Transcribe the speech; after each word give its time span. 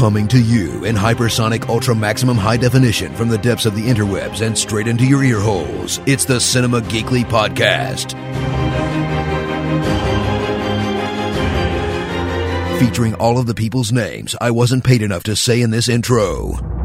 Coming 0.00 0.28
to 0.28 0.40
you 0.40 0.82
in 0.86 0.96
hypersonic 0.96 1.68
ultra 1.68 1.94
maximum 1.94 2.38
high 2.38 2.56
definition 2.56 3.14
from 3.14 3.28
the 3.28 3.36
depths 3.36 3.66
of 3.66 3.76
the 3.76 3.82
interwebs 3.82 4.40
and 4.40 4.56
straight 4.56 4.88
into 4.88 5.04
your 5.04 5.22
ear 5.22 5.38
holes. 5.38 6.00
It's 6.06 6.24
the 6.24 6.40
Cinema 6.40 6.80
Geekly 6.80 7.22
Podcast. 7.22 8.12
Featuring 12.80 13.12
all 13.16 13.36
of 13.36 13.44
the 13.44 13.54
people's 13.54 13.92
names 13.92 14.34
I 14.40 14.52
wasn't 14.52 14.84
paid 14.84 15.02
enough 15.02 15.24
to 15.24 15.36
say 15.36 15.60
in 15.60 15.70
this 15.70 15.86
intro. 15.90 16.79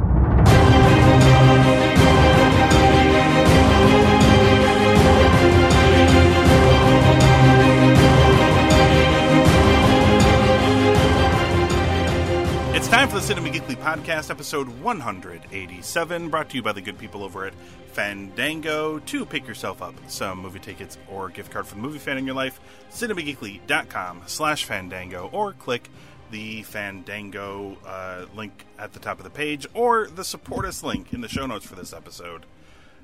It's 12.85 12.93
time 12.93 13.09
for 13.09 13.15
the 13.15 13.21
Cinema 13.21 13.49
Geekly 13.49 13.77
Podcast, 13.77 14.29
episode 14.29 14.67
187, 14.67 16.29
brought 16.29 16.49
to 16.49 16.55
you 16.55 16.61
by 16.61 16.71
the 16.71 16.81
good 16.81 16.99
people 16.99 17.23
over 17.23 17.45
at 17.45 17.55
Fandango. 17.93 18.99
To 18.99 19.25
pick 19.25 19.47
yourself 19.47 19.81
up 19.81 19.95
some 20.07 20.37
movie 20.37 20.59
tickets 20.59 20.99
or 21.09 21.29
gift 21.29 21.51
card 21.51 21.65
for 21.65 21.73
the 21.73 21.81
movie 21.81 21.97
fan 21.97 22.19
in 22.19 22.27
your 22.27 22.35
life, 22.35 22.59
cinemageekly.com 22.91 24.21
slash 24.27 24.65
Fandango, 24.65 25.31
or 25.33 25.53
click 25.53 25.89
the 26.29 26.61
Fandango 26.61 27.75
uh, 27.87 28.27
link 28.35 28.67
at 28.77 28.93
the 28.93 28.99
top 28.99 29.17
of 29.17 29.23
the 29.23 29.31
page, 29.31 29.65
or 29.73 30.05
the 30.05 30.23
support 30.23 30.63
us 30.63 30.83
link 30.83 31.11
in 31.11 31.21
the 31.21 31.27
show 31.27 31.47
notes 31.47 31.65
for 31.65 31.73
this 31.73 31.91
episode. 31.91 32.45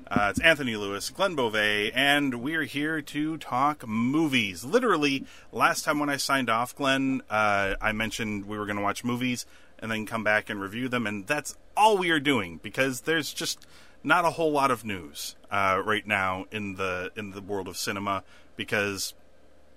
Uh, 0.06 0.28
it's 0.30 0.40
Anthony 0.40 0.76
Lewis, 0.76 1.10
Glenn 1.10 1.34
Beauvais, 1.34 1.90
and 1.90 2.42
we're 2.42 2.64
here 2.64 3.00
to 3.00 3.36
talk 3.38 3.88
movies. 3.88 4.64
Literally, 4.64 5.24
last 5.50 5.84
time 5.84 5.98
when 5.98 6.10
I 6.10 6.18
signed 6.18 6.50
off, 6.50 6.76
Glenn, 6.76 7.22
uh, 7.30 7.74
I 7.80 7.90
mentioned 7.92 8.46
we 8.46 8.58
were 8.58 8.66
going 8.66 8.76
to 8.76 8.82
watch 8.82 9.04
movies 9.04 9.46
and 9.82 9.90
then 9.90 10.06
come 10.06 10.24
back 10.24 10.48
and 10.48 10.60
review 10.60 10.88
them, 10.88 11.06
and 11.06 11.26
that's 11.26 11.56
all 11.76 11.98
we 11.98 12.10
are 12.10 12.20
doing 12.20 12.60
because 12.62 13.02
there's 13.02 13.34
just 13.34 13.66
not 14.02 14.24
a 14.24 14.30
whole 14.30 14.52
lot 14.52 14.70
of 14.70 14.84
news 14.84 15.36
uh, 15.50 15.82
right 15.84 16.06
now 16.06 16.46
in 16.50 16.76
the 16.76 17.10
in 17.16 17.32
the 17.32 17.42
world 17.42 17.68
of 17.68 17.76
cinema 17.76 18.22
because 18.56 19.12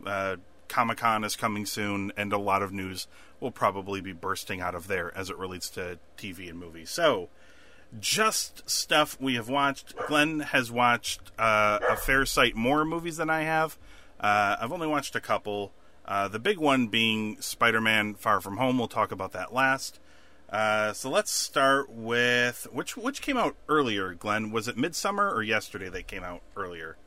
uh, 0.06 0.38
Comic 0.68 1.00
Con 1.00 1.24
is 1.24 1.36
coming 1.36 1.66
soon, 1.66 2.12
and 2.16 2.32
a 2.32 2.38
lot 2.38 2.62
of 2.62 2.72
news 2.72 3.08
will 3.40 3.52
probably 3.52 4.00
be 4.00 4.14
bursting 4.14 4.62
out 4.62 4.76
of 4.76 4.88
there 4.88 5.16
as 5.18 5.30
it 5.30 5.38
relates 5.38 5.70
to 5.72 6.00
TV 6.18 6.50
and 6.50 6.60
movies. 6.60 6.90
So 6.90 7.30
just 8.00 8.70
stuff 8.70 9.18
we 9.20 9.36
have 9.36 9.50
watched. 9.50 9.96
Glenn 10.08 10.42
has 10.42 10.72
watched 10.72 11.32
uh, 11.38 11.80
a 11.90 11.96
fair 11.96 12.26
sight 12.26 12.56
more 12.56 12.86
movies 12.86 13.18
than 13.18 13.30
I 13.30 13.42
have. 13.44 13.78
Uh, 14.20 14.58
I've 14.60 14.72
only 14.72 14.88
watched 14.88 15.16
a 15.16 15.22
couple. 15.22 15.72
Uh, 16.08 16.28
the 16.28 16.40
big 16.40 16.58
one 16.58 16.88
being 16.88 17.42
Spider 17.42 17.82
Man 17.82 18.14
Far 18.14 18.40
From 18.40 18.58
Home. 18.58 18.78
We'll 18.78 18.88
talk 18.88 19.12
about 19.12 19.32
that 19.32 19.54
last. 19.54 20.00
Uh, 20.50 20.94
so 20.94 21.10
let's 21.10 21.32
start 21.32 21.90
with 21.92 22.68
which 22.72 22.96
which 22.96 23.22
came 23.22 23.36
out 23.36 23.56
earlier, 23.68 24.14
Glenn? 24.14 24.52
Was 24.52 24.68
it 24.68 24.78
Midsommar 24.78 25.32
or 25.34 25.42
yesterday 25.42 25.90
that 25.90 26.08
came 26.08 26.24
out 26.24 26.42
earlier? 26.56 26.98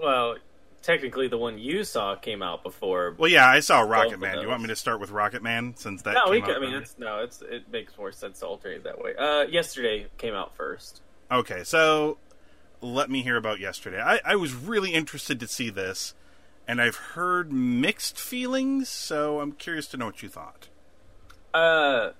Well, 0.00 0.36
technically, 0.82 1.28
the 1.28 1.38
one 1.38 1.58
you 1.58 1.82
saw 1.82 2.14
came 2.14 2.42
out 2.42 2.62
before. 2.62 3.14
Well, 3.18 3.30
yeah, 3.30 3.48
I 3.48 3.60
saw 3.60 3.80
Rocket 3.80 4.20
Man. 4.20 4.36
Do 4.36 4.42
you 4.42 4.48
want 4.48 4.62
me 4.62 4.68
to 4.68 4.76
start 4.76 5.00
with 5.00 5.10
Rocket 5.10 5.42
Man 5.42 5.74
since 5.76 6.02
that? 6.02 6.14
no, 6.14 6.24
came 6.24 6.30
we 6.30 6.42
out 6.42 6.48
can, 6.48 6.56
I 6.56 6.58
mean, 6.60 6.74
it's 6.74 6.96
no, 6.98 7.20
it's 7.20 7.40
it 7.42 7.70
makes 7.72 7.96
more 7.96 8.12
sense 8.12 8.40
to 8.40 8.46
alternate 8.46 8.84
that 8.84 9.02
way. 9.02 9.16
Uh, 9.16 9.42
yesterday 9.42 10.06
came 10.18 10.34
out 10.34 10.54
first. 10.56 11.00
Okay, 11.30 11.64
so 11.64 12.18
let 12.80 13.10
me 13.10 13.22
hear 13.22 13.36
about 13.36 13.60
yesterday. 13.60 14.00
I, 14.00 14.20
I 14.24 14.36
was 14.36 14.54
really 14.54 14.92
interested 14.92 15.40
to 15.40 15.48
see 15.48 15.70
this, 15.70 16.14
and 16.68 16.80
I've 16.80 16.96
heard 16.96 17.52
mixed 17.52 18.18
feelings, 18.18 18.88
so 18.88 19.40
I'm 19.40 19.52
curious 19.52 19.86
to 19.88 19.96
know 19.96 20.06
what 20.06 20.22
you 20.22 20.28
thought. 20.28 20.68
Uh, 21.54 22.10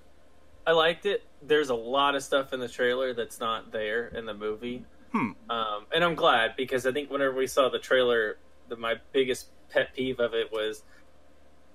I 0.65 0.71
liked 0.71 1.05
it. 1.05 1.23
There's 1.41 1.69
a 1.69 1.75
lot 1.75 2.15
of 2.15 2.23
stuff 2.23 2.53
in 2.53 2.59
the 2.59 2.67
trailer 2.67 3.13
that's 3.13 3.39
not 3.39 3.71
there 3.71 4.07
in 4.07 4.25
the 4.25 4.33
movie. 4.33 4.85
Hmm. 5.11 5.31
Um, 5.49 5.85
and 5.93 6.03
I'm 6.03 6.15
glad 6.15 6.55
because 6.57 6.85
I 6.85 6.91
think 6.91 7.09
whenever 7.09 7.35
we 7.35 7.47
saw 7.47 7.69
the 7.69 7.79
trailer, 7.79 8.37
the, 8.67 8.75
my 8.75 8.95
biggest 9.13 9.47
pet 9.69 9.93
peeve 9.93 10.19
of 10.19 10.33
it 10.33 10.51
was 10.51 10.83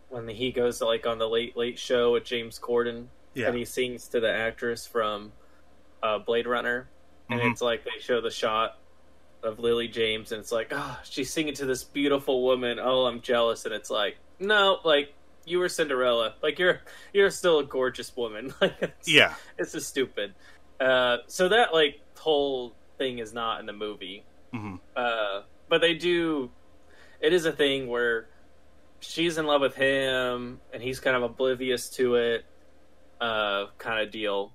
when 0.09 0.29
he 0.29 0.53
goes 0.53 0.79
to, 0.79 0.85
like 0.87 1.07
on 1.07 1.19
the 1.19 1.29
Late 1.29 1.57
Late 1.57 1.79
Show 1.79 2.13
with 2.13 2.25
James 2.25 2.59
Corden 2.59 3.07
Yeah. 3.35 3.49
and 3.49 3.57
he 3.57 3.65
sings 3.65 4.09
to 4.09 4.21
the 4.21 4.31
actress 4.31 4.87
from 4.87 5.33
uh, 6.03 6.19
Blade 6.19 6.47
Runner, 6.47 6.89
and 7.31 7.41
Mhm. 7.41 7.53
it's 7.53 7.63
like 7.63 7.85
they 7.85 7.99
show 8.01 8.21
the 8.21 8.31
shot 8.31 8.77
of 9.43 9.59
Lily 9.59 9.89
James, 9.89 10.33
and 10.33 10.41
it's 10.41 10.53
like, 10.53 10.69
oh, 10.73 10.99
she's 11.05 11.33
singing 11.33 11.55
to 11.55 11.67
this 11.67 11.85
beautiful 11.85 12.43
woman. 12.43 12.79
Oh, 12.81 13.07
I'm 13.07 13.21
jealous, 13.21 13.65
and 13.65 13.75
it's 13.75 13.91
like, 13.91 14.17
no, 14.39 14.79
like 14.85 15.13
you 15.45 15.59
were 15.59 15.69
Cinderella, 15.69 16.35
like 16.43 16.59
you're 16.59 16.81
you're 17.13 17.31
still 17.31 17.59
a 17.59 17.65
gorgeous 17.65 18.15
woman. 18.17 18.55
Like, 18.61 18.75
it's, 18.81 19.09
Yeah. 19.09 19.35
it's 19.59 19.73
just 19.73 19.89
stupid. 19.89 20.35
Uh, 20.81 21.19
so 21.27 21.49
that 21.49 21.73
like 21.73 22.01
whole 22.19 22.75
thing 22.99 23.19
is 23.19 23.33
not 23.33 23.59
in 23.61 23.67
the 23.67 23.73
movie, 23.73 24.25
hmm 24.53 24.77
uh, 24.97 25.43
but 25.69 25.81
they 25.81 25.95
do. 25.95 26.51
It 27.21 27.33
is 27.33 27.45
a 27.47 27.53
thing 27.53 27.89
where 27.89 28.29
she's 29.01 29.39
in 29.39 29.47
love 29.47 29.61
with 29.61 29.75
him, 29.75 30.61
and 30.73 30.83
he's 30.83 31.01
kind 31.01 31.17
of 31.17 31.23
oblivious 31.23 31.89
to 31.91 32.15
it, 32.17 32.45
uh, 33.21 33.67
kind 33.79 34.01
of 34.07 34.13
deal. 34.13 34.53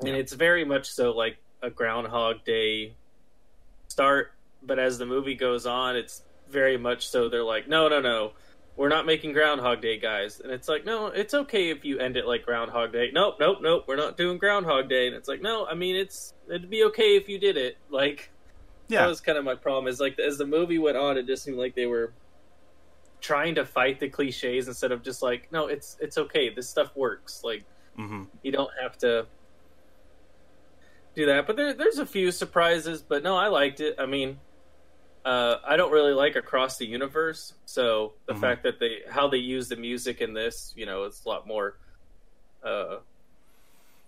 And 0.00 0.10
it's 0.16 0.32
very 0.32 0.64
much 0.64 0.90
so 0.90 1.12
like 1.12 1.36
a 1.62 1.68
Groundhog 1.70 2.44
Day 2.44 2.94
start, 3.90 4.32
but 4.62 4.78
as 4.78 4.98
the 4.98 5.06
movie 5.06 5.34
goes 5.34 5.66
on, 5.66 5.96
it's 5.96 6.22
very 6.48 6.76
much 6.76 7.08
so 7.08 7.28
they're 7.28 7.44
like, 7.44 7.68
no, 7.68 7.88
no, 7.88 8.00
no, 8.00 8.32
we're 8.76 8.88
not 8.88 9.04
making 9.06 9.32
Groundhog 9.32 9.80
Day, 9.82 9.98
guys. 9.98 10.40
And 10.40 10.50
it's 10.52 10.68
like, 10.68 10.84
no, 10.84 11.06
it's 11.08 11.34
okay 11.34 11.70
if 11.70 11.84
you 11.84 11.98
end 11.98 12.16
it 12.16 12.26
like 12.26 12.44
Groundhog 12.44 12.92
Day. 12.92 13.10
Nope, 13.12 13.36
nope, 13.40 13.58
nope, 13.60 13.84
we're 13.86 13.96
not 13.96 14.16
doing 14.16 14.38
Groundhog 14.38 14.88
Day. 14.88 15.06
And 15.06 15.14
it's 15.16 15.28
like, 15.28 15.42
no, 15.42 15.66
I 15.66 15.74
mean, 15.74 15.96
it's 15.96 16.32
it'd 16.48 16.70
be 16.70 16.84
okay 16.84 17.16
if 17.16 17.28
you 17.28 17.38
did 17.38 17.56
it. 17.56 17.76
Like, 17.90 18.30
Yeah. 18.88 19.02
that 19.02 19.08
was 19.08 19.20
kind 19.20 19.38
of 19.38 19.44
my 19.44 19.54
problem. 19.54 19.86
Is 19.88 20.00
like 20.00 20.18
as 20.18 20.38
the 20.38 20.46
movie 20.46 20.78
went 20.78 20.96
on, 20.96 21.18
it 21.18 21.26
just 21.26 21.42
seemed 21.44 21.58
like 21.58 21.74
they 21.74 21.86
were 21.86 22.12
trying 23.20 23.54
to 23.56 23.66
fight 23.66 24.00
the 24.00 24.08
cliches 24.08 24.66
instead 24.66 24.92
of 24.92 25.02
just 25.02 25.20
like, 25.22 25.50
no, 25.52 25.66
it's 25.66 25.96
it's 26.00 26.16
okay. 26.16 26.48
This 26.50 26.68
stuff 26.68 26.94
works. 26.96 27.42
Like 27.44 27.64
hmm 27.96 28.24
you 28.42 28.52
don't 28.52 28.70
have 28.80 28.96
to 28.98 29.26
do 31.20 31.26
that. 31.26 31.46
But 31.46 31.56
there, 31.56 31.72
there's 31.74 31.98
a 31.98 32.06
few 32.06 32.30
surprises. 32.32 33.02
But 33.02 33.22
no, 33.22 33.36
I 33.36 33.48
liked 33.48 33.80
it. 33.80 33.96
I 33.98 34.06
mean, 34.06 34.38
uh, 35.24 35.56
I 35.66 35.76
don't 35.76 35.92
really 35.92 36.12
like 36.14 36.36
Across 36.36 36.78
the 36.78 36.86
Universe, 36.86 37.52
so 37.66 38.14
the 38.26 38.32
Mhm. 38.34 38.40
fact 38.40 38.62
that 38.62 38.78
they 38.80 39.02
how 39.08 39.28
they 39.28 39.36
use 39.38 39.68
the 39.68 39.76
music 39.76 40.20
in 40.22 40.32
this, 40.32 40.72
you 40.76 40.86
know, 40.86 41.04
it's 41.04 41.24
a 41.24 41.28
lot 41.28 41.46
more 41.46 41.76
uh, 42.64 42.98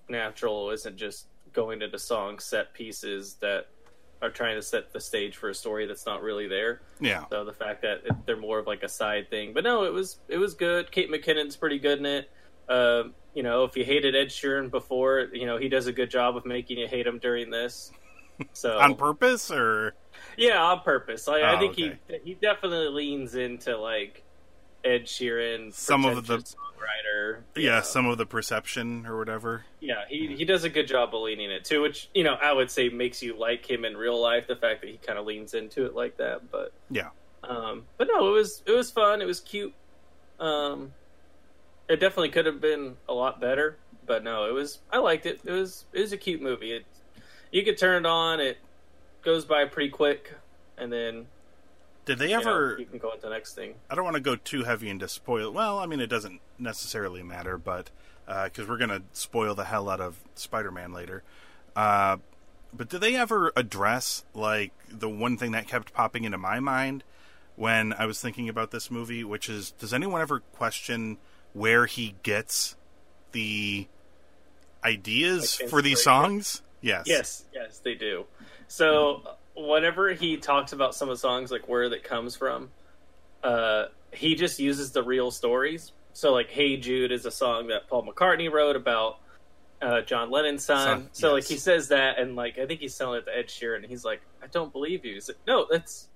natural. 0.08 0.70
Isn't 0.70 0.96
just 0.96 1.26
going 1.52 1.82
into 1.82 1.98
song 1.98 2.38
set 2.38 2.72
pieces 2.72 3.34
that 3.40 3.66
are 4.22 4.30
trying 4.30 4.56
to 4.56 4.62
set 4.62 4.92
the 4.92 5.00
stage 5.00 5.36
for 5.36 5.48
a 5.50 5.54
story 5.54 5.84
that's 5.86 6.06
not 6.06 6.22
really 6.22 6.46
there. 6.46 6.80
Yeah. 7.00 7.24
So 7.28 7.44
the 7.44 7.52
fact 7.52 7.82
that 7.82 8.02
it, 8.06 8.12
they're 8.24 8.36
more 8.36 8.58
of 8.60 8.66
like 8.66 8.82
a 8.84 8.88
side 8.88 9.28
thing, 9.30 9.52
but 9.52 9.64
no, 9.64 9.84
it 9.84 9.92
was 9.92 10.18
it 10.28 10.38
was 10.38 10.54
good. 10.54 10.90
Kate 10.90 11.10
McKinnon's 11.10 11.56
pretty 11.56 11.78
good 11.78 11.98
in 11.98 12.06
it. 12.06 12.30
Um, 12.68 13.14
you 13.34 13.42
know, 13.42 13.64
if 13.64 13.76
you 13.76 13.84
hated 13.84 14.14
Ed 14.14 14.28
Sheeran 14.28 14.70
before, 14.70 15.28
you 15.32 15.46
know 15.46 15.56
he 15.58 15.68
does 15.68 15.86
a 15.86 15.92
good 15.92 16.10
job 16.10 16.36
of 16.36 16.44
making 16.46 16.78
you 16.78 16.86
hate 16.86 17.06
him 17.06 17.18
during 17.18 17.50
this. 17.50 17.92
So 18.54 18.78
On 18.78 18.94
purpose, 18.96 19.50
or 19.52 19.94
yeah, 20.36 20.60
on 20.62 20.80
purpose. 20.80 21.28
Like, 21.28 21.44
I 21.44 21.54
Oh, 21.54 21.58
think 21.60 21.72
okay. 21.72 21.98
he 22.08 22.18
he 22.30 22.34
definitely 22.34 22.88
leans 22.88 23.34
into 23.36 23.76
like 23.76 24.24
Ed 24.84 25.04
Sheeran, 25.04 25.72
Some 25.72 26.04
of 26.04 26.26
the- 26.26 26.38
songwriter. 26.38 27.42
yeah, 27.54 27.76
know. 27.76 27.80
some 27.82 28.06
of 28.06 28.18
the 28.18 28.26
perception 28.26 29.06
or 29.06 29.16
whatever. 29.18 29.64
Yeah, 29.80 30.04
he 30.08 30.34
he 30.34 30.44
does 30.44 30.64
a 30.64 30.70
good 30.70 30.88
job 30.88 31.14
of 31.14 31.20
leaning 31.22 31.50
it 31.52 31.64
too, 31.64 31.82
which 31.82 32.08
you 32.14 32.24
know 32.24 32.34
I 32.34 32.52
would 32.52 32.70
say 32.70 32.88
makes 32.88 33.22
you 33.22 33.38
like 33.38 33.70
him 33.70 33.84
in 33.84 33.96
real 33.96 34.20
life. 34.20 34.48
The 34.48 34.56
fact 34.56 34.80
that 34.80 34.90
he 34.90 34.96
kind 34.96 35.18
of 35.20 35.26
leans 35.26 35.54
into 35.54 35.84
it 35.86 35.94
like 35.94 36.16
that, 36.16 36.50
but 36.50 36.72
Yeah. 36.90 37.10
um, 37.44 37.84
but 37.96 38.08
no, 38.12 38.26
it 38.28 38.32
was 38.32 38.62
it 38.66 38.72
was 38.72 38.90
fun. 38.90 39.20
It 39.22 39.26
was 39.26 39.38
cute. 39.40 39.74
Um, 40.40 40.92
it 41.88 41.96
definitely 42.00 42.30
could 42.30 42.46
have 42.46 42.60
been 42.60 42.96
a 43.08 43.12
lot 43.12 43.40
better, 43.40 43.76
but 44.06 44.24
no, 44.24 44.46
it 44.48 44.52
was. 44.52 44.78
I 44.90 44.98
liked 44.98 45.26
it. 45.26 45.40
It 45.44 45.52
was 45.52 45.84
it 45.92 46.00
was 46.00 46.12
a 46.12 46.16
cute 46.16 46.40
movie. 46.42 46.72
It 46.72 46.86
you 47.50 47.64
could 47.64 47.78
turn 47.78 48.04
it 48.04 48.08
on. 48.08 48.40
It 48.40 48.58
goes 49.22 49.44
by 49.44 49.64
pretty 49.66 49.90
quick, 49.90 50.34
and 50.78 50.92
then 50.92 51.26
Did 52.04 52.18
they 52.18 52.30
you, 52.30 52.36
know, 52.36 52.50
ever? 52.50 52.76
you 52.78 52.86
can 52.86 52.98
go 52.98 53.10
into 53.10 53.22
the 53.22 53.30
next 53.30 53.54
thing. 53.54 53.74
I 53.90 53.94
don't 53.94 54.04
want 54.04 54.16
to 54.16 54.22
go 54.22 54.36
too 54.36 54.64
heavy 54.64 54.88
into 54.88 55.08
spoil. 55.08 55.52
Well, 55.52 55.78
I 55.78 55.86
mean, 55.86 56.00
it 56.00 56.08
doesn't 56.08 56.40
necessarily 56.58 57.22
matter, 57.22 57.58
but 57.58 57.90
because 58.26 58.66
we're 58.68 58.78
gonna 58.78 59.02
spoil 59.12 59.54
the 59.54 59.64
hell 59.64 59.88
out 59.90 60.00
of 60.00 60.18
Spider-Man 60.34 60.92
later. 60.92 61.22
Uh, 61.76 62.18
but 62.72 62.88
did 62.88 63.00
they 63.00 63.14
ever 63.16 63.52
address 63.56 64.24
like 64.34 64.72
the 64.88 65.08
one 65.08 65.36
thing 65.36 65.52
that 65.52 65.66
kept 65.68 65.92
popping 65.92 66.24
into 66.24 66.38
my 66.38 66.58
mind 66.60 67.04
when 67.56 67.92
I 67.92 68.06
was 68.06 68.20
thinking 68.20 68.48
about 68.48 68.70
this 68.70 68.90
movie, 68.90 69.24
which 69.24 69.48
is, 69.48 69.72
does 69.72 69.92
anyone 69.92 70.22
ever 70.22 70.40
question 70.40 71.18
where 71.52 71.86
he 71.86 72.14
gets 72.22 72.76
the 73.32 73.86
ideas 74.84 75.58
Like 75.60 75.70
for 75.70 75.82
these 75.82 76.02
songs? 76.02 76.62
Yes. 76.80 77.04
Yes, 77.06 77.44
yes, 77.54 77.78
they 77.78 77.94
do. 77.94 78.26
So 78.68 79.22
whenever 79.56 80.12
he 80.12 80.36
talks 80.36 80.72
about 80.72 80.94
some 80.94 81.08
of 81.08 81.16
the 81.16 81.20
songs, 81.20 81.50
like 81.50 81.68
where 81.68 81.88
that 81.90 82.04
comes 82.04 82.36
from, 82.36 82.70
uh, 83.42 83.86
he 84.12 84.34
just 84.34 84.58
uses 84.58 84.92
the 84.92 85.02
real 85.02 85.30
stories. 85.30 85.92
so 86.12 86.32
like 86.32 86.50
"Hey 86.50 86.76
Jude" 86.76 87.12
is 87.12 87.24
a 87.26 87.30
song 87.30 87.68
that 87.68 87.88
Paul 87.88 88.06
McCartney 88.06 88.50
wrote 88.50 88.76
about 88.76 89.18
uh, 89.80 90.02
John 90.02 90.30
Lennon's 90.30 90.64
son. 90.64 90.86
Son, 90.86 91.08
so 91.12 91.32
like 91.32 91.44
he 91.44 91.56
says 91.56 91.88
that, 91.88 92.18
and 92.18 92.36
like 92.36 92.58
I 92.58 92.66
think 92.66 92.80
he's 92.80 92.94
selling 92.94 93.20
it 93.20 93.24
to 93.26 93.36
Ed 93.36 93.48
Sheeran, 93.48 93.76
and 93.76 93.86
he's 93.86 94.04
like, 94.04 94.20
"I 94.42 94.46
don't 94.46 94.72
believe 94.72 95.04
you." 95.04 95.14
He's 95.14 95.28
like, 95.28 95.38
"No, 95.46 95.66
that's 95.70 96.08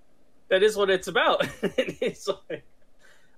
that 0.49 0.62
is 0.62 0.77
what 0.77 0.91
it's 0.91 1.09
about." 1.09 1.43
and 1.62 1.91
he's 2.00 2.29
like, 2.50 2.65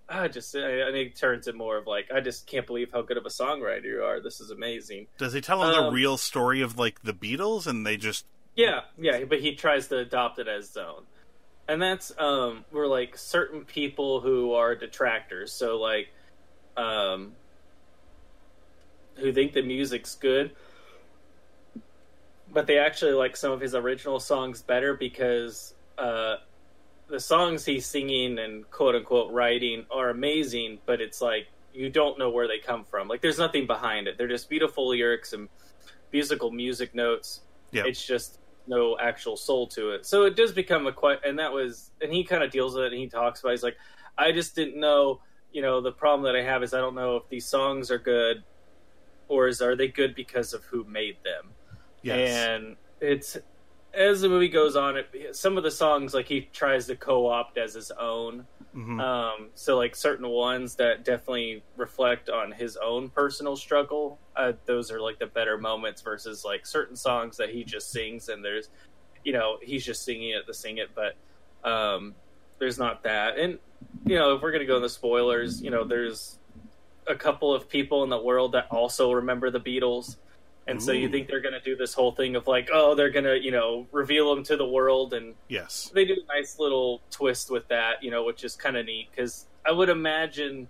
"I 0.08 0.28
just," 0.28 0.54
I, 0.56 0.88
I 0.88 0.92
think 0.92 1.10
it 1.10 1.16
turns 1.16 1.46
it 1.48 1.54
more 1.54 1.76
of 1.76 1.86
like, 1.86 2.10
"I 2.12 2.20
just 2.20 2.46
can't 2.46 2.66
believe 2.66 2.90
how 2.92 3.02
good 3.02 3.16
of 3.16 3.26
a 3.26 3.30
songwriter 3.30 3.84
you 3.84 4.02
are. 4.02 4.20
This 4.20 4.40
is 4.40 4.50
amazing." 4.50 5.06
Does 5.18 5.32
he 5.32 5.40
tell 5.40 5.62
him 5.62 5.72
the 5.72 5.88
Um, 5.88 5.94
real 5.94 6.16
story 6.16 6.60
of 6.62 6.78
like 6.78 7.02
the 7.02 7.12
Beatles, 7.12 7.66
and 7.66 7.86
they 7.86 7.96
just 7.96 8.24
Yeah, 8.54 8.80
yeah, 8.98 9.24
but 9.24 9.40
he 9.40 9.54
tries 9.54 9.88
to 9.88 9.98
adopt 9.98 10.38
it 10.38 10.48
as 10.48 10.68
his 10.68 10.76
own. 10.76 11.04
And 11.68 11.82
that's 11.82 12.12
um 12.18 12.64
where 12.70 12.86
like 12.86 13.16
certain 13.18 13.64
people 13.64 14.20
who 14.20 14.54
are 14.54 14.74
detractors, 14.74 15.52
so 15.52 15.76
like 15.78 16.08
um 16.76 17.34
who 19.16 19.32
think 19.32 19.52
the 19.52 19.62
music's 19.62 20.14
good, 20.14 20.52
but 22.50 22.66
they 22.66 22.78
actually 22.78 23.12
like 23.12 23.36
some 23.36 23.52
of 23.52 23.60
his 23.60 23.74
original 23.74 24.18
songs 24.20 24.62
better 24.62 24.94
because 24.94 25.74
uh 25.98 26.36
the 27.08 27.20
songs 27.20 27.64
he's 27.64 27.86
singing 27.86 28.38
and 28.38 28.68
quote 28.70 28.94
unquote 28.94 29.32
writing 29.32 29.86
are 29.90 30.10
amazing, 30.10 30.78
but 30.86 31.00
it's 31.00 31.20
like 31.20 31.48
you 31.72 31.90
don't 31.90 32.18
know 32.18 32.30
where 32.30 32.48
they 32.48 32.58
come 32.58 32.84
from. 32.84 33.08
Like 33.08 33.20
there's 33.20 33.38
nothing 33.38 33.66
behind 33.66 34.08
it. 34.08 34.18
They're 34.18 34.28
just 34.28 34.48
beautiful 34.48 34.88
lyrics 34.88 35.32
and 35.32 35.48
musical 36.12 36.50
music 36.50 36.94
notes. 36.94 37.40
yeah, 37.72 37.84
It's 37.86 38.04
just 38.04 38.40
no 38.66 38.98
actual 38.98 39.36
soul 39.36 39.66
to 39.68 39.90
it. 39.92 40.04
So 40.06 40.24
it 40.24 40.36
does 40.36 40.52
become 40.52 40.86
a 40.86 40.92
quite, 40.92 41.24
and 41.24 41.38
that 41.38 41.52
was, 41.52 41.90
and 42.02 42.12
he 42.12 42.24
kind 42.24 42.42
of 42.42 42.50
deals 42.50 42.74
with 42.74 42.84
it 42.84 42.92
and 42.92 43.00
he 43.00 43.06
talks 43.08 43.40
about. 43.40 43.50
it. 43.50 43.52
He's 43.52 43.62
like, 43.62 43.76
I 44.16 44.32
just 44.32 44.54
didn't 44.54 44.78
know. 44.78 45.20
You 45.52 45.62
know, 45.62 45.80
the 45.80 45.92
problem 45.92 46.22
that 46.24 46.38
I 46.38 46.42
have 46.44 46.62
is 46.62 46.74
I 46.74 46.78
don't 46.78 46.94
know 46.94 47.16
if 47.16 47.28
these 47.30 47.46
songs 47.46 47.90
are 47.90 47.98
good, 47.98 48.42
or 49.28 49.48
is 49.48 49.62
are 49.62 49.76
they 49.76 49.88
good 49.88 50.14
because 50.14 50.52
of 50.52 50.64
who 50.64 50.84
made 50.84 51.16
them? 51.24 51.52
yes, 52.02 52.30
And 52.30 52.76
it's 53.00 53.38
as 53.94 54.20
the 54.20 54.28
movie 54.28 54.48
goes 54.48 54.76
on, 54.76 54.96
it, 54.96 55.36
some 55.36 55.56
of 55.56 55.64
the 55.64 55.70
songs 55.70 56.14
like 56.14 56.26
he 56.26 56.42
tries 56.52 56.86
to 56.86 56.96
co-opt 56.96 57.58
as 57.58 57.74
his 57.74 57.90
own. 57.92 58.46
Mhm. 58.74 59.00
Um, 59.00 59.48
so 59.54 59.76
like 59.76 59.96
certain 59.96 60.28
ones 60.28 60.76
that 60.76 61.04
definitely 61.04 61.62
reflect 61.76 62.28
on 62.28 62.52
his 62.52 62.76
own 62.76 63.08
personal 63.08 63.56
struggle. 63.56 64.18
Uh, 64.36 64.52
those 64.66 64.90
are 64.90 65.00
like 65.00 65.18
the 65.18 65.26
better 65.26 65.58
moments 65.58 66.02
versus 66.02 66.44
like 66.44 66.66
certain 66.66 66.94
songs 66.94 67.36
that 67.38 67.48
he 67.48 67.64
just 67.64 67.90
sings 67.90 68.28
and 68.28 68.44
there's, 68.44 68.68
you 69.24 69.32
know, 69.32 69.58
he's 69.62 69.84
just 69.84 70.04
singing 70.04 70.30
it 70.30 70.46
to 70.46 70.54
sing 70.54 70.78
it, 70.78 70.90
but 70.94 71.16
um, 71.68 72.14
there's 72.58 72.78
not 72.78 73.02
that. 73.04 73.38
And 73.38 73.58
you 74.06 74.16
know, 74.16 74.34
if 74.34 74.42
we're 74.42 74.52
gonna 74.52 74.66
go 74.66 74.76
in 74.76 74.82
the 74.82 74.88
spoilers, 74.88 75.62
you 75.62 75.70
know, 75.70 75.84
there's 75.84 76.38
a 77.06 77.14
couple 77.14 77.54
of 77.54 77.68
people 77.68 78.04
in 78.04 78.10
the 78.10 78.20
world 78.20 78.52
that 78.52 78.66
also 78.70 79.12
remember 79.12 79.50
the 79.50 79.60
Beatles. 79.60 80.16
And 80.68 80.82
so 80.82 80.92
you 80.92 81.08
think 81.08 81.28
they're 81.28 81.40
going 81.40 81.54
to 81.54 81.60
do 81.60 81.76
this 81.76 81.94
whole 81.94 82.12
thing 82.12 82.36
of 82.36 82.46
like, 82.46 82.68
oh, 82.70 82.94
they're 82.94 83.10
going 83.10 83.24
to, 83.24 83.42
you 83.42 83.50
know, 83.50 83.86
reveal 83.90 84.34
them 84.34 84.44
to 84.44 84.56
the 84.56 84.66
world 84.68 85.14
and 85.14 85.34
yes, 85.48 85.90
they 85.94 86.04
do 86.04 86.12
a 86.12 86.26
nice 86.36 86.58
little 86.58 87.00
twist 87.10 87.50
with 87.50 87.66
that, 87.68 88.02
you 88.02 88.10
know, 88.10 88.22
which 88.24 88.44
is 88.44 88.54
kind 88.54 88.76
of 88.76 88.84
neat 88.84 89.08
because 89.10 89.46
I 89.64 89.72
would 89.72 89.88
imagine 89.88 90.68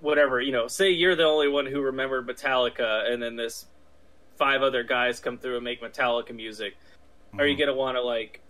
whatever, 0.00 0.40
you 0.40 0.52
know, 0.52 0.68
say 0.68 0.90
you're 0.90 1.16
the 1.16 1.24
only 1.24 1.48
one 1.48 1.66
who 1.66 1.80
remembered 1.80 2.28
Metallica, 2.28 3.10
and 3.10 3.20
then 3.20 3.34
this 3.34 3.66
five 4.36 4.62
other 4.62 4.84
guys 4.84 5.18
come 5.18 5.38
through 5.38 5.56
and 5.56 5.64
make 5.64 5.82
Metallica 5.82 6.34
music. 6.34 6.74
Are 7.38 7.46
you 7.46 7.56
Mhm. 7.56 7.58
going 7.58 7.68
to 7.68 7.74
want 7.74 7.96
to 7.96 8.02
like, 8.02 8.42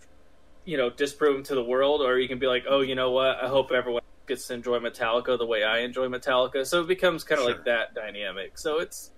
you 0.65 0.77
know, 0.77 0.89
disprove 0.91 1.33
them 1.35 1.43
to 1.45 1.55
the 1.55 1.63
world, 1.63 2.01
or 2.01 2.19
you 2.19 2.27
can 2.27 2.37
be 2.37 2.45
like, 2.47 2.65
oh, 2.69 2.81
you 2.81 2.93
know 2.93 3.11
what? 3.11 3.37
I 3.43 3.47
hope 3.47 3.71
everyone 3.71 4.03
gets 4.27 4.45
to 4.47 4.53
enjoy 4.53 4.77
Metallica 4.79 5.37
the 5.37 5.45
way 5.45 5.63
I 5.63 5.79
enjoy 5.79 6.07
Metallica. 6.07 6.65
So 6.67 6.81
it 6.81 6.87
becomes 6.87 7.23
kind 7.23 7.39
of 7.39 7.45
Sure. 7.45 7.55
like 7.55 7.65
that 7.65 7.95
dynamic. 7.95 8.57
So 8.59 8.79
it's. 8.79 9.11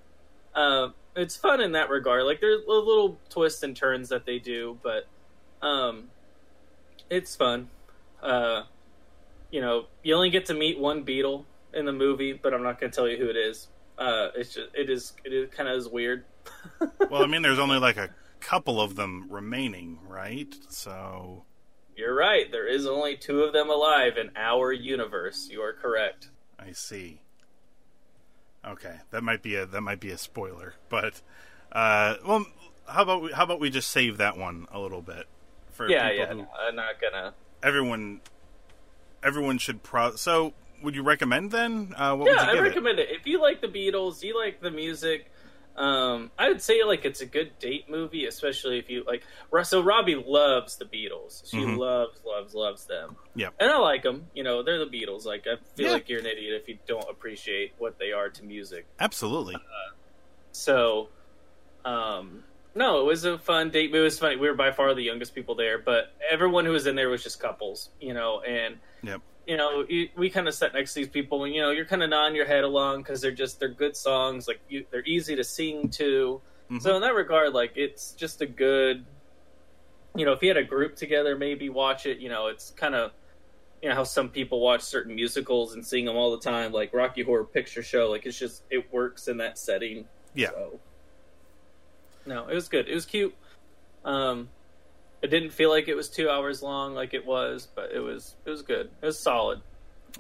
Uh, 0.56 0.90
it's 1.16 1.36
fun 1.36 1.62
in 1.62 1.74
that 1.74 1.90
regard. 1.90 2.24
Like 2.24 2.40
there's 2.42 2.64
a 2.66 2.72
little 2.72 3.18
twists 3.30 3.64
and 3.64 3.76
turns 3.76 4.10
that 4.10 4.26
they 4.26 4.40
do, 4.40 4.78
but 4.82 5.08
um, 5.62 6.10
it's 7.10 7.36
fun. 7.36 7.70
Uh, 8.22 8.64
you 9.52 9.62
know, 9.62 9.86
you 10.04 10.16
only 10.16 10.30
get 10.30 10.46
to 10.48 10.54
meet 10.54 10.80
one 10.80 11.06
Beatle 11.06 11.46
in 11.74 11.86
the 11.86 11.92
movie, 11.92 12.34
but 12.34 12.54
I'm 12.54 12.64
not 12.64 12.80
going 12.80 12.92
to 12.92 12.96
tell 12.96 13.08
you 13.08 13.18
who 13.18 13.30
it 13.30 13.38
is. 13.38 13.68
Uh, 13.98 14.30
it's 14.36 14.54
just 14.54 14.70
it 14.74 14.90
is 14.90 15.14
it 15.26 15.34
is 15.34 15.50
kind 15.54 15.68
of 15.68 15.78
is 15.78 15.88
weird. 15.88 16.24
well, 17.10 17.24
I 17.24 17.28
mean, 17.28 17.42
there's 17.42 17.60
only 17.60 17.80
like 17.80 17.98
a 17.98 18.10
couple 18.40 18.80
of 18.80 18.96
them 18.96 19.28
remaining, 19.30 20.00
right? 20.08 20.54
So 20.70 21.44
You're 21.98 22.16
right. 22.16 22.50
There 22.52 22.68
is 22.68 22.86
only 22.88 23.18
two 23.18 23.42
of 23.42 23.52
them 23.52 23.70
alive 23.70 24.14
in 24.18 24.32
our 24.38 24.72
universe. 24.72 25.50
You 25.52 25.62
are 25.62 25.74
correct. 25.74 26.30
I 26.58 26.72
see. 26.72 27.22
Okay, 28.66 28.98
that 29.12 29.24
might 29.24 29.42
be 29.42 29.56
a 29.56 29.66
that 29.66 29.82
might 29.82 30.00
be 30.00 30.12
a 30.12 30.18
spoiler, 30.18 30.74
but 30.90 31.22
uh, 31.72 32.16
well, 32.26 32.46
how 32.88 33.04
about 33.04 33.22
we, 33.22 33.32
how 33.32 33.44
about 33.44 33.60
we 33.60 33.70
just 33.70 33.90
save 33.90 34.18
that 34.18 34.38
one 34.38 34.68
a 34.72 34.80
little 34.80 35.02
bit 35.02 35.28
for 35.72 35.90
Yeah, 35.90 36.10
people 36.10 36.26
yeah. 36.26 36.34
who 36.34 36.48
I'm 36.68 36.76
not 36.76 37.00
gonna. 37.00 37.34
everyone 37.64 38.22
everyone 39.24 39.58
should 39.60 39.82
pro. 39.82 40.16
So, 40.16 40.54
would 40.84 40.94
you 40.96 41.04
recommend 41.04 41.52
then? 41.52 41.94
Uh, 41.96 42.16
what 42.16 42.26
would 42.28 42.36
Yeah, 42.36 42.44
you 42.46 42.50
I 42.50 42.54
give 42.56 42.66
it? 42.66 42.68
recommend 42.70 43.00
it. 43.00 43.10
If 43.12 43.26
you 43.26 43.42
like 43.42 43.62
the 43.62 43.68
Beatles, 43.68 44.24
you 44.24 44.38
like 44.38 44.60
the 44.62 44.72
music. 44.72 45.32
Um, 45.76 46.32
I 46.38 46.50
would 46.50 46.62
say 46.62 46.84
like 46.84 47.06
it's 47.06 47.22
a 47.22 47.26
good 47.26 47.58
date 47.60 47.90
movie, 47.90 48.26
especially 48.26 48.80
if 48.80 48.90
you 48.90 49.04
like. 49.08 49.24
So 49.64 49.82
Robbie 49.82 50.16
loves 50.16 50.76
the 50.78 50.84
Beatles. 50.86 51.50
She 51.50 51.58
Mhm. 51.60 51.78
loves, 51.78 52.22
loves, 52.26 52.54
loves 52.54 52.86
them. 52.86 53.16
Yeah, 53.36 53.50
and 53.60 53.70
I 53.72 53.78
like 53.78 54.04
them. 54.04 54.30
You 54.34 54.44
know, 54.44 54.62
they're 54.62 54.80
the 54.84 54.92
Beatles. 54.92 55.26
Like 55.26 55.46
I 55.48 55.56
feel 55.76 55.88
Yeah. 55.88 55.94
like 55.94 56.10
you're 56.10 56.20
an 56.20 56.26
idiot 56.26 56.60
if 56.62 56.68
you 56.68 56.80
don't 56.86 57.10
appreciate 57.10 57.74
what 57.78 57.98
they 57.98 58.12
are 58.12 58.30
to 58.30 58.44
music. 58.44 58.88
Absolutely. 59.00 59.56
So, 60.52 61.10
um, 61.86 62.44
no, 62.76 63.00
it 63.02 63.06
was 63.06 63.24
a 63.26 63.38
fun 63.38 63.70
date. 63.70 63.94
It 63.94 64.00
was 64.00 64.20
funny. 64.20 64.36
We 64.36 64.50
were 64.50 64.56
by 64.56 64.72
far 64.72 64.94
the 64.94 65.04
youngest 65.04 65.34
people 65.34 65.56
there, 65.56 65.78
but 65.78 66.14
everyone 66.30 66.66
who 66.66 66.72
was 66.72 66.88
in 66.88 66.96
there 66.96 67.10
was 67.10 67.24
just 67.24 67.40
couples. 67.40 67.90
You 68.00 68.14
know, 68.14 68.42
and 68.42 68.80
Yep. 69.04 69.22
You 69.50 69.58
know, 69.58 69.84
you, 69.90 70.10
we 70.16 70.30
kind 70.30 70.48
of 70.48 70.54
sat 70.54 70.76
next 70.76 70.94
to 70.94 71.00
these 71.00 71.10
people, 71.10 71.44
and 71.44 71.56
you 71.56 71.60
know, 71.60 71.72
you're 71.72 71.84
kind 71.84 72.04
of 72.04 72.12
nodding 72.12 72.36
your 72.36 72.46
head 72.46 72.64
along 72.64 73.00
because 73.00 73.20
they're 73.20 73.32
just 73.32 73.60
they're 73.60 73.68
good 73.68 73.98
songs. 73.98 74.48
Like 74.48 74.60
you, 74.70 74.86
they're 74.92 75.04
easy 75.06 75.36
to 75.36 75.44
sing 75.44 75.90
to. 75.90 76.40
Mhm. 76.70 76.80
So 76.80 76.96
in 76.96 77.02
that 77.02 77.16
regard, 77.16 77.54
like 77.54 77.72
it's 77.76 78.12
just 78.12 78.42
a 78.42 78.46
good. 78.46 79.04
You 80.16 80.26
know, 80.26 80.34
if 80.34 80.44
you 80.44 80.50
had 80.50 80.58
a 80.58 80.64
group 80.64 80.96
together, 80.96 81.36
maybe 81.36 81.70
watch 81.70 82.06
it. 82.06 82.20
You 82.20 82.30
know, 82.30 82.46
it's 82.46 82.70
kind 82.78 82.94
of. 82.94 83.12
You 83.82 83.90
know 83.90 83.96
how 83.96 84.04
some 84.04 84.30
people 84.30 84.60
watch 84.60 84.82
certain 84.82 85.16
musicals 85.16 85.74
and 85.74 85.84
sing 85.84 86.06
them 86.06 86.16
all 86.16 86.30
the 86.30 86.44
time, 86.44 86.72
like 86.72 86.94
Rocky 86.94 87.24
Horror 87.24 87.46
Picture 87.46 87.82
Show. 87.82 88.12
Like 88.12 88.28
it's 88.28 88.38
just 88.38 88.62
it 88.70 88.94
works 88.94 89.28
in 89.28 89.38
that 89.38 89.58
setting. 89.58 90.06
Yeah. 90.36 90.50
So. 90.50 90.80
No, 92.28 92.48
it 92.48 92.54
was 92.54 92.70
good. 92.70 92.88
It 92.88 92.94
was 92.94 93.08
cute. 93.08 93.34
Um, 94.06 94.50
it 95.22 95.28
didn't 95.28 95.52
feel 95.52 95.70
like 95.70 95.88
it 95.88 95.96
was 95.96 96.10
two 96.10 96.30
hours 96.30 96.62
long, 96.64 96.94
like 96.96 97.14
it 97.14 97.26
was, 97.26 97.68
but 97.76 97.92
it 97.92 98.00
was 98.00 98.36
it 98.46 98.50
was 98.50 98.62
good. 98.62 98.90
It 99.02 99.06
was 99.06 99.20
solid. 99.20 99.62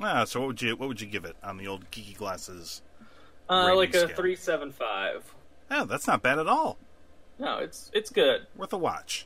Ah, 0.01 0.23
so 0.25 0.39
what 0.41 0.47
would 0.47 0.61
you 0.61 0.75
what 0.75 0.87
would 0.87 1.01
you 1.01 1.07
give 1.07 1.25
it 1.25 1.35
on 1.43 1.57
the 1.57 1.67
old 1.67 1.89
geeky 1.91 2.15
glasses? 2.15 2.81
Uh, 3.49 3.75
like 3.75 3.93
a 3.95 4.01
scale. 4.01 4.15
three 4.15 4.35
seven 4.35 4.71
five. 4.71 5.33
Oh, 5.71 5.85
that's 5.85 6.07
not 6.07 6.21
bad 6.21 6.39
at 6.39 6.47
all. 6.47 6.77
No, 7.39 7.57
it's 7.57 7.89
it's 7.93 8.09
good. 8.09 8.47
Worth 8.55 8.73
a 8.73 8.77
watch. 8.77 9.25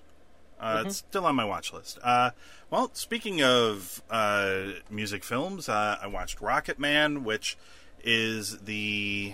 Uh, 0.60 0.77
Mm-hmm. 0.77 0.88
It's 0.88 0.98
still 0.98 1.25
on 1.25 1.36
my 1.36 1.44
watch 1.44 1.74
list. 1.74 2.00
Uh, 2.01 2.30
well, 2.70 2.89
speaking 2.94 3.44
of 3.44 4.01
uh, 4.10 4.68
music 4.89 5.24
films, 5.25 5.68
uh, 5.68 5.98
I 6.01 6.08
watched 6.08 6.39
Rocket 6.39 6.80
Man, 6.80 7.24
which 7.25 7.58
is 8.01 8.60
the 8.60 9.34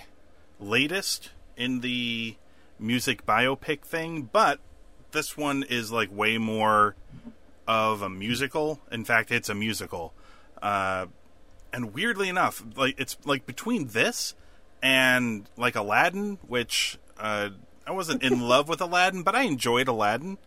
latest 0.60 1.30
in 1.56 1.82
the 1.82 2.36
music 2.80 3.26
biopic 3.28 3.82
thing, 3.82 4.30
but 4.32 4.60
this 5.12 5.38
one 5.38 5.64
is 5.64 5.92
like 5.92 6.16
way 6.16 6.38
more 6.38 6.96
of 7.68 8.02
a 8.02 8.10
musical. 8.10 8.80
In 8.92 9.06
fact, 9.06 9.32
it's 9.32 9.50
a 9.50 9.56
musical. 9.56 10.14
Uh, 10.62 11.08
and 11.72 11.94
weirdly 11.94 12.30
enough, 12.30 12.64
like 12.76 12.96
it's 12.98 13.18
like 13.26 13.46
between 13.46 13.88
this 13.88 14.34
and 14.82 15.48
like 15.56 15.76
Aladdin, 15.76 16.40
which 16.48 16.98
uh, 17.18 17.50
I 17.86 17.92
wasn't 17.92 18.24
in 18.24 18.42
love 18.42 18.68
with 18.68 18.82
Aladdin, 18.82 19.24
but 19.24 19.36
I 19.36 19.44
enjoyed 19.44 19.88
Aladdin. 19.88 20.38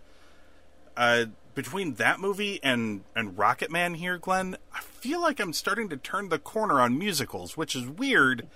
Uh, 0.96 1.26
between 1.54 1.94
that 1.94 2.18
movie 2.18 2.60
and 2.62 3.02
and 3.14 3.36
Rocket 3.38 3.70
Man 3.70 3.94
here, 3.94 4.18
Glenn, 4.18 4.56
I 4.74 4.80
feel 4.80 5.20
like 5.20 5.38
I'm 5.40 5.52
starting 5.52 5.88
to 5.90 5.96
turn 5.96 6.28
the 6.28 6.38
corner 6.38 6.80
on 6.80 6.98
musicals, 6.98 7.56
which 7.56 7.76
is 7.76 7.86
weird 7.86 8.46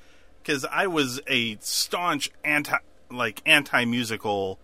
because 0.43 0.65
I 0.65 0.87
was 0.87 1.21
a 1.27 1.57
staunch 1.61 2.31
anti 2.45 2.79
like 3.11 3.43
anti 3.47 3.85
musical 3.85 4.59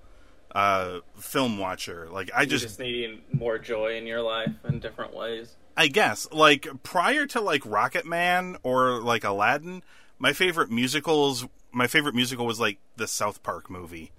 uh, 0.54 1.00
film 1.18 1.58
watcher. 1.58 2.08
Like 2.10 2.30
I 2.34 2.44
just 2.44 2.64
just 2.64 2.78
needing 2.80 3.20
more 3.32 3.58
joy 3.58 3.96
in 3.96 4.06
your 4.06 4.22
life 4.22 4.52
in 4.68 4.78
different 4.80 5.14
ways. 5.14 5.54
I 5.76 5.88
guess 5.88 6.28
like 6.30 6.66
prior 6.82 7.26
to 7.26 7.40
like 7.40 7.62
Rocket 7.64 8.04
Man 8.06 8.56
or 8.62 9.00
like 9.00 9.24
Aladdin, 9.24 9.82
my 10.18 10.32
favorite 10.32 10.70
musicals, 10.70 11.46
my 11.72 11.86
favorite 11.86 12.14
musical 12.14 12.44
was 12.46 12.60
like 12.60 12.78
the 12.96 13.06
South 13.06 13.42
Park 13.42 13.70
movie. 13.70 14.12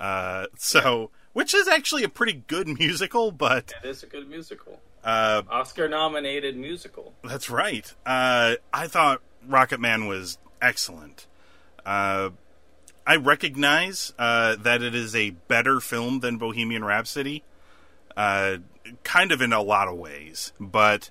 Uh, 0.00 0.46
so 0.56 1.10
which 1.34 1.52
is 1.54 1.68
actually 1.68 2.04
a 2.04 2.08
pretty 2.08 2.42
good 2.46 2.66
musical, 2.78 3.30
but 3.32 3.74
It 3.84 3.88
is 3.88 4.02
a 4.02 4.06
good 4.06 4.28
musical, 4.28 4.80
uh, 5.04 5.42
Oscar 5.50 5.88
nominated 5.88 6.56
musical. 6.56 7.12
that's 7.22 7.50
right. 7.50 7.92
Uh, 8.06 8.54
I 8.72 8.86
thought 8.88 9.20
Rocket 9.46 9.78
Man 9.80 10.06
was 10.06 10.38
excellent. 10.62 11.26
Uh, 11.84 12.30
I 13.06 13.16
recognize 13.16 14.12
uh, 14.18 14.56
that 14.56 14.82
it 14.82 14.94
is 14.94 15.14
a 15.14 15.30
better 15.30 15.80
film 15.80 16.20
than 16.20 16.38
Bohemian 16.38 16.84
Rhapsody, 16.84 17.44
uh, 18.16 18.58
kind 19.02 19.30
of 19.30 19.42
in 19.42 19.52
a 19.52 19.62
lot 19.62 19.88
of 19.88 19.96
ways, 19.96 20.52
but 20.58 21.10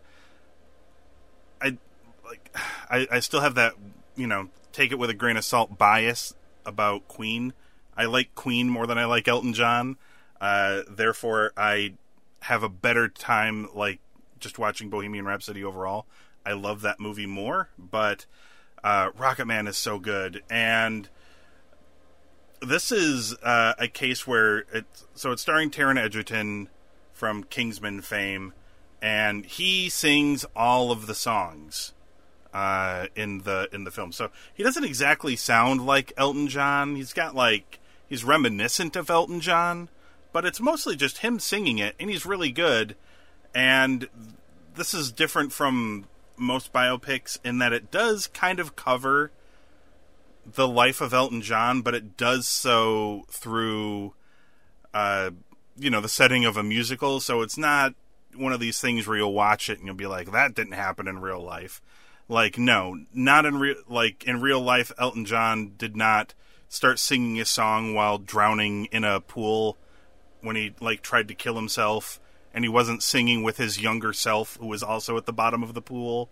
I 1.61 1.77
like 2.25 2.55
I, 2.89 3.07
I 3.11 3.19
still 3.19 3.41
have 3.41 3.55
that 3.55 3.73
you 4.15 4.27
know 4.27 4.49
take 4.71 4.91
it 4.91 4.97
with 4.97 5.09
a 5.09 5.13
grain 5.13 5.37
of 5.37 5.45
salt 5.45 5.77
bias 5.77 6.33
about 6.65 7.07
Queen. 7.07 7.53
I 7.95 8.05
like 8.05 8.33
Queen 8.33 8.69
more 8.69 8.87
than 8.87 8.97
I 8.97 9.05
like 9.05 9.27
Elton 9.27 9.53
John. 9.53 9.97
Uh, 10.41 10.81
therefore, 10.89 11.53
I 11.55 11.93
have 12.41 12.63
a 12.63 12.69
better 12.69 13.07
time 13.07 13.69
like 13.73 13.99
just 14.39 14.57
watching 14.57 14.89
Bohemian 14.89 15.25
Rhapsody 15.25 15.63
overall. 15.63 16.07
I 16.45 16.53
love 16.53 16.81
that 16.81 16.99
movie 16.99 17.27
more, 17.27 17.69
but 17.77 18.25
uh, 18.83 19.11
Rocket 19.15 19.45
Man 19.45 19.67
is 19.67 19.77
so 19.77 19.99
good, 19.99 20.43
and 20.49 21.07
this 22.65 22.91
is 22.91 23.35
uh, 23.43 23.73
a 23.77 23.87
case 23.87 24.25
where 24.25 24.65
it's 24.73 25.05
so 25.15 25.31
it's 25.31 25.41
starring 25.41 25.69
Taron 25.69 25.97
Egerton 25.97 26.69
from 27.11 27.43
Kingsman 27.43 28.01
fame, 28.01 28.53
and 29.01 29.45
he 29.45 29.89
sings 29.89 30.45
all 30.55 30.91
of 30.91 31.07
the 31.07 31.15
songs 31.15 31.93
uh, 32.53 33.07
in 33.15 33.39
the 33.39 33.69
in 33.71 33.83
the 33.83 33.91
film. 33.91 34.11
So 34.11 34.29
he 34.53 34.63
doesn't 34.63 34.83
exactly 34.83 35.35
sound 35.35 35.85
like 35.85 36.13
Elton 36.17 36.47
John. 36.47 36.95
He's 36.95 37.13
got 37.13 37.35
like 37.35 37.79
he's 38.07 38.23
reminiscent 38.23 38.95
of 38.95 39.09
Elton 39.09 39.41
John, 39.41 39.89
but 40.31 40.45
it's 40.45 40.59
mostly 40.61 40.95
just 40.95 41.19
him 41.19 41.39
singing 41.39 41.77
it, 41.77 41.95
and 41.99 42.09
he's 42.09 42.25
really 42.25 42.51
good. 42.51 42.95
And 43.55 44.07
this 44.75 44.93
is 44.93 45.11
different 45.11 45.51
from 45.51 46.05
most 46.37 46.73
biopics 46.73 47.37
in 47.43 47.59
that 47.59 47.73
it 47.73 47.91
does 47.91 48.27
kind 48.27 48.59
of 48.59 48.75
cover 48.75 49.31
the 50.45 50.67
life 50.67 51.01
of 51.01 51.13
Elton 51.13 51.41
John, 51.41 51.81
but 51.81 51.95
it 51.95 52.17
does 52.17 52.47
so 52.47 53.25
through, 53.29 54.13
uh, 54.93 55.31
you 55.77 55.89
know, 55.89 56.01
the 56.01 56.09
setting 56.09 56.45
of 56.45 56.57
a 56.57 56.63
musical. 56.63 57.19
So 57.19 57.41
it's 57.41 57.57
not 57.57 57.93
one 58.35 58.53
of 58.53 58.59
these 58.59 58.79
things 58.79 59.07
where 59.07 59.17
you'll 59.17 59.33
watch 59.33 59.69
it 59.69 59.77
and 59.77 59.87
you'll 59.87 59.95
be 59.95 60.07
like, 60.07 60.31
that 60.31 60.55
didn't 60.55 60.73
happen 60.73 61.07
in 61.07 61.21
real 61.21 61.41
life. 61.41 61.81
Like, 62.29 62.57
no, 62.57 63.05
not 63.13 63.45
in 63.45 63.57
real. 63.57 63.75
Like 63.87 64.23
in 64.23 64.41
real 64.41 64.61
life, 64.61 64.91
Elton 64.97 65.25
John 65.25 65.73
did 65.77 65.95
not 65.95 66.33
start 66.69 66.97
singing 66.97 67.39
a 67.39 67.45
song 67.45 67.93
while 67.93 68.17
drowning 68.17 68.85
in 68.85 69.03
a 69.03 69.19
pool 69.19 69.77
when 70.41 70.55
he 70.55 70.73
like 70.79 71.01
tried 71.01 71.27
to 71.27 71.33
kill 71.33 71.55
himself, 71.55 72.19
and 72.53 72.63
he 72.63 72.69
wasn't 72.69 73.03
singing 73.03 73.43
with 73.43 73.57
his 73.57 73.81
younger 73.81 74.13
self 74.13 74.57
who 74.57 74.67
was 74.67 74.81
also 74.81 75.17
at 75.17 75.25
the 75.25 75.33
bottom 75.33 75.63
of 75.63 75.73
the 75.73 75.81
pool. 75.81 76.29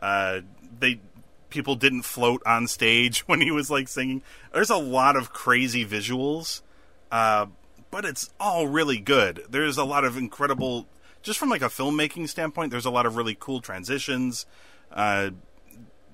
Uh, 0.00 0.40
they 0.78 1.00
people 1.50 1.74
didn't 1.76 2.02
float 2.02 2.42
on 2.46 2.66
stage 2.66 3.20
when 3.26 3.40
he 3.40 3.50
was 3.50 3.70
like 3.70 3.88
singing. 3.88 4.22
There's 4.52 4.70
a 4.70 4.76
lot 4.76 5.16
of 5.16 5.32
crazy 5.32 5.84
visuals, 5.84 6.62
uh, 7.10 7.46
but 7.90 8.04
it's 8.04 8.30
all 8.38 8.66
really 8.66 8.98
good. 8.98 9.44
There's 9.48 9.78
a 9.78 9.84
lot 9.84 10.04
of 10.04 10.16
incredible, 10.16 10.86
just 11.22 11.38
from 11.38 11.48
like 11.48 11.62
a 11.62 11.66
filmmaking 11.66 12.28
standpoint. 12.28 12.70
There's 12.70 12.86
a 12.86 12.90
lot 12.90 13.06
of 13.06 13.16
really 13.16 13.36
cool 13.38 13.60
transitions, 13.60 14.46
uh, 14.92 15.30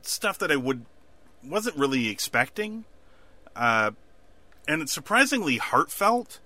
stuff 0.02 0.38
that 0.38 0.50
I 0.50 0.56
would 0.56 0.84
wasn't 1.44 1.76
really 1.76 2.08
expecting, 2.08 2.84
uh, 3.56 3.90
and 4.68 4.80
it's 4.80 4.92
surprisingly 4.92 5.58
heartfelt 5.58 6.38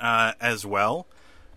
uh, 0.00 0.32
as 0.40 0.66
well, 0.66 1.06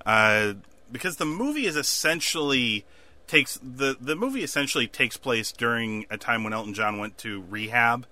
uh, 0.05 0.53
because 0.91 1.17
the 1.17 1.25
movie 1.25 1.65
is 1.65 1.75
essentially 1.75 2.85
takes 3.27 3.59
the 3.61 3.97
the 3.99 4.15
movie 4.15 4.43
essentially 4.43 4.87
takes 4.87 5.17
place 5.17 5.51
during 5.51 6.05
a 6.09 6.17
time 6.17 6.43
when 6.43 6.53
Elton 6.53 6.73
John 6.73 6.97
went 6.97 7.17
to 7.19 7.43
rehab 7.49 8.07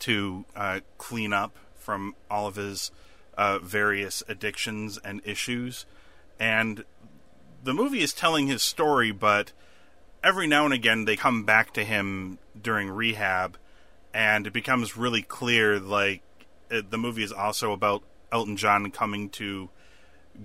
to 0.00 0.44
uh, 0.54 0.80
clean 0.98 1.32
up 1.32 1.56
from 1.74 2.14
all 2.30 2.46
of 2.46 2.56
his 2.56 2.90
uh, 3.36 3.58
various 3.58 4.22
addictions 4.28 4.98
and 5.02 5.20
issues, 5.24 5.86
and 6.38 6.84
the 7.64 7.74
movie 7.74 8.02
is 8.02 8.12
telling 8.12 8.46
his 8.46 8.62
story, 8.62 9.10
but 9.10 9.52
every 10.22 10.46
now 10.46 10.64
and 10.64 10.74
again 10.74 11.04
they 11.04 11.16
come 11.16 11.44
back 11.44 11.72
to 11.72 11.84
him 11.84 12.38
during 12.60 12.90
rehab, 12.90 13.56
and 14.12 14.46
it 14.46 14.52
becomes 14.52 14.96
really 14.96 15.22
clear 15.22 15.80
like 15.80 16.22
it, 16.70 16.90
the 16.90 16.98
movie 16.98 17.24
is 17.24 17.32
also 17.32 17.72
about 17.72 18.02
Elton 18.30 18.56
John 18.56 18.90
coming 18.90 19.30
to 19.30 19.70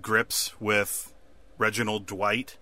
grips 0.01 0.59
with 0.59 1.13
Reginald 1.57 2.05
Dwight 2.05 2.57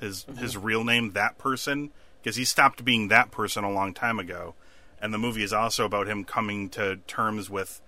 his 0.00 0.24
mm-hmm. 0.24 0.38
his 0.38 0.56
real 0.56 0.84
name, 0.84 1.12
that 1.12 1.38
person, 1.38 1.90
because 2.22 2.36
he 2.36 2.44
stopped 2.44 2.84
being 2.84 3.08
that 3.08 3.30
person 3.30 3.64
a 3.64 3.70
long 3.70 3.94
time 3.94 4.18
ago. 4.18 4.54
And 5.00 5.14
the 5.14 5.18
movie 5.18 5.44
is 5.44 5.52
also 5.52 5.84
about 5.84 6.08
him 6.08 6.24
coming 6.24 6.68
to 6.70 6.96
terms 7.06 7.48
with, 7.48 7.80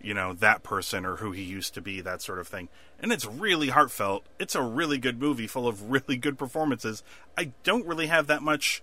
you 0.00 0.14
know, 0.14 0.32
that 0.32 0.62
person 0.62 1.04
or 1.04 1.16
who 1.16 1.32
he 1.32 1.42
used 1.42 1.74
to 1.74 1.82
be, 1.82 2.00
that 2.00 2.22
sort 2.22 2.38
of 2.38 2.48
thing. 2.48 2.70
And 3.00 3.12
it's 3.12 3.26
really 3.26 3.68
heartfelt. 3.68 4.24
It's 4.38 4.54
a 4.54 4.62
really 4.62 4.96
good 4.96 5.20
movie 5.20 5.46
full 5.46 5.68
of 5.68 5.82
really 5.90 6.16
good 6.16 6.38
performances. 6.38 7.02
I 7.36 7.52
don't 7.64 7.86
really 7.86 8.06
have 8.06 8.26
that 8.28 8.42
much 8.42 8.82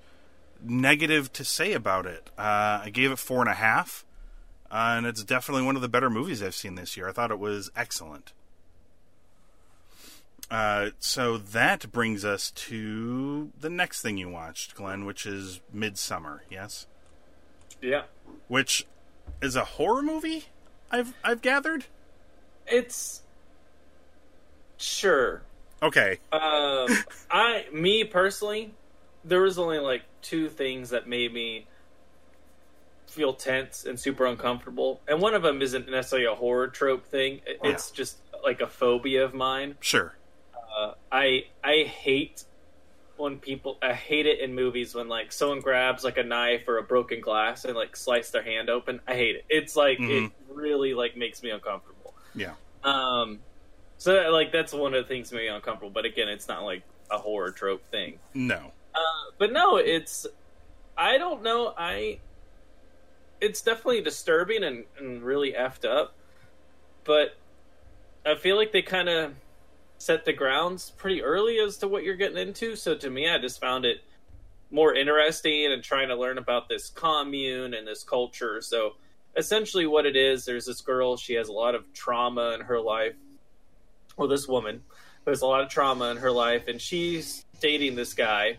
negative 0.64 1.34
to 1.34 1.44
say 1.44 1.74
about 1.74 2.06
it. 2.06 2.30
Uh, 2.38 2.82
I 2.84 2.92
gave 2.94 3.12
it 3.12 3.18
four 3.18 3.42
and 3.42 3.50
a 3.50 3.56
half, 3.56 4.06
uh, 4.70 4.94
and 4.98 5.06
it's 5.08 5.24
definitely 5.24 5.64
one 5.64 5.76
of 5.76 5.82
the 5.82 5.90
better 5.90 6.10
movies 6.10 6.44
I've 6.44 6.54
seen 6.54 6.76
this 6.76 6.96
year. 6.96 7.10
I 7.10 7.12
thought 7.12 7.32
it 7.32 7.40
was 7.40 7.72
excellent. 7.76 8.32
Uh, 10.52 10.90
so 11.00 11.38
that 11.38 11.90
brings 11.94 12.26
us 12.26 12.52
to 12.52 13.52
the 13.58 13.70
next 13.70 14.02
thing 14.02 14.18
you 14.18 14.28
watched, 14.28 14.76
Glenn, 14.76 15.06
which 15.06 15.26
is 15.26 15.62
Midsommar. 15.74 16.40
Yes. 16.50 16.88
Yeah. 17.82 18.04
Which 18.50 18.86
is 19.42 19.56
a 19.56 19.64
horror 19.64 20.02
movie. 20.04 20.46
I've 20.92 21.14
I've 21.24 21.42
gathered. 21.42 21.86
It's 22.68 23.22
sure. 24.76 25.42
Okay. 25.82 26.20
Um, 26.34 26.90
I 27.32 27.66
me 27.72 28.04
personally, 28.04 28.74
there 29.24 29.42
was 29.42 29.58
only 29.58 29.80
like 29.80 30.04
two 30.22 30.50
things 30.50 30.90
that 30.90 31.08
made 31.08 31.34
me 31.34 31.66
feel 33.08 33.34
tense 33.34 33.86
and 33.86 33.98
super 33.98 34.26
uncomfortable, 34.26 35.00
and 35.08 35.22
one 35.22 35.34
of 35.34 35.44
them 35.44 35.62
isn't 35.62 35.90
necessarily 35.90 36.28
a 36.28 36.36
horror 36.36 36.68
trope 36.68 37.06
thing. 37.06 37.40
It's 37.64 37.90
yeah. 37.90 37.96
just 37.96 38.18
like 38.44 38.60
a 38.60 38.68
phobia 38.68 39.24
of 39.24 39.34
mine. 39.34 39.78
Sure. 39.80 40.14
Uh, 40.76 40.94
I 41.12 41.46
I 41.64 41.84
hate 41.84 42.44
when 43.18 43.38
people 43.38 43.78
I 43.82 43.94
hate 43.94 44.26
it 44.26 44.40
in 44.40 44.56
movies 44.56 44.96
when 44.96 45.08
like 45.08 45.32
someone 45.32 45.60
grabs 45.60 46.04
like 46.04 46.18
a 46.18 46.24
knife 46.24 46.68
or 46.68 46.78
a 46.78 46.84
broken 46.84 47.22
glass 47.22 47.66
and 47.66 47.76
like 47.76 47.96
slice 47.96 48.32
their 48.32 48.44
hand 48.44 48.70
open. 48.70 49.00
I 49.08 49.14
hate 49.14 49.36
it. 49.36 49.46
It's 49.50 49.76
like 49.76 50.00
mm-hmm. 50.00 50.26
it 50.26 50.32
really 50.50 50.94
like 50.94 51.16
makes 51.16 51.44
me 51.44 51.52
uncomfortable. 51.52 52.16
Yeah. 52.34 52.54
Um. 52.84 53.40
So 53.98 54.32
like 54.32 54.52
that's 54.52 54.74
one 54.74 54.94
of 54.94 55.04
the 55.04 55.08
things 55.08 55.30
that 55.30 55.36
made 55.36 55.44
me 55.44 55.48
uncomfortable. 55.50 55.92
But 55.92 56.06
again, 56.06 56.30
it's 56.30 56.48
not 56.48 56.64
like 56.64 56.84
a 57.12 57.18
horror 57.18 57.52
trope 57.52 57.86
thing. 57.92 58.18
No. 58.34 58.72
Uh, 58.96 59.32
but 59.38 59.54
no, 59.54 59.78
it's 59.78 60.26
I 60.98 61.18
don't 61.18 61.44
know. 61.44 61.74
I 61.78 62.20
it's 63.40 63.62
definitely 63.62 64.02
disturbing 64.02 64.64
and, 64.64 64.86
and 65.00 65.22
really 65.24 65.54
effed 65.54 65.86
up. 65.86 66.14
But 67.04 67.36
I 68.26 68.36
feel 68.36 68.56
like 68.56 68.72
they 68.72 68.84
kind 68.84 69.10
of 69.10 69.34
set 70.02 70.26
the 70.26 70.34
grounds 70.34 70.92
pretty 70.92 71.22
early 71.22 71.60
as 71.60 71.78
to 71.78 71.88
what 71.88 72.04
you're 72.04 72.16
getting 72.16 72.38
into. 72.38 72.76
So 72.76 72.96
to 72.96 73.10
me, 73.10 73.30
I 73.30 73.38
just 73.38 73.62
found 73.62 73.86
it 73.86 74.04
more 74.72 74.96
interesting 74.96 75.72
and 75.72 75.84
trying 75.84 76.08
to 76.08 76.16
learn 76.16 76.38
about 76.38 76.70
this 76.70 76.90
commune 76.90 77.74
and 77.74 77.88
this 77.88 78.04
culture. 78.04 78.62
So 78.62 78.94
essentially, 79.36 79.86
what 79.86 80.06
it 80.06 80.16
is, 80.16 80.46
there's 80.46 80.66
this 80.66 80.82
girl. 80.82 81.18
She 81.18 81.34
has 81.36 81.50
a 81.50 81.54
lot 81.54 81.76
of 81.76 81.92
trauma 81.94 82.54
in 82.54 82.62
her 82.62 82.80
life. 82.80 83.14
Well, 84.18 84.28
this 84.28 84.48
woman 84.48 84.82
has 85.28 85.42
a 85.42 85.46
lot 85.46 85.62
of 85.62 85.70
trauma 85.70 86.06
in 86.12 86.18
her 86.18 86.32
life, 86.32 86.68
and 86.68 86.82
she's 86.82 87.46
dating 87.60 87.96
this 87.96 88.14
guy. 88.14 88.58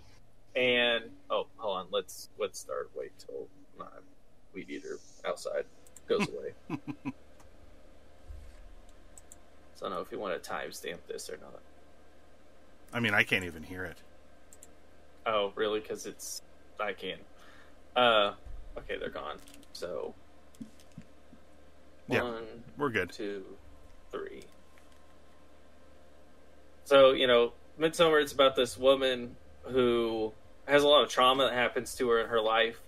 And 0.55 1.05
oh, 1.31 1.47
hold 1.57 1.79
on, 1.79 1.87
let's 1.91 2.29
let's 2.39 2.59
start. 2.59 2.91
Wait 2.95 3.13
till 3.19 3.49
my 3.79 3.87
weed 4.55 4.71
eater 4.71 4.99
outside 5.25 5.65
goes 6.09 6.29
away. 6.71 7.13
I 9.83 9.89
don't 9.89 9.97
know 9.97 10.01
if 10.01 10.13
you 10.13 10.19
want 10.19 10.41
to 10.41 10.51
timestamp 10.51 10.99
this 11.09 11.29
or 11.29 11.39
not. 11.39 11.59
I 12.93 13.01
mean, 13.01 13.15
I 13.15 13.25
can't 13.25 13.45
even 13.45 13.65
hear 13.65 13.85
it. 13.85 13.99
Oh, 15.27 15.53
really? 15.57 15.81
Because 15.81 16.07
it's 16.07 16.41
I 16.79 16.93
can. 16.93 17.19
Uh, 17.97 18.35
okay, 18.79 18.97
they're 18.99 19.11
gone. 19.11 19.39
So 19.73 20.15
yeah, 22.09 22.39
we're 22.77 22.91
good. 22.91 23.11
Two, 23.11 23.45
three. 24.11 24.45
So 26.85 27.13
you 27.13 27.27
know, 27.27 27.53
Midsommar. 27.81 28.23
It's 28.23 28.33
about 28.33 28.55
this 28.55 28.79
woman 28.79 29.37
who 29.65 30.33
has 30.67 30.83
a 30.83 30.89
lot 30.89 31.03
of 31.03 31.09
trauma 31.09 31.45
that 31.45 31.55
happens 31.55 31.95
to 31.97 32.09
her 32.11 32.21
in 32.21 32.29
her 32.29 32.41
life, 32.41 32.81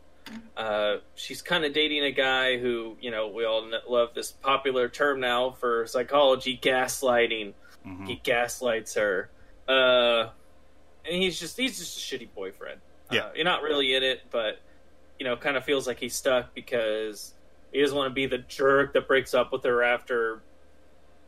uh, 0.57 0.97
she's 1.15 1.43
kind 1.43 1.65
of 1.65 1.73
dating 1.73 2.05
a 2.05 2.11
guy 2.11 2.59
who, 2.59 2.97
you 3.01 3.11
know, 3.11 3.29
we 3.29 3.45
all 3.45 3.71
love 3.89 4.15
this 4.15 4.33
popular 4.33 4.89
term 4.89 5.21
now 5.21 5.51
for 5.53 5.87
psychology, 5.87 6.59
gaslighting. 6.61 7.53
Mm-hmm. 7.87 8.07
He 8.07 8.17
gaslights 8.17 8.95
her, 8.95 9.29
uh, 9.69 10.29
and 11.05 11.23
he's 11.23 11.39
just 11.39 11.57
he's 11.57 11.79
just 11.79 11.99
a 11.99 12.01
shitty 12.01 12.29
boyfriend. 12.35 12.81
Yeah, 13.11 13.25
uh, 13.25 13.31
you're 13.35 13.45
not 13.45 13.63
really 13.63 13.95
in 13.95 14.03
it, 14.03 14.23
but 14.31 14.61
you 15.19 15.27
know, 15.27 15.37
kind 15.37 15.57
of 15.57 15.65
feels 15.65 15.87
like 15.87 16.01
he's 16.01 16.15
stuck 16.15 16.55
because 16.55 17.35
he 17.73 17.81
doesn't 17.81 17.97
want 17.97 18.11
to 18.11 18.15
be 18.15 18.27
the 18.27 18.39
jerk 18.39 18.95
that 18.95 19.07
breaks 19.07 19.35
up 19.35 19.53
with 19.53 19.65
her 19.65 19.83
after 19.83 20.41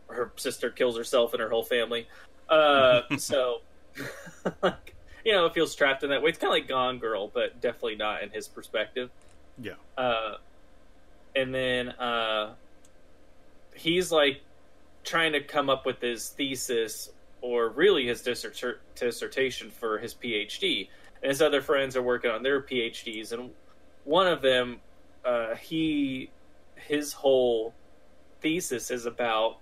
her 0.09 0.33
sister 0.37 0.71
kills 0.71 0.97
herself 0.97 1.33
and 1.35 1.43
her 1.43 1.51
whole 1.51 1.65
family. 1.65 2.09
Uh, 2.49 3.03
so, 3.19 3.61
like, 4.63 4.95
you 5.27 5.33
know, 5.33 5.45
it 5.45 5.53
feels 5.55 5.75
trapped 5.75 6.05
in 6.05 6.11
that 6.11 6.23
way. 6.23 6.31
It's 6.31 6.39
kind 6.39 6.53
of 6.53 6.55
like 6.55 6.69
Gone 6.69 7.01
Girl, 7.01 7.27
but 7.27 7.61
definitely 7.61 7.97
not 7.97 8.23
in 8.23 8.31
his 8.31 8.47
perspective. 8.47 9.11
Yeah. 9.61 9.73
Uh, 9.99 10.37
and 11.35 11.53
then 11.53 11.89
uh, 11.89 12.55
he's 13.75 14.13
like 14.13 14.41
trying 15.03 15.33
to 15.33 15.41
come 15.41 15.69
up 15.69 15.85
with 15.85 16.01
his 16.01 16.29
thesis 16.29 17.11
or 17.41 17.71
really 17.71 18.07
his 18.07 18.23
dissert- 18.23 18.79
dissertation 18.95 19.69
for 19.69 19.99
his 19.99 20.15
PhD. 20.15 20.89
And 21.21 21.31
his 21.31 21.43
other 21.43 21.61
friends 21.61 21.97
are 21.97 22.03
working 22.03 22.31
on 22.31 22.45
their 22.45 22.63
PhDs, 22.63 23.33
and 23.33 23.51
one 24.05 24.29
of 24.29 24.43
them, 24.43 24.79
uh, 25.25 25.57
he, 25.57 26.31
his 26.77 27.13
whole 27.13 27.75
thesis 28.41 28.93
is 28.93 29.07
about 29.07 29.57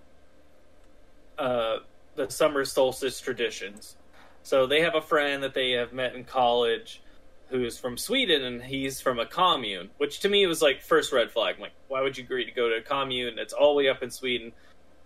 uh, 1.39 1.79
the 2.17 2.29
summer 2.29 2.67
solstice 2.67 3.19
traditions. 3.19 3.97
So 4.45 4.67
they 4.67 4.83
have 4.83 4.95
a 4.95 5.01
friend 5.01 5.43
that 5.43 5.55
they 5.55 5.73
have 5.73 5.93
met 5.93 6.15
in 6.15 6.25
college 6.25 7.01
who's 7.49 7.79
from 7.79 7.97
Sweden 7.97 8.45
and 8.45 8.63
he's 8.63 9.01
from 9.01 9.19
a 9.19 9.27
commune, 9.27 9.91
which 9.97 10.21
to 10.21 10.29
me 10.29 10.47
was 10.47 10.61
like 10.61 10.83
first 10.83 11.13
red 11.13 11.31
flag. 11.31 11.57
I'm 11.57 11.63
like, 11.63 11.73
why 11.89 12.03
would 12.03 12.17
you 12.17 12.25
agree 12.25 12.45
to 12.45 12.53
go 12.53 12.69
to 12.69 12.77
a 12.77 12.83
commune 12.83 13.37
that's 13.37 13.55
all 13.55 13.73
the 13.73 13.79
way 13.79 13.89
up 13.89 14.03
in 14.03 14.11
Sweden? 14.11 14.53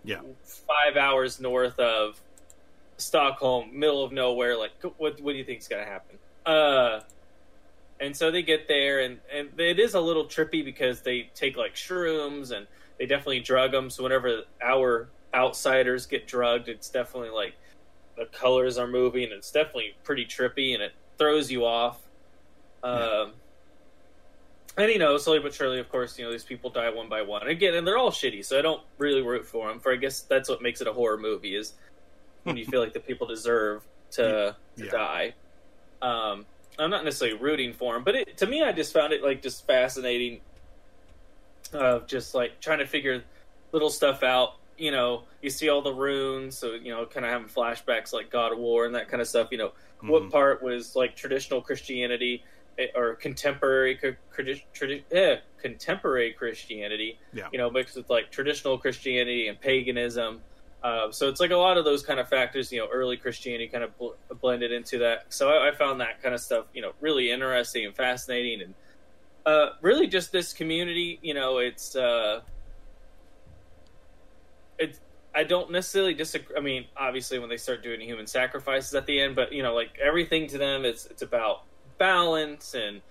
Yeah. 0.03 0.21
Five 0.43 0.97
hours 0.97 1.39
north 1.39 1.79
of 1.79 2.19
Stockholm, 2.97 3.79
middle 3.79 4.03
of 4.03 4.11
nowhere. 4.11 4.57
Like, 4.57 4.71
what, 4.97 5.21
what 5.21 5.31
do 5.31 5.37
you 5.37 5.45
think 5.45 5.59
is 5.59 5.67
going 5.69 5.85
to 5.85 5.89
happen? 5.89 6.17
Uh, 6.45 6.99
and 8.01 8.15
so 8.15 8.31
they 8.31 8.41
get 8.41 8.67
there, 8.67 8.99
and, 8.99 9.19
and 9.33 9.57
it 9.57 9.79
is 9.79 9.93
a 9.93 10.01
little 10.01 10.25
trippy 10.25 10.63
because 10.63 11.01
they 11.01 11.29
take 11.33 11.55
like 11.55 11.75
shrooms 11.75 12.51
and 12.51 12.67
they 12.97 13.05
definitely 13.05 13.39
drug 13.39 13.71
them. 13.71 13.89
So 13.89 14.03
whenever 14.03 14.43
our 14.61 15.07
outsiders 15.33 16.05
get 16.07 16.27
drugged, 16.27 16.67
it's 16.67 16.89
definitely 16.89 17.29
like 17.29 17.53
the 18.19 18.25
colors 18.25 18.77
are 18.77 18.85
moving. 18.87 19.23
And 19.23 19.33
it's 19.33 19.51
definitely 19.51 19.95
pretty 20.03 20.25
trippy, 20.25 20.73
and 20.75 20.83
it 20.83 20.91
throws 21.17 21.49
you 21.51 21.65
off. 21.65 21.99
Um, 22.83 23.31
and 24.77 24.89
you 24.91 24.99
know, 24.99 25.17
slowly 25.17 25.39
but 25.39 25.53
surely, 25.53 25.79
of 25.79 25.89
course, 25.89 26.17
you 26.19 26.25
know 26.25 26.31
these 26.31 26.43
people 26.43 26.69
die 26.69 26.89
one 26.89 27.09
by 27.09 27.21
one 27.23 27.47
again, 27.47 27.73
and 27.73 27.85
they're 27.87 27.97
all 27.97 28.11
shitty. 28.11 28.45
So 28.45 28.59
I 28.59 28.61
don't 28.61 28.81
really 28.97 29.21
root 29.21 29.45
for 29.45 29.67
them. 29.67 29.79
For 29.79 29.91
I 29.91 29.95
guess 29.95 30.21
that's 30.21 30.47
what 30.47 30.61
makes 30.61 30.79
it 30.81 30.87
a 30.87 30.93
horror 30.93 31.17
movie 31.17 31.55
is 31.55 31.73
when 32.43 32.55
you 32.55 32.65
feel 32.65 32.79
like 32.81 32.93
the 32.93 32.99
people 32.99 33.25
deserve 33.27 33.83
to, 34.11 34.55
to 34.77 34.85
Yeah. 34.85 34.91
die. 34.91 35.33
Um, 36.01 36.45
I'm 36.77 36.89
not 36.89 37.03
necessarily 37.03 37.37
rooting 37.37 37.73
for 37.73 37.93
them, 37.93 38.03
but 38.05 38.15
it, 38.15 38.37
to 38.37 38.47
me, 38.47 38.63
I 38.63 38.71
just 38.71 38.93
found 38.93 39.11
it 39.11 39.21
like 39.23 39.41
just 39.41 39.65
fascinating. 39.67 40.39
Of 41.73 42.07
just 42.07 42.33
like 42.33 42.59
trying 42.61 42.79
to 42.79 42.87
figure 42.87 43.21
little 43.73 43.89
stuff 43.91 44.23
out. 44.23 44.53
You 44.79 44.91
know, 44.91 45.23
you 45.41 45.49
see 45.49 45.69
all 45.69 45.81
the 45.81 45.93
runes, 45.93 46.57
so 46.57 46.73
you 46.73 46.91
know, 46.91 47.05
kind 47.05 47.25
of 47.25 47.31
having 47.31 47.47
flashbacks 47.47 48.13
like 48.13 48.29
God 48.31 48.53
of 48.53 48.59
War 48.59 48.85
and 48.85 48.95
that 48.95 49.09
kind 49.09 49.21
of 49.21 49.27
stuff. 49.27 49.49
You 49.51 49.57
know, 49.57 49.71
what 50.01 50.23
Mhm. 50.23 50.31
part 50.31 50.63
was 50.63 50.95
like 50.95 51.15
traditional 51.15 51.61
Christianity 51.61 52.43
eh, 52.77 52.87
or 52.95 53.15
contemporary 53.15 53.97
tradi- 53.97 54.63
tradi- 54.73 55.03
eh, 55.11 55.37
contemporary 55.61 56.31
Christianity? 56.31 57.19
Yeah. 57.33 57.49
You 57.51 57.57
know, 57.57 57.69
mixed 57.69 57.97
with 57.97 58.09
like 58.09 58.31
traditional 58.31 58.77
Christianity 58.77 59.49
and 59.49 59.59
paganism. 59.59 60.41
Uh, 60.81 61.11
so 61.11 61.27
it's 61.27 61.41
like 61.41 61.51
a 61.51 61.57
lot 61.57 61.77
of 61.77 61.83
those 61.83 62.01
kind 62.03 62.21
of 62.21 62.29
factors. 62.29 62.71
You 62.71 62.79
know, 62.79 62.87
early 62.89 63.17
Christianity 63.17 63.67
kind 63.67 63.83
of 63.83 63.97
bl- 63.97 64.11
blended 64.39 64.71
into 64.71 64.97
that. 64.99 65.25
So 65.27 65.49
I, 65.49 65.67
I 65.67 65.71
found 65.71 65.99
that 65.99 66.21
kind 66.23 66.33
of 66.33 66.39
stuff, 66.39 66.67
you 66.73 66.81
know, 66.81 66.93
really 67.01 67.31
interesting 67.31 67.85
and 67.85 67.93
fascinating, 67.93 68.61
and 68.61 68.73
uh, 69.45 69.71
really 69.81 70.07
just 70.07 70.31
this 70.31 70.53
community. 70.53 71.19
You 71.21 71.33
know, 71.33 71.57
it's. 71.57 71.97
Uh, 71.97 72.41
it's 72.41 72.58
I 75.33 75.43
don't 75.43 75.71
necessarily 75.71 76.13
disagree. 76.13 76.55
I 76.57 76.59
mean, 76.59 76.85
obviously, 76.97 77.39
when 77.39 77.49
they 77.49 77.57
start 77.57 77.83
doing 77.83 78.01
human 78.01 78.27
sacrifices 78.27 78.93
at 78.95 79.05
the 79.05 79.19
end, 79.19 79.35
but 79.35 79.53
you 79.53 79.63
know, 79.63 79.75
like 79.75 79.97
everything 80.01 80.47
to 80.47 80.57
them, 80.57 80.85
it's 80.85 81.05
it's 81.05 81.21
about 81.21 81.63
balance, 81.97 82.73
and 82.73 83.01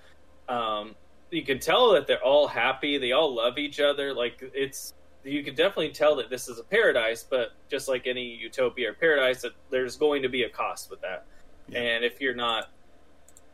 um, 0.48 0.94
you 1.30 1.42
can 1.44 1.58
tell 1.58 1.92
that 1.92 2.06
they're 2.06 2.22
all 2.22 2.48
happy. 2.48 2.98
They 2.98 3.12
all 3.12 3.34
love 3.34 3.58
each 3.58 3.80
other. 3.80 4.12
Like 4.14 4.42
it's 4.54 4.94
you 5.24 5.42
can 5.44 5.54
definitely 5.54 5.90
tell 5.90 6.16
that 6.16 6.30
this 6.30 6.48
is 6.48 6.58
a 6.58 6.64
paradise, 6.64 7.24
but 7.28 7.52
just 7.70 7.88
like 7.88 8.06
any 8.06 8.24
utopia 8.24 8.90
or 8.90 8.94
paradise, 8.94 9.42
that 9.42 9.52
there's 9.70 9.96
going 9.96 10.22
to 10.22 10.28
be 10.28 10.42
a 10.42 10.48
cost 10.48 10.90
with 10.90 11.00
that. 11.02 11.26
Yeah. 11.68 11.80
And 11.80 12.04
if 12.04 12.20
you're 12.20 12.34
not 12.34 12.70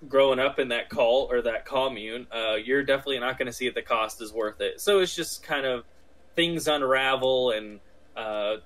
growing 0.08 0.38
up 0.38 0.58
in 0.58 0.68
that 0.68 0.88
cult 0.88 1.30
or 1.32 1.42
that 1.42 1.64
commune, 1.64 2.26
uh, 2.32 2.54
you're 2.54 2.82
definitely 2.82 3.18
not 3.18 3.38
going 3.38 3.46
to 3.46 3.52
see 3.52 3.66
that 3.66 3.74
the 3.74 3.82
cost 3.82 4.20
is 4.22 4.32
worth 4.32 4.60
it. 4.60 4.80
So 4.80 5.00
it's 5.00 5.14
just 5.14 5.42
kind 5.42 5.66
of 5.66 5.84
things 6.36 6.68
unravel, 6.68 7.50
and 7.52 7.80
uh, 8.16 8.56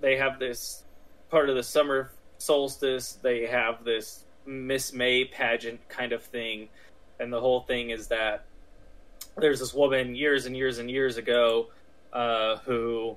they 0.00 0.16
have 0.16 0.38
this 0.38 0.84
part 1.30 1.48
of 1.48 1.56
the 1.56 1.62
summer 1.62 2.12
solstice. 2.38 3.18
They 3.20 3.46
have 3.46 3.84
this 3.84 4.24
Miss 4.46 4.92
May 4.92 5.24
pageant 5.24 5.86
kind 5.88 6.12
of 6.12 6.22
thing, 6.22 6.68
and 7.20 7.32
the 7.32 7.40
whole 7.40 7.60
thing 7.60 7.90
is 7.90 8.08
that 8.08 8.44
there's 9.36 9.60
this 9.60 9.74
woman 9.74 10.14
years 10.14 10.46
and 10.46 10.56
years 10.56 10.78
and 10.78 10.90
years 10.90 11.16
ago 11.16 11.68
uh, 12.12 12.56
who 12.58 13.16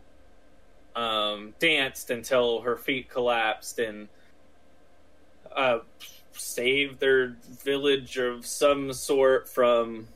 um, 0.95 1.53
danced 1.59 2.09
until 2.09 2.61
her 2.61 2.75
feet 2.75 3.09
collapsed 3.09 3.79
and 3.79 4.07
uh, 5.55 5.79
saved 6.33 6.99
their 6.99 7.35
village 7.63 8.17
of 8.17 8.45
some 8.45 8.93
sort 8.93 9.47
from 9.47 10.07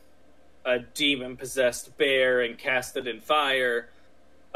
a 0.66 0.80
demon 0.80 1.38
possessed 1.38 1.96
bear 1.98 2.42
and 2.42 2.58
cast 2.58 2.98
it 2.98 3.08
in 3.08 3.20
fire 3.20 3.90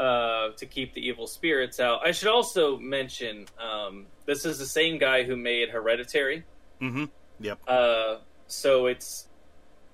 uh, 0.00 0.52
to 0.56 0.64
keep 0.64 0.94
the 0.94 1.06
evil 1.06 1.26
spirits 1.26 1.78
out. 1.78 2.00
I 2.04 2.12
should 2.12 2.28
also 2.28 2.78
mention 2.78 3.44
um, 3.62 4.06
this 4.24 4.46
is 4.46 4.58
the 4.58 4.66
same 4.66 4.96
guy 4.96 5.24
who 5.24 5.36
made 5.36 5.68
Hereditary. 5.68 6.44
Mm-hmm. 6.80 7.04
Yep. 7.40 7.60
Uh, 7.68 8.16
so 8.46 8.86
it's 8.86 9.28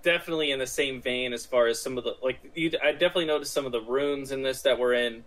definitely 0.02 0.52
in 0.52 0.60
the 0.60 0.66
same 0.66 1.02
vein 1.02 1.32
as 1.32 1.44
far 1.44 1.66
as 1.66 1.82
some 1.82 1.98
of 1.98 2.04
the 2.04 2.14
like. 2.22 2.38
You, 2.54 2.70
I 2.82 2.92
definitely 2.92 3.26
noticed 3.26 3.52
some 3.52 3.66
of 3.66 3.72
the 3.72 3.80
runes 3.80 4.30
in 4.30 4.42
this 4.42 4.62
that 4.62 4.78
were 4.78 4.94
in 4.94 5.24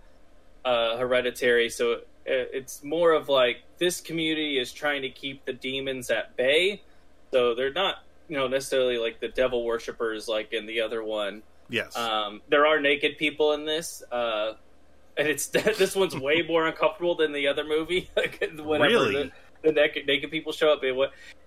uh, 0.63 0.95
Hereditary. 0.95 1.69
So 1.69 1.91
it, 1.91 2.05
it's 2.53 2.81
more 2.81 3.11
of 3.11 3.27
like 3.27 3.57
this 3.79 3.99
community 3.99 4.57
is 4.57 4.71
trying 4.71 5.01
to 5.01 5.09
keep 5.09 5.43
the 5.43 5.53
demons 5.53 6.09
at 6.09 6.37
bay. 6.37 6.81
So 7.31 7.53
they're 7.53 7.73
not, 7.73 7.97
you 8.29 8.37
know, 8.37 8.47
necessarily 8.47 8.97
like 8.97 9.19
the 9.19 9.27
devil 9.27 9.65
worshippers 9.65 10.29
like 10.29 10.53
in 10.53 10.65
the 10.65 10.81
other 10.81 11.03
one. 11.03 11.43
Yes. 11.69 11.95
Um, 11.95 12.41
there 12.49 12.65
are 12.65 12.79
naked 12.79 13.17
people 13.17 13.51
in 13.53 13.65
this, 13.65 14.01
uh, 14.11 14.53
and 15.19 15.27
it's 15.27 15.47
this 15.47 15.95
one's 15.95 16.15
way 16.15 16.41
more 16.41 16.65
uncomfortable 16.67 17.15
than 17.15 17.32
the 17.34 17.47
other 17.47 17.65
movie. 17.65 18.10
like 18.17 18.39
whenever 18.58 18.82
Really? 18.82 19.13
the, 19.13 19.32
the 19.62 19.71
naked, 19.73 20.08
naked 20.08 20.32
people 20.32 20.53
show 20.53 20.71
up, 20.73 20.84
it, 20.84 20.95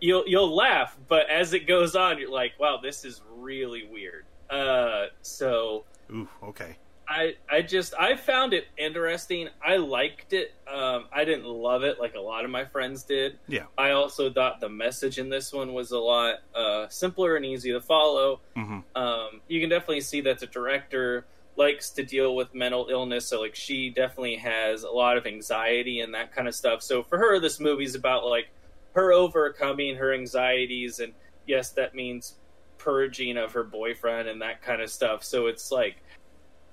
you'll 0.00 0.24
you'll 0.26 0.54
laugh, 0.54 0.96
but 1.08 1.28
as 1.30 1.54
it 1.54 1.66
goes 1.66 1.96
on, 1.96 2.18
you're 2.18 2.30
like, 2.30 2.52
wow, 2.60 2.78
this 2.80 3.04
is 3.04 3.22
really 3.34 3.88
weird. 3.90 4.26
Uh, 4.50 5.06
so 5.22 5.84
Ooh. 6.12 6.28
Okay. 6.42 6.76
I 7.08 7.34
I 7.50 7.62
just 7.62 7.94
I 7.98 8.14
found 8.16 8.52
it 8.52 8.66
interesting. 8.78 9.48
I 9.64 9.76
liked 9.76 10.32
it. 10.32 10.54
Um, 10.72 11.06
I 11.12 11.24
didn't 11.24 11.46
love 11.46 11.82
it 11.82 11.98
like 11.98 12.14
a 12.14 12.20
lot 12.20 12.44
of 12.44 12.50
my 12.50 12.64
friends 12.64 13.02
did. 13.02 13.38
Yeah. 13.48 13.64
I 13.76 13.90
also 13.90 14.32
thought 14.32 14.60
the 14.60 14.68
message 14.68 15.18
in 15.18 15.28
this 15.28 15.52
one 15.52 15.72
was 15.72 15.90
a 15.90 15.98
lot 15.98 16.36
uh, 16.54 16.88
simpler 16.88 17.36
and 17.36 17.44
easy 17.44 17.72
to 17.72 17.80
follow. 17.80 18.40
Mm-hmm. 18.56 18.80
Um, 18.94 19.40
you 19.48 19.60
can 19.60 19.68
definitely 19.68 20.02
see 20.02 20.20
that 20.22 20.38
the 20.38 20.46
director 20.46 21.26
likes 21.56 21.90
to 21.90 22.02
deal 22.04 22.34
with 22.34 22.54
mental 22.54 22.88
illness, 22.90 23.26
so 23.28 23.40
like 23.40 23.54
she 23.54 23.90
definitely 23.90 24.36
has 24.36 24.84
a 24.84 24.90
lot 24.90 25.16
of 25.16 25.26
anxiety 25.26 26.00
and 26.00 26.14
that 26.14 26.34
kind 26.34 26.48
of 26.48 26.54
stuff. 26.54 26.82
So 26.82 27.02
for 27.02 27.18
her, 27.18 27.38
this 27.38 27.60
movie's 27.60 27.94
about 27.94 28.24
like 28.24 28.50
her 28.94 29.12
overcoming 29.12 29.96
her 29.96 30.12
anxieties, 30.14 31.00
and 31.00 31.12
yes, 31.46 31.70
that 31.70 31.94
means 31.94 32.36
purging 32.78 33.36
of 33.36 33.52
her 33.52 33.64
boyfriend 33.64 34.28
and 34.28 34.42
that 34.42 34.62
kind 34.62 34.82
of 34.82 34.90
stuff. 34.90 35.22
So 35.24 35.46
it's 35.46 35.70
like 35.70 35.96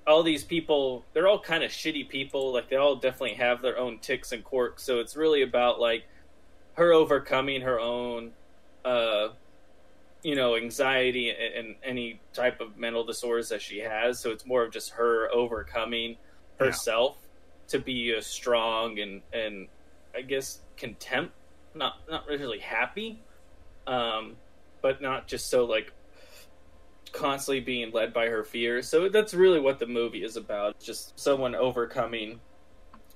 all 0.08 0.24
these 0.24 0.44
people 0.44 1.06
they're 1.14 1.28
all 1.28 1.40
kind 1.40 1.64
of 1.64 1.70
shitty 1.70 2.10
people 2.10 2.52
like 2.52 2.68
they 2.70 2.76
all 2.76 2.96
definitely 2.96 3.36
have 3.36 3.62
their 3.62 3.78
own 3.78 4.00
ticks 4.00 4.32
and 4.32 4.44
quirks 4.44 4.82
so 4.82 5.00
it's 5.00 5.16
really 5.16 5.44
about 5.44 5.80
like 5.80 6.04
her 6.74 6.92
overcoming 6.94 7.62
her 7.62 7.80
own 7.80 8.32
uh 8.86 9.28
you 10.24 10.36
know 10.36 10.56
anxiety 10.56 11.30
and, 11.30 11.54
and 11.68 11.76
any 11.84 12.20
type 12.34 12.60
of 12.60 12.78
mental 12.78 13.04
disorders 13.06 13.50
that 13.50 13.62
she 13.62 13.80
has 13.80 14.20
so 14.20 14.32
it's 14.32 14.46
more 14.46 14.64
of 14.64 14.72
just 14.72 14.92
her 14.92 15.30
overcoming 15.34 16.18
Yeah. 16.60 16.68
herself 16.68 17.18
to 17.70 17.80
be 17.80 18.12
a 18.12 18.22
strong 18.22 19.00
and 19.00 19.22
and 19.32 19.68
i 20.16 20.22
guess 20.22 20.60
contempt 20.78 21.34
not 21.74 21.94
not 22.10 22.28
really 22.28 22.60
happy 22.60 23.22
um 23.88 24.36
but 24.82 25.02
not 25.02 25.28
just 25.28 25.50
so 25.50 25.66
like 25.66 25.94
constantly 27.12 27.60
being 27.60 27.92
led 27.92 28.14
by 28.14 28.28
her 28.28 28.44
fears. 28.44 28.88
So 28.88 29.10
that's 29.10 29.34
really 29.34 29.60
what 29.60 29.80
the 29.80 29.88
movie 29.88 30.24
is 30.24 30.38
about. 30.38 30.80
Just 30.80 31.20
someone 31.20 31.56
overcoming 31.56 32.40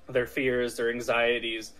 their 0.08 0.26
fears, 0.26 0.76
their 0.76 0.90
anxieties, 0.90 1.72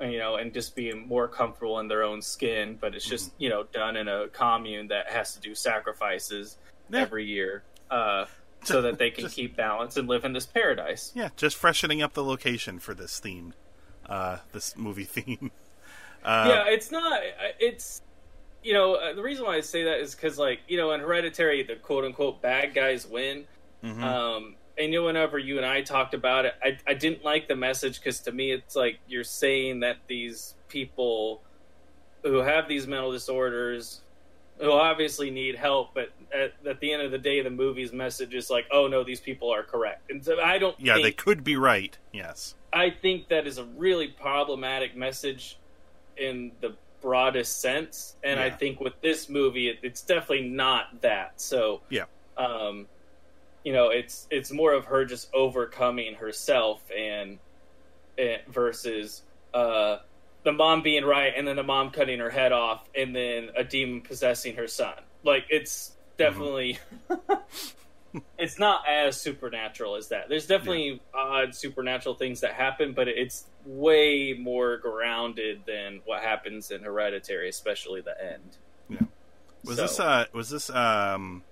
you 0.00 0.18
know, 0.18 0.36
and 0.36 0.52
just 0.52 0.74
being 0.74 1.06
more 1.06 1.28
comfortable 1.28 1.78
in 1.80 1.88
their 1.88 2.02
own 2.02 2.20
skin. 2.22 2.76
But 2.80 2.94
it's 2.94 3.04
just 3.08 3.32
you 3.38 3.48
know 3.48 3.64
done 3.72 3.96
in 3.96 4.08
a 4.08 4.28
commune 4.28 4.88
that 4.88 5.08
has 5.10 5.34
to 5.34 5.40
do 5.40 5.54
sacrifices 5.54 6.56
Yeah. 6.90 7.00
every 7.00 7.24
year, 7.26 7.62
uh, 7.90 8.26
so 8.64 8.82
that 8.82 8.98
they 8.98 9.10
can 9.10 9.24
Just- 9.24 9.36
keep 9.36 9.56
balance 9.56 9.96
and 9.96 10.08
live 10.08 10.24
in 10.24 10.32
this 10.32 10.46
paradise. 10.46 11.12
Yeah, 11.14 11.28
just 11.36 11.56
freshening 11.56 12.02
up 12.02 12.14
the 12.14 12.24
location 12.24 12.78
for 12.78 12.94
this 12.94 13.18
theme, 13.20 13.54
uh, 14.06 14.38
this 14.52 14.76
movie 14.76 15.04
theme. 15.04 15.50
Uh, 16.24 16.46
yeah, 16.48 16.72
it's 16.72 16.90
not. 16.90 17.20
It's 17.60 18.00
you 18.62 18.72
know 18.72 18.94
uh, 18.94 19.12
the 19.14 19.22
reason 19.22 19.44
why 19.44 19.56
I 19.56 19.60
say 19.60 19.84
that 19.84 20.00
is 20.00 20.14
because 20.14 20.38
like 20.38 20.60
you 20.68 20.76
know 20.78 20.92
in 20.92 21.00
Hereditary 21.00 21.62
the 21.62 21.76
quote 21.76 22.04
unquote 22.04 22.40
bad 22.42 22.74
guys 22.74 23.06
win. 23.06 23.44
mhm. 23.82 24.02
Um, 24.02 24.56
you 24.78 24.88
know, 24.90 25.04
whenever 25.04 25.38
you 25.38 25.56
and 25.56 25.66
I 25.66 25.82
talked 25.82 26.14
about 26.14 26.44
it, 26.44 26.54
I, 26.62 26.78
I 26.86 26.94
didn't 26.94 27.24
like 27.24 27.48
the 27.48 27.56
message 27.56 27.98
because 28.00 28.20
to 28.20 28.32
me 28.32 28.52
it's 28.52 28.74
like 28.76 28.98
you're 29.06 29.24
saying 29.24 29.80
that 29.80 29.96
these 30.06 30.54
people 30.68 31.42
who 32.22 32.38
have 32.38 32.68
these 32.68 32.86
mental 32.86 33.12
disorders, 33.12 34.00
who 34.58 34.72
obviously 34.72 35.30
need 35.30 35.56
help, 35.56 35.94
but 35.94 36.10
at, 36.32 36.54
at 36.66 36.80
the 36.80 36.92
end 36.92 37.02
of 37.02 37.10
the 37.10 37.18
day, 37.18 37.40
the 37.42 37.50
movie's 37.50 37.92
message 37.92 38.34
is 38.34 38.50
like, 38.50 38.66
oh 38.72 38.86
no, 38.86 39.04
these 39.04 39.20
people 39.20 39.52
are 39.52 39.62
correct. 39.62 40.10
And 40.10 40.24
so 40.24 40.40
I 40.40 40.58
don't. 40.58 40.78
yeah, 40.80 40.98
they 41.00 41.12
could 41.12 41.44
be 41.44 41.56
right. 41.56 41.96
Yes. 42.12 42.54
I 42.72 42.90
think 42.90 43.28
that 43.28 43.46
is 43.46 43.58
a 43.58 43.64
really 43.64 44.08
problematic 44.08 44.96
message 44.96 45.58
in 46.16 46.52
the 46.60 46.74
broadest 47.00 47.60
sense, 47.60 48.16
and 48.24 48.40
I 48.40 48.48
think 48.48 48.80
with 48.80 48.94
this 49.02 49.28
movie, 49.28 49.68
it, 49.68 49.78
it's 49.82 50.00
definitely 50.00 50.48
not 50.48 51.02
that. 51.02 51.40
So 51.40 51.82
Yeah. 51.90 52.04
um, 52.38 52.86
you 53.64 53.72
know, 53.72 53.88
it's 53.88 54.26
it's 54.30 54.52
more 54.52 54.72
of 54.72 54.84
her 54.86 55.04
just 55.04 55.30
overcoming 55.34 56.14
herself 56.14 56.82
and, 56.96 57.38
and 58.18 58.42
versus 58.48 59.22
uh, 59.52 59.96
the 60.44 60.52
mom 60.52 60.82
being 60.82 61.04
right 61.04 61.32
and 61.36 61.48
then 61.48 61.56
the 61.56 61.62
mom 61.62 61.90
cutting 61.90 62.18
her 62.18 62.30
head 62.30 62.52
off 62.52 62.86
and 62.94 63.16
then 63.16 63.48
a 63.56 63.64
demon 63.64 64.02
possessing 64.02 64.56
her 64.56 64.68
son. 64.68 64.94
Like 65.24 65.46
it's 65.48 65.92
definitely 66.18 66.78
it's 68.38 68.58
not 68.58 68.82
as 68.88 69.18
supernatural 69.20 69.96
as 69.96 70.08
that. 70.08 70.28
There's 70.28 70.46
definitely 70.46 71.00
odd 71.14 71.54
supernatural 71.54 72.14
things 72.14 72.40
that 72.40 72.52
happen, 72.52 72.92
but 72.92 73.08
it's 73.08 73.46
way 73.64 74.36
more 74.38 74.76
grounded 74.76 75.62
than 75.66 76.00
what 76.04 76.22
happens 76.22 76.70
in 76.70 76.82
Hereditary, 76.82 77.48
especially 77.48 78.02
the 78.02 78.14
end. 78.22 78.56
Yeah. 78.90 78.98
Was 79.64 79.76
So- 79.76 79.82
this 79.82 80.00
uh 80.00 80.24
was 80.34 80.50
this 80.50 80.68
um 80.70 81.42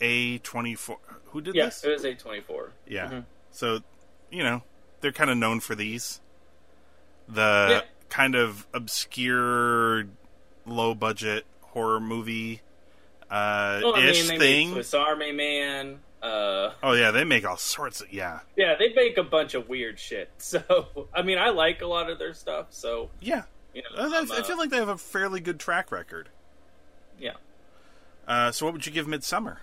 A 0.00 0.38
twenty 0.38 0.74
four 0.74 0.98
who 1.26 1.40
did 1.40 1.54
this? 1.54 1.56
Yes, 1.56 1.80
this? 1.82 2.04
it 2.04 2.16
was 2.26 2.44
A24. 2.48 2.70
Yeah. 2.86 3.08
Mhm. 3.10 3.24
So, 3.50 3.80
you 4.30 4.42
know, 4.42 4.62
they're 5.00 5.12
kind 5.12 5.30
of 5.30 5.36
known 5.36 5.60
for 5.60 5.74
these. 5.74 6.20
The 7.28 7.66
Yeah. 7.70 7.80
kind 8.08 8.34
of 8.34 8.66
obscure 8.74 10.04
low 10.66 10.94
budget 10.94 11.44
horror 11.60 12.00
movie 12.00 12.60
uh 13.30 13.80
Well, 13.82 13.94
I 13.96 14.00
mean, 14.00 14.08
ish 14.10 14.28
they 14.28 14.38
thing. 14.38 14.72
Swiss 14.72 14.94
Army 14.94 15.32
Man. 15.32 16.00
Uh, 16.22 16.72
Oh 16.82 16.92
yeah, 16.92 17.10
they 17.10 17.24
make 17.24 17.46
all 17.46 17.56
sorts 17.58 18.00
of 18.00 18.12
yeah. 18.12 18.40
yeah, 18.56 18.76
they 18.78 18.92
make 18.94 19.18
a 19.18 19.22
bunch 19.22 19.54
of 19.54 19.68
weird 19.68 19.98
shit. 19.98 20.30
So, 20.38 21.08
I 21.12 21.22
mean, 21.22 21.38
I 21.38 21.50
like 21.50 21.82
a 21.82 21.86
lot 21.86 22.08
of 22.10 22.18
their 22.18 22.32
stuff. 22.34 22.66
So, 22.70 23.10
Yeah. 23.20 23.42
you 23.74 23.82
know, 23.82 24.02
I, 24.08 24.20
I 24.22 24.24
feel 24.42 24.54
uh, 24.54 24.58
like 24.58 24.70
they 24.70 24.76
have 24.78 24.88
a 24.88 24.96
fairly 24.98 25.40
good 25.40 25.58
track 25.60 25.90
record. 25.92 26.28
yeah. 27.18 27.32
Uh, 28.26 28.50
so 28.52 28.64
what 28.64 28.72
would 28.72 28.86
you 28.86 28.92
give 28.92 29.06
Midsommar? 29.06 29.58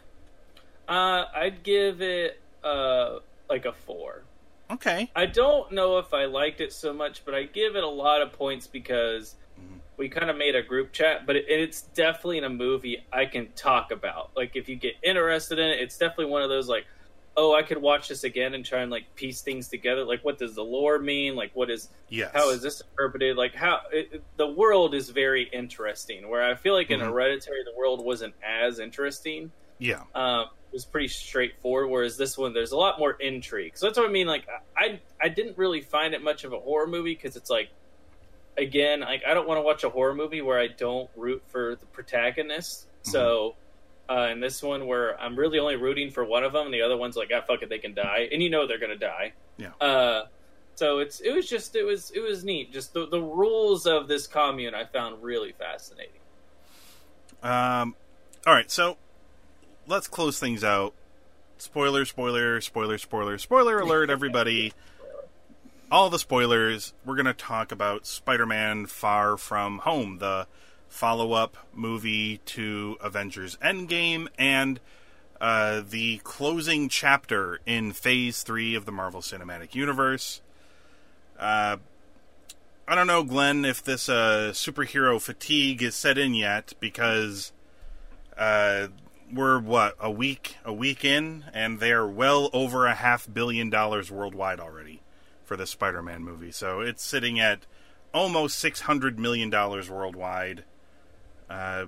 Uh, 0.92 1.26
I'd 1.34 1.64
give 1.64 2.02
it 2.02 2.40
uh 2.64 3.20
like 3.50 3.66
a 3.66 3.72
four. 3.72 4.24
Okay. 4.70 5.10
I 5.16 5.26
don't 5.26 5.72
know 5.72 5.98
if 5.98 6.14
I 6.14 6.26
liked 6.26 6.62
it 6.62 6.72
so 6.74 6.94
much, 6.94 7.24
but 7.26 7.34
I 7.34 7.44
give 7.44 7.76
it 7.76 7.84
a 7.84 7.90
lot 7.90 8.22
of 8.22 8.34
points 8.34 8.68
because 8.68 9.36
Mm-hmm. 9.60 9.78
we 9.98 10.10
kind 10.10 10.30
of 10.30 10.38
made 10.38 10.56
a 10.56 10.62
group 10.64 10.92
chat. 10.94 11.26
But 11.28 11.36
it, 11.36 11.46
it's 11.48 11.82
definitely 11.82 12.40
in 12.40 12.46
a 12.46 12.50
movie 12.50 13.06
I 13.12 13.26
can 13.26 13.52
talk 13.54 13.92
about. 13.92 14.32
Like 14.36 14.56
if 14.56 14.68
you 14.70 14.76
get 14.76 14.94
interested 15.04 15.60
in 15.60 15.70
it, 15.70 15.80
it's 15.82 15.98
definitely 15.98 16.26
one 16.32 16.42
of 16.42 16.50
those 16.50 16.68
like, 16.70 16.86
oh, 17.38 17.54
I 17.54 17.62
could 17.62 17.78
watch 17.78 18.08
this 18.08 18.24
again 18.24 18.54
and 18.54 18.66
try 18.66 18.82
and 18.82 18.90
like 18.90 19.14
piece 19.16 19.42
things 19.42 19.68
together. 19.68 20.04
Like 20.04 20.24
what 20.26 20.40
does 20.40 20.56
the 20.56 20.64
lore 20.64 21.00
mean? 21.00 21.36
Like 21.36 21.52
what 21.54 21.70
is 21.70 21.90
Yes. 22.10 22.32
how 22.34 22.50
is 22.50 22.62
this 22.62 22.82
interpreted? 22.82 23.38
Like 23.38 23.54
how 23.56 23.82
it, 23.92 24.24
the 24.38 24.48
world 24.48 24.94
is 24.96 25.10
very 25.10 25.44
interesting. 25.54 26.28
Where 26.30 26.44
I 26.44 26.56
feel 26.56 26.74
like 26.74 26.90
in 26.90 27.00
Mhm. 27.00 27.06
Hereditary 27.12 27.64
the 27.64 27.78
world 27.78 28.04
wasn't 28.04 28.34
as 28.44 28.80
interesting 28.80 29.52
Yeah. 29.80 30.04
um, 30.16 30.46
was 30.74 30.86
pretty 30.86 31.08
straightforward. 31.08 31.90
Whereas 31.90 32.18
this 32.18 32.38
one, 32.38 32.54
there's 32.54 32.72
a 32.72 32.78
lot 32.78 33.00
more 33.00 33.14
intrigue. 33.14 33.78
So 33.78 33.86
that's 33.86 33.98
what 33.98 34.08
I 34.08 34.12
mean. 34.12 34.28
Like 34.28 34.48
I, 34.76 35.00
I 35.22 35.30
didn't 35.30 35.58
really 35.58 35.82
find 35.82 36.14
it 36.14 36.24
much 36.24 36.44
of 36.44 36.54
a 36.54 36.60
horror 36.60 36.88
movie 36.88 37.14
because 37.14 37.36
it's 37.36 37.50
like, 37.50 37.70
again, 38.58 39.02
like 39.02 39.24
I 39.28 39.34
don't 39.34 39.48
want 39.48 39.58
to 39.58 39.64
watch 39.64 39.84
a 39.84 39.90
horror 39.90 40.16
movie 40.16 40.42
where 40.42 40.60
I 40.60 40.68
don't 40.68 41.10
root 41.16 41.44
for 41.48 41.76
the 41.76 41.86
protagonist. 41.88 42.88
So. 43.04 43.56
Uh, 44.10 44.28
in 44.28 44.42
this 44.42 44.62
one, 44.62 44.88
where 44.88 45.18
I'm 45.22 45.38
really 45.38 45.58
only 45.58 45.78
rooting 45.78 46.12
for 46.12 46.26
one 46.26 46.44
of 46.44 46.52
them, 46.52 46.66
and 46.66 46.74
the 46.74 46.82
other 46.82 46.98
one's 46.98 47.16
like, 47.16 47.32
"Ah, 47.34 47.40
fuck 47.48 47.62
it, 47.62 47.70
they 47.70 47.78
can 47.78 47.94
die," 47.94 48.28
and 48.30 48.44
you 48.44 48.50
know 48.50 48.68
they're 48.68 48.80
gonna 48.80 48.98
die. 48.98 49.32
Yeah. 49.56 49.70
Uh, 49.80 50.26
so 50.76 51.00
it's 51.00 51.20
it 51.20 51.32
was 51.32 51.48
just 51.48 51.76
it 51.76 51.84
was 51.84 52.12
it 52.12 52.20
was 52.22 52.44
neat. 52.44 52.74
Just 52.74 52.94
the 52.94 53.08
the 53.08 53.22
rules 53.22 53.86
of 53.86 54.08
this 54.08 54.28
commune 54.28 54.74
I 54.74 54.86
found 54.86 55.22
really 55.22 55.52
fascinating. 55.52 56.20
Um, 57.44 57.96
all 58.46 58.54
right, 58.54 58.70
so 58.70 58.98
let's 59.88 60.08
close 60.08 60.40
things 60.40 60.64
out. 60.64 60.94
Spoiler, 61.58 62.06
spoiler, 62.06 62.60
spoiler, 62.62 62.98
spoiler, 62.98 63.38
spoiler 63.38 63.80
alert, 63.80 64.10
everybody. 64.12 64.74
All 65.92 66.10
the 66.10 66.20
spoilers. 66.20 66.94
We're 67.06 67.16
going 67.16 67.26
to 67.26 67.34
talk 67.34 67.72
about 67.72 68.08
Spider 68.08 68.46
Man 68.46 68.86
Far 68.86 69.38
From 69.38 69.80
Home, 69.80 70.20
the 70.20 70.48
follow 70.88 71.34
up 71.34 71.58
movie 71.74 72.38
to 72.46 72.98
Avengers 73.02 73.58
Endgame, 73.58 74.28
and 74.38 74.80
uh, 75.40 75.82
the 75.88 76.18
closing 76.24 76.88
chapter 76.88 77.60
in 77.66 77.92
Phase 77.94 78.44
3 78.44 78.76
of 78.76 78.86
the 78.86 78.92
Marvel 78.92 79.22
Cinematic 79.22 79.76
Universe. 79.76 80.42
Uh, 81.38 81.78
I 82.88 82.96
don't 82.96 83.08
know, 83.08 83.24
Glenn, 83.24 83.66
if 83.66 83.84
this 83.84 84.08
uh, 84.10 84.52
superhero 84.54 85.20
fatigue 85.20 85.82
is 85.82 85.96
set 85.96 86.18
in 86.18 86.34
yet 86.36 86.74
because 86.80 87.52
uh, 88.38 88.88
we're 89.34 89.60
what 89.60 89.96
a 90.00 90.12
week 90.12 90.58
a 90.64 90.74
week 90.74 91.04
in, 91.06 91.46
and 91.54 91.80
they're 91.80 92.08
well 92.08 92.50
over 92.54 92.86
a 92.86 92.96
half 92.96 93.28
billion 93.32 93.70
dollars 93.70 94.12
worldwide 94.12 94.60
already 94.60 95.02
for 95.44 95.58
the 95.58 95.68
Spider-Man 95.68 96.24
movie. 96.24 96.52
So 96.52 96.80
it's 96.82 97.04
sitting 97.04 97.40
at 97.40 97.66
almost 98.14 98.58
six 98.58 98.82
hundred 98.82 99.20
million 99.20 99.50
dollars 99.50 99.90
worldwide. 99.90 100.64
Uh, 101.50 101.88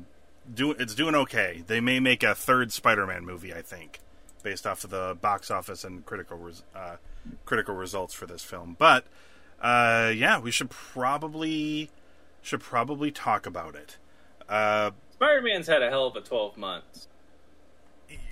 do 0.53 0.71
it's 0.71 0.95
doing 0.95 1.15
okay. 1.15 1.63
They 1.65 1.79
may 1.79 1.99
make 1.99 2.23
a 2.23 2.36
third 2.36 2.71
Spider-Man 2.71 3.25
movie, 3.25 3.53
I 3.53 3.62
think, 3.62 3.99
based 4.43 4.67
off 4.67 4.84
of 4.84 4.89
the 4.89 5.17
box 5.21 5.49
office 5.49 5.84
and 5.84 6.06
critical 6.06 6.38
res- 6.38 6.63
uh, 6.75 6.97
critical 7.45 7.75
results 7.75 8.13
for 8.13 8.25
this 8.25 8.43
film. 8.43 8.75
But 8.77 9.06
uh, 9.62 10.12
yeah, 10.13 10.39
we 10.39 10.51
should 10.51 10.69
probably 10.69 11.89
should 12.41 12.60
probably 12.62 13.12
talk 13.12 13.45
about 13.45 13.75
it. 13.75 13.97
Uh, 14.49 14.91
Spider 15.13 15.41
Man's 15.41 15.67
had 15.67 15.82
a 15.82 15.89
hell 15.89 16.08
of 16.08 16.15
a 16.17 16.21
twelve 16.21 16.58
months. 16.58 17.08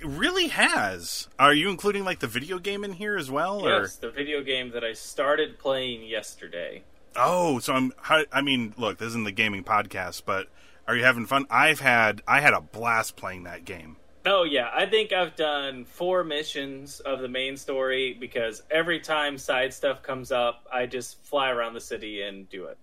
Really 0.04 0.48
has. 0.48 1.28
Are 1.40 1.54
you 1.54 1.70
including 1.70 2.04
like 2.04 2.20
the 2.20 2.28
video 2.28 2.60
game 2.60 2.84
in 2.84 2.94
here 2.94 3.18
as 3.18 3.30
well? 3.30 3.66
Or? 3.66 3.82
Yes, 3.82 3.96
the 3.96 4.12
video 4.12 4.42
game 4.44 4.72
that 4.72 4.84
I 4.84 4.94
started 4.94 5.60
playing 5.60 6.04
yesterday. 6.04 6.84
Oh, 7.16 7.60
so 7.60 7.74
I'm. 7.74 7.94
I 8.32 8.42
mean, 8.42 8.74
look, 8.78 8.98
this 8.98 9.10
isn't 9.10 9.26
the 9.26 9.32
gaming 9.32 9.64
podcast, 9.64 10.24
but 10.26 10.48
are 10.88 10.96
you 10.96 11.04
having 11.04 11.26
fun? 11.26 11.46
I've 11.50 11.80
had. 11.80 12.22
I 12.28 12.42
had 12.42 12.54
a 12.54 12.62
blast 12.62 13.16
playing 13.16 13.44
that 13.44 13.66
game. 13.66 13.98
Oh 14.26 14.44
yeah, 14.44 14.70
I 14.72 14.86
think 14.86 15.12
I've 15.12 15.36
done 15.36 15.86
four 15.86 16.24
missions 16.24 17.00
of 17.00 17.22
the 17.22 17.28
main 17.28 17.58
story 17.58 18.16
because 18.20 18.62
every 18.70 19.00
time 19.00 19.38
side 19.38 19.74
stuff 19.74 20.04
comes 20.04 20.32
up, 20.32 20.68
I 20.72 20.86
just 20.86 21.24
fly 21.26 21.50
around 21.50 21.74
the 21.74 21.82
city 21.82 22.22
and 22.22 22.48
do 22.50 22.66
it. 22.66 22.78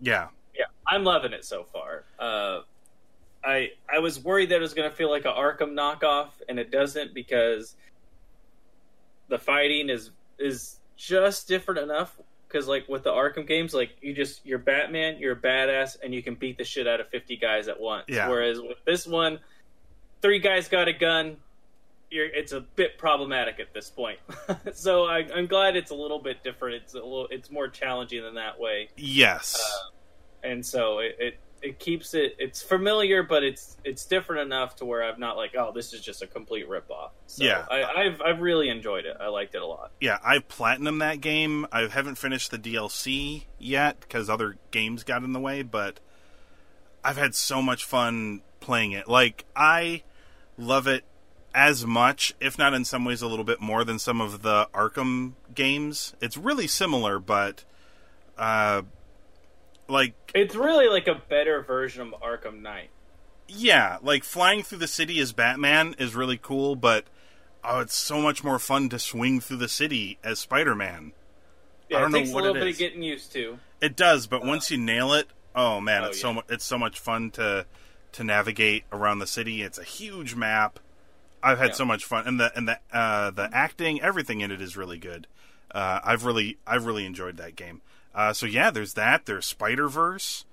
Yeah, 0.00 0.28
Yeah, 0.56 0.64
I'm 0.86 1.04
loving 1.04 1.32
it 1.32 1.44
so 1.44 1.64
far. 1.64 2.04
Uh, 2.18 2.62
I 3.44 3.70
I 3.92 3.98
was 3.98 4.22
worried 4.22 4.50
that 4.50 4.56
it 4.56 4.60
was 4.60 4.74
going 4.74 4.88
to 4.88 4.94
feel 4.94 5.10
like 5.10 5.24
an 5.24 5.32
Arkham 5.32 5.72
knockoff, 5.72 6.28
and 6.48 6.58
it 6.58 6.70
doesn't 6.70 7.14
because 7.14 7.74
the 9.28 9.38
fighting 9.38 9.88
is 9.88 10.10
is 10.38 10.78
just 10.96 11.48
different 11.48 11.80
enough. 11.80 12.16
Because 12.46 12.68
like 12.68 12.86
with 12.88 13.02
the 13.02 13.10
Arkham 13.10 13.46
games, 13.46 13.72
like 13.72 13.96
you 14.00 14.12
just 14.12 14.44
you're 14.44 14.58
Batman, 14.58 15.18
you're 15.18 15.32
a 15.32 15.36
badass, 15.36 15.96
and 16.02 16.14
you 16.14 16.22
can 16.22 16.34
beat 16.34 16.58
the 16.58 16.64
shit 16.64 16.86
out 16.86 17.00
of 17.00 17.08
fifty 17.08 17.36
guys 17.36 17.68
at 17.68 17.80
once. 17.80 18.04
Yeah. 18.08 18.28
Whereas 18.28 18.60
with 18.60 18.78
this 18.84 19.06
one, 19.06 19.40
three 20.20 20.38
guys 20.38 20.68
got 20.68 20.88
a 20.88 20.92
gun. 20.92 21.38
You're, 22.10 22.26
it's 22.26 22.52
a 22.52 22.60
bit 22.60 22.98
problematic 22.98 23.58
at 23.58 23.72
this 23.72 23.88
point. 23.88 24.18
so 24.74 25.06
I, 25.06 25.26
I'm 25.34 25.46
glad 25.46 25.76
it's 25.76 25.92
a 25.92 25.94
little 25.94 26.18
bit 26.18 26.44
different. 26.44 26.82
It's 26.82 26.92
a 26.92 26.98
little, 26.98 27.26
it's 27.30 27.50
more 27.50 27.68
challenging 27.68 28.22
than 28.22 28.34
that 28.34 28.60
way 28.60 28.90
yes, 28.98 29.58
uh, 29.58 30.46
and 30.46 30.64
so 30.64 30.98
it, 30.98 31.16
it 31.18 31.38
it 31.62 31.78
keeps 31.78 32.12
it 32.14 32.34
it's 32.38 32.60
familiar, 32.60 33.22
but 33.22 33.44
it's 33.44 33.76
it's 33.84 34.04
different 34.04 34.42
enough 34.42 34.76
to 34.76 34.84
where 34.84 35.04
I'm 35.04 35.20
not 35.20 35.36
like, 35.36 35.54
oh, 35.56 35.72
this 35.72 35.92
is 35.92 36.00
just 36.00 36.20
a 36.20 36.26
complete 36.26 36.68
ripoff. 36.68 37.10
So 37.26 37.44
Yeah. 37.44 37.64
I, 37.70 37.84
I've 37.84 38.20
I've 38.20 38.40
really 38.40 38.68
enjoyed 38.68 39.04
it. 39.06 39.16
I 39.20 39.28
liked 39.28 39.54
it 39.54 39.62
a 39.62 39.66
lot. 39.66 39.92
Yeah, 40.00 40.18
I've 40.24 40.48
platinum 40.48 40.98
that 40.98 41.20
game. 41.20 41.66
I 41.72 41.86
haven't 41.86 42.16
finished 42.16 42.50
the 42.50 42.58
DLC 42.58 43.44
yet 43.58 44.00
because 44.00 44.28
other 44.28 44.56
games 44.72 45.04
got 45.04 45.22
in 45.22 45.32
the 45.32 45.40
way, 45.40 45.62
but 45.62 46.00
I've 47.04 47.16
had 47.16 47.34
so 47.34 47.62
much 47.62 47.84
fun 47.84 48.42
playing 48.60 48.92
it. 48.92 49.08
Like 49.08 49.44
I 49.54 50.02
love 50.58 50.86
it 50.88 51.04
as 51.54 51.86
much, 51.86 52.34
if 52.40 52.58
not 52.58 52.74
in 52.74 52.84
some 52.84 53.04
ways 53.04 53.22
a 53.22 53.28
little 53.28 53.44
bit 53.44 53.60
more 53.60 53.84
than 53.84 53.98
some 53.98 54.20
of 54.20 54.42
the 54.42 54.68
Arkham 54.74 55.34
games. 55.54 56.14
It's 56.20 56.36
really 56.36 56.66
similar, 56.66 57.20
but 57.20 57.64
uh 58.36 58.82
like 59.92 60.14
It's 60.34 60.54
really 60.54 60.88
like 60.88 61.06
a 61.08 61.14
better 61.28 61.62
version 61.62 62.02
of 62.12 62.20
Arkham 62.20 62.62
Knight. 62.62 62.90
yeah, 63.48 63.98
like 64.02 64.24
flying 64.24 64.62
through 64.62 64.78
the 64.78 64.88
city 64.88 65.20
as 65.20 65.32
Batman 65.32 65.94
is 65.98 66.14
really 66.14 66.38
cool, 66.40 66.74
but 66.74 67.04
oh, 67.62 67.80
it's 67.80 67.94
so 67.94 68.20
much 68.20 68.42
more 68.42 68.58
fun 68.58 68.88
to 68.88 68.98
swing 68.98 69.40
through 69.40 69.58
the 69.58 69.68
city 69.68 70.18
as 70.24 70.38
Spider-Man. 70.40 71.12
Yeah, 71.88 71.98
I 71.98 72.00
don't 72.00 72.10
it 72.10 72.12
know 72.12 72.18
takes 72.20 72.30
what 72.32 72.40
a 72.40 72.46
little 72.46 72.56
it 72.56 72.64
bit 72.64 72.72
of 72.72 72.78
getting 72.78 73.02
used 73.02 73.32
to. 73.32 73.58
It 73.80 73.96
does, 73.96 74.26
but 74.26 74.44
once 74.44 74.70
you 74.70 74.78
nail 74.78 75.12
it, 75.12 75.28
oh 75.54 75.80
man, 75.80 76.04
Oh, 76.04 76.06
it's 76.08 76.20
so 76.20 76.32
mu- 76.34 76.40
it's 76.48 76.64
so 76.64 76.78
much 76.78 76.98
fun 76.98 77.30
to 77.32 77.66
to 78.12 78.24
navigate 78.24 78.84
around 78.92 79.18
the 79.18 79.26
city. 79.26 79.62
It's 79.62 79.78
a 79.78 79.84
huge 79.84 80.34
map. 80.34 80.78
I've 81.42 81.58
had 81.58 81.70
Yeah. 81.70 81.74
so 81.74 81.84
much 81.84 82.04
fun, 82.04 82.26
and 82.26 82.40
the 82.40 82.56
and 82.56 82.68
the 82.68 82.78
uh, 82.92 83.30
the 83.32 83.50
acting, 83.52 84.00
everything 84.00 84.40
in 84.40 84.50
it 84.50 84.60
is 84.62 84.76
really 84.76 84.98
good. 84.98 85.26
Uh, 85.74 86.00
I've 86.04 86.24
really 86.24 86.56
I've 86.66 86.86
really 86.86 87.04
enjoyed 87.04 87.36
that 87.38 87.56
game. 87.56 87.82
Uh, 88.14 88.32
so 88.32 88.46
yeah, 88.46 88.70
there's 88.70 88.94
that. 88.94 89.26
There's 89.26 89.46
Spider 89.46 89.88
Verse, 89.88 90.44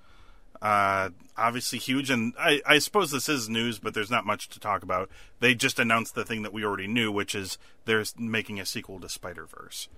uh, 0.62 1.10
obviously 1.36 1.78
huge, 1.78 2.10
and 2.10 2.34
I, 2.38 2.60
I 2.66 2.78
suppose 2.78 3.10
this 3.10 3.28
is 3.28 3.48
news, 3.48 3.78
but 3.78 3.94
there's 3.94 4.10
not 4.10 4.26
much 4.26 4.48
to 4.50 4.60
talk 4.60 4.82
about. 4.82 5.10
They 5.40 5.54
just 5.54 5.78
announced 5.78 6.14
the 6.14 6.24
thing 6.24 6.42
that 6.42 6.52
we 6.52 6.64
already 6.64 6.86
knew, 6.86 7.10
which 7.10 7.34
is 7.34 7.58
they're 7.84 8.04
making 8.18 8.60
a 8.60 8.66
sequel 8.66 9.00
to 9.00 9.08
Spider 9.08 9.46
Verse. 9.46 9.88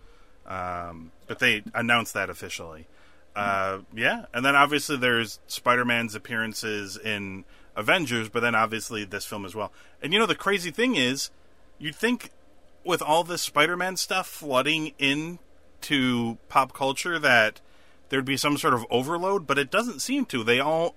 Um, 0.47 1.13
but 1.27 1.39
they 1.39 1.63
announced 1.75 2.15
that 2.15 2.31
officially. 2.31 2.87
Uh, 3.35 3.79
yeah, 3.95 4.27
and 4.35 4.45
then 4.45 4.55
obviously 4.55 4.97
there's 4.97 5.41
Spider-Man's 5.47 6.15
appearances 6.15 6.99
in 6.99 7.45
Avengers, 7.75 8.29
but 8.29 8.41
then 8.41 8.55
obviously 8.55 9.05
this 9.05 9.25
film 9.25 9.45
as 9.45 9.55
well. 9.55 9.73
And 10.03 10.13
you 10.13 10.19
know 10.19 10.27
the 10.27 10.35
crazy 10.35 10.71
thing 10.71 10.97
is, 10.97 11.31
you'd 11.79 11.95
think 11.95 12.31
with 12.85 13.01
all 13.01 13.25
this 13.25 13.41
Spider-Man 13.41 13.97
stuff 13.97 14.27
flooding 14.27 14.93
into 15.83 16.39
pop 16.49 16.73
culture 16.73 17.19
that 17.19 17.61
there'd 18.09 18.25
be 18.25 18.37
some 18.37 18.57
sort 18.57 18.75
of 18.75 18.87
overload, 18.91 19.47
but 19.47 19.59
it 19.59 19.71
doesn't 19.71 20.01
seem 20.01 20.25
to. 20.27 20.45
They 20.45 20.61
all 20.61 20.95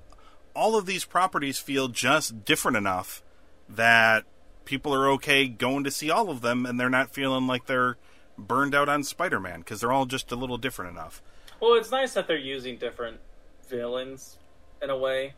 all 0.54 0.78
of 0.78 0.86
these 0.86 1.04
properties 1.04 1.58
feel 1.58 1.88
just 1.88 2.45
different 2.45 2.78
enough 2.78 3.21
that 3.67 4.24
people 4.63 4.93
are 4.93 5.10
okay 5.10 5.48
going 5.48 5.84
to 5.84 5.91
see 5.91 6.10
all 6.10 6.30
of 6.30 6.41
them 6.41 6.65
and 6.65 6.80
they're 6.80 6.89
not 6.89 7.13
feeling 7.13 7.45
like 7.45 7.65
they're 7.65 7.98
burned 8.38 8.74
out 8.74 8.88
on 8.88 9.04
Spider-Man 9.04 9.60
because 9.60 9.82
they're 9.82 9.91
all 9.91 10.06
just 10.06 10.32
a 10.32 10.36
little 10.36 10.58
different 10.58 10.91
enough. 10.91 11.21
Well, 11.60 11.74
it's 11.76 11.91
nice 11.91 12.13
that 12.13 12.28
they're 12.28 12.38
using 12.38 12.78
different 12.78 13.19
villains 13.67 14.38
in 14.82 14.89
a 14.89 14.98
way. 14.98 15.34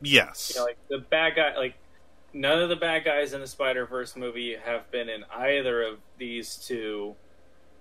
Yes. 0.00 0.52
You 0.54 0.60
know, 0.60 0.66
like 0.66 0.78
the 0.88 0.98
bad 0.98 1.34
guy, 1.34 1.56
like 1.56 1.74
none 2.32 2.60
of 2.62 2.68
the 2.68 2.76
bad 2.76 3.04
guys 3.04 3.32
in 3.32 3.40
the 3.40 3.46
Spider 3.46 3.86
Verse 3.86 4.14
movie 4.14 4.56
have 4.56 4.90
been 4.90 5.08
in 5.08 5.24
either 5.34 5.82
of 5.82 5.98
these 6.18 6.56
two 6.56 7.16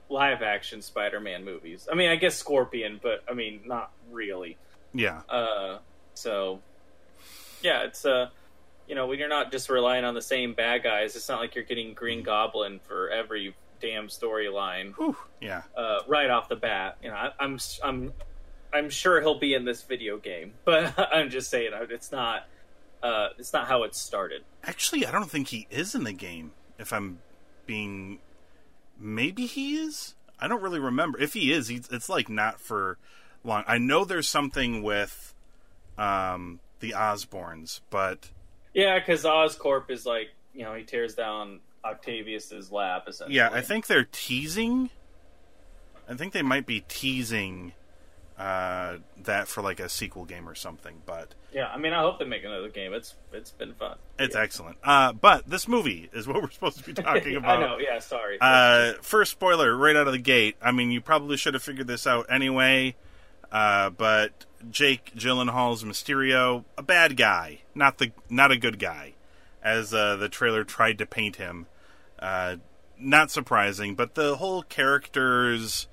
live 0.09 0.41
action 0.41 0.81
Spider 0.81 1.19
Man 1.19 1.43
movies. 1.45 1.87
I 1.91 1.95
mean, 1.95 2.09
I 2.09 2.15
guess 2.15 2.35
Scorpion, 2.35 2.99
but 3.01 3.23
I 3.29 3.33
mean, 3.33 3.61
not 3.65 3.91
really. 4.11 4.57
yeah. 4.93 5.21
Uh, 5.29 5.77
so 6.13 6.59
yeah, 7.61 7.83
it's 7.83 8.05
uh, 8.05 8.29
you 8.87 8.95
know, 8.95 9.07
when 9.07 9.19
you're 9.19 9.27
not 9.29 9.51
just 9.51 9.69
relying 9.69 10.03
on 10.05 10.13
the 10.15 10.21
same 10.21 10.53
bad 10.53 10.83
guys, 10.83 11.15
it's 11.15 11.29
not 11.29 11.39
like 11.39 11.55
you're 11.55 11.63
getting 11.63 11.93
Green 11.93 12.23
Goblin 12.23 12.79
for 12.87 13.09
every 13.09 13.55
damn 13.81 14.07
storyline 14.07 14.93
Yeah. 15.39 15.61
uh, 15.77 15.99
right 16.07 16.29
off 16.29 16.49
the 16.49 16.55
bat. 16.57 16.97
You 17.03 17.09
know, 17.09 17.15
I, 17.15 17.31
I'm 17.39 17.57
I'm 17.83 18.13
I'm 18.73 18.89
sure 18.89 19.21
he'll 19.21 19.39
be 19.39 19.53
in 19.53 19.63
this 19.65 19.83
video 19.83 20.17
game, 20.17 20.53
but 20.65 20.93
I'm 21.13 21.29
just 21.29 21.49
saying 21.49 21.71
uh, 21.73 21.85
it's 21.89 22.11
not 22.11 22.47
uh, 23.03 23.29
it's 23.37 23.53
not 23.53 23.67
how 23.67 23.83
it 23.83 23.95
started. 23.95 24.43
Actually, 24.63 25.05
I 25.05 25.11
don't 25.11 25.29
think 25.29 25.49
he 25.49 25.67
is 25.69 25.95
in 25.95 26.03
the 26.03 26.11
game. 26.13 26.51
If 26.77 26.91
I'm 26.93 27.19
being, 27.65 28.19
maybe 28.99 29.45
he 29.45 29.77
is. 29.77 30.15
I 30.39 30.47
don't 30.47 30.61
really 30.61 30.79
remember. 30.79 31.19
If 31.19 31.33
he 31.33 31.51
is, 31.51 31.67
he's, 31.67 31.87
it's 31.89 32.09
like 32.09 32.29
not 32.29 32.59
for 32.59 32.97
long. 33.43 33.63
I 33.67 33.77
know 33.77 34.05
there's 34.05 34.29
something 34.29 34.83
with 34.83 35.33
um, 35.97 36.59
the 36.79 36.91
Osborns, 36.91 37.81
but 37.89 38.29
Yeah, 38.73 38.99
because 38.99 39.23
Oscorp 39.23 39.89
is 39.89 40.05
like 40.05 40.29
you 40.53 40.63
know 40.63 40.73
he 40.73 40.83
tears 40.83 41.15
down 41.15 41.59
Octavius's 41.83 42.71
lab 42.71 43.03
essentially. 43.07 43.35
yeah, 43.35 43.49
I 43.51 43.61
think 43.61 43.87
they're 43.87 44.07
teasing. 44.11 44.89
I 46.07 46.15
think 46.15 46.33
they 46.33 46.41
might 46.41 46.65
be 46.65 46.81
teasing 46.87 47.73
uh, 48.39 48.97
that 49.23 49.47
for 49.47 49.61
like 49.61 49.79
a 49.79 49.89
sequel 49.89 50.23
game 50.25 50.47
or 50.47 50.55
something. 50.55 51.01
But 51.05 51.35
Yeah, 51.53 51.67
I 51.67 51.77
mean, 51.77 51.93
I 51.93 51.99
hope 51.99 52.19
they 52.19 52.25
make 52.25 52.43
another 52.45 52.69
game. 52.69 52.93
It's 52.93 53.15
it's 53.33 53.51
been 53.51 53.73
fun. 53.73 53.97
it's 54.17 54.35
excellent. 54.35 54.77
Uh, 54.83 55.11
but 55.13 55.47
this 55.49 55.67
movie 55.67 56.09
is 56.13 56.25
what 56.25 56.41
we're 56.41 56.49
supposed 56.49 56.77
to 56.79 56.83
be 56.85 56.93
talking 57.01 57.35
about. 57.35 57.61
I 57.61 57.67
know. 57.67 57.77
Yeah, 57.77 57.99
sorry. 57.99 58.37
Uh, 58.39 58.93
first 59.01 59.31
spoiler 59.31 59.75
right 59.75 59.95
out 59.95 60.07
of 60.07 60.13
the 60.13 60.19
gate. 60.19 60.55
I 60.61 60.71
mean, 60.71 60.89
you 60.89 61.01
probably 61.01 61.37
should 61.37 61.53
have 61.53 61.63
figured 61.63 61.87
this 61.87 62.07
out 62.07 62.25
anyway. 62.29 62.95
Uh, 63.51 63.89
but 63.89 64.45
Jake 64.69 65.11
Gyllenhaal's 65.15 65.83
Mysterio, 65.83 66.63
a 66.77 66.83
bad 66.83 67.17
guy, 67.17 67.61
not 67.75 67.97
the 67.97 68.11
not 68.29 68.51
a 68.51 68.57
good 68.57 68.79
guy, 68.79 69.13
as 69.61 69.93
uh, 69.93 70.15
the 70.15 70.29
trailer 70.29 70.63
tried 70.63 70.97
to 70.99 71.05
paint 71.05 71.37
him. 71.37 71.65
Uh, 72.19 72.57
not 72.97 73.31
surprising, 73.31 73.95
but 73.95 74.15
the 74.15 74.35
whole 74.35 74.61
character's 74.61 75.87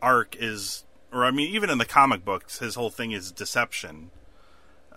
arc 0.00 0.34
is, 0.40 0.84
or 1.12 1.24
I 1.24 1.30
mean, 1.30 1.52
even 1.54 1.70
in 1.70 1.78
the 1.78 1.84
comic 1.86 2.24
books, 2.24 2.58
his 2.58 2.74
whole 2.74 2.90
thing 2.90 3.12
is 3.12 3.32
deception. 3.32 4.10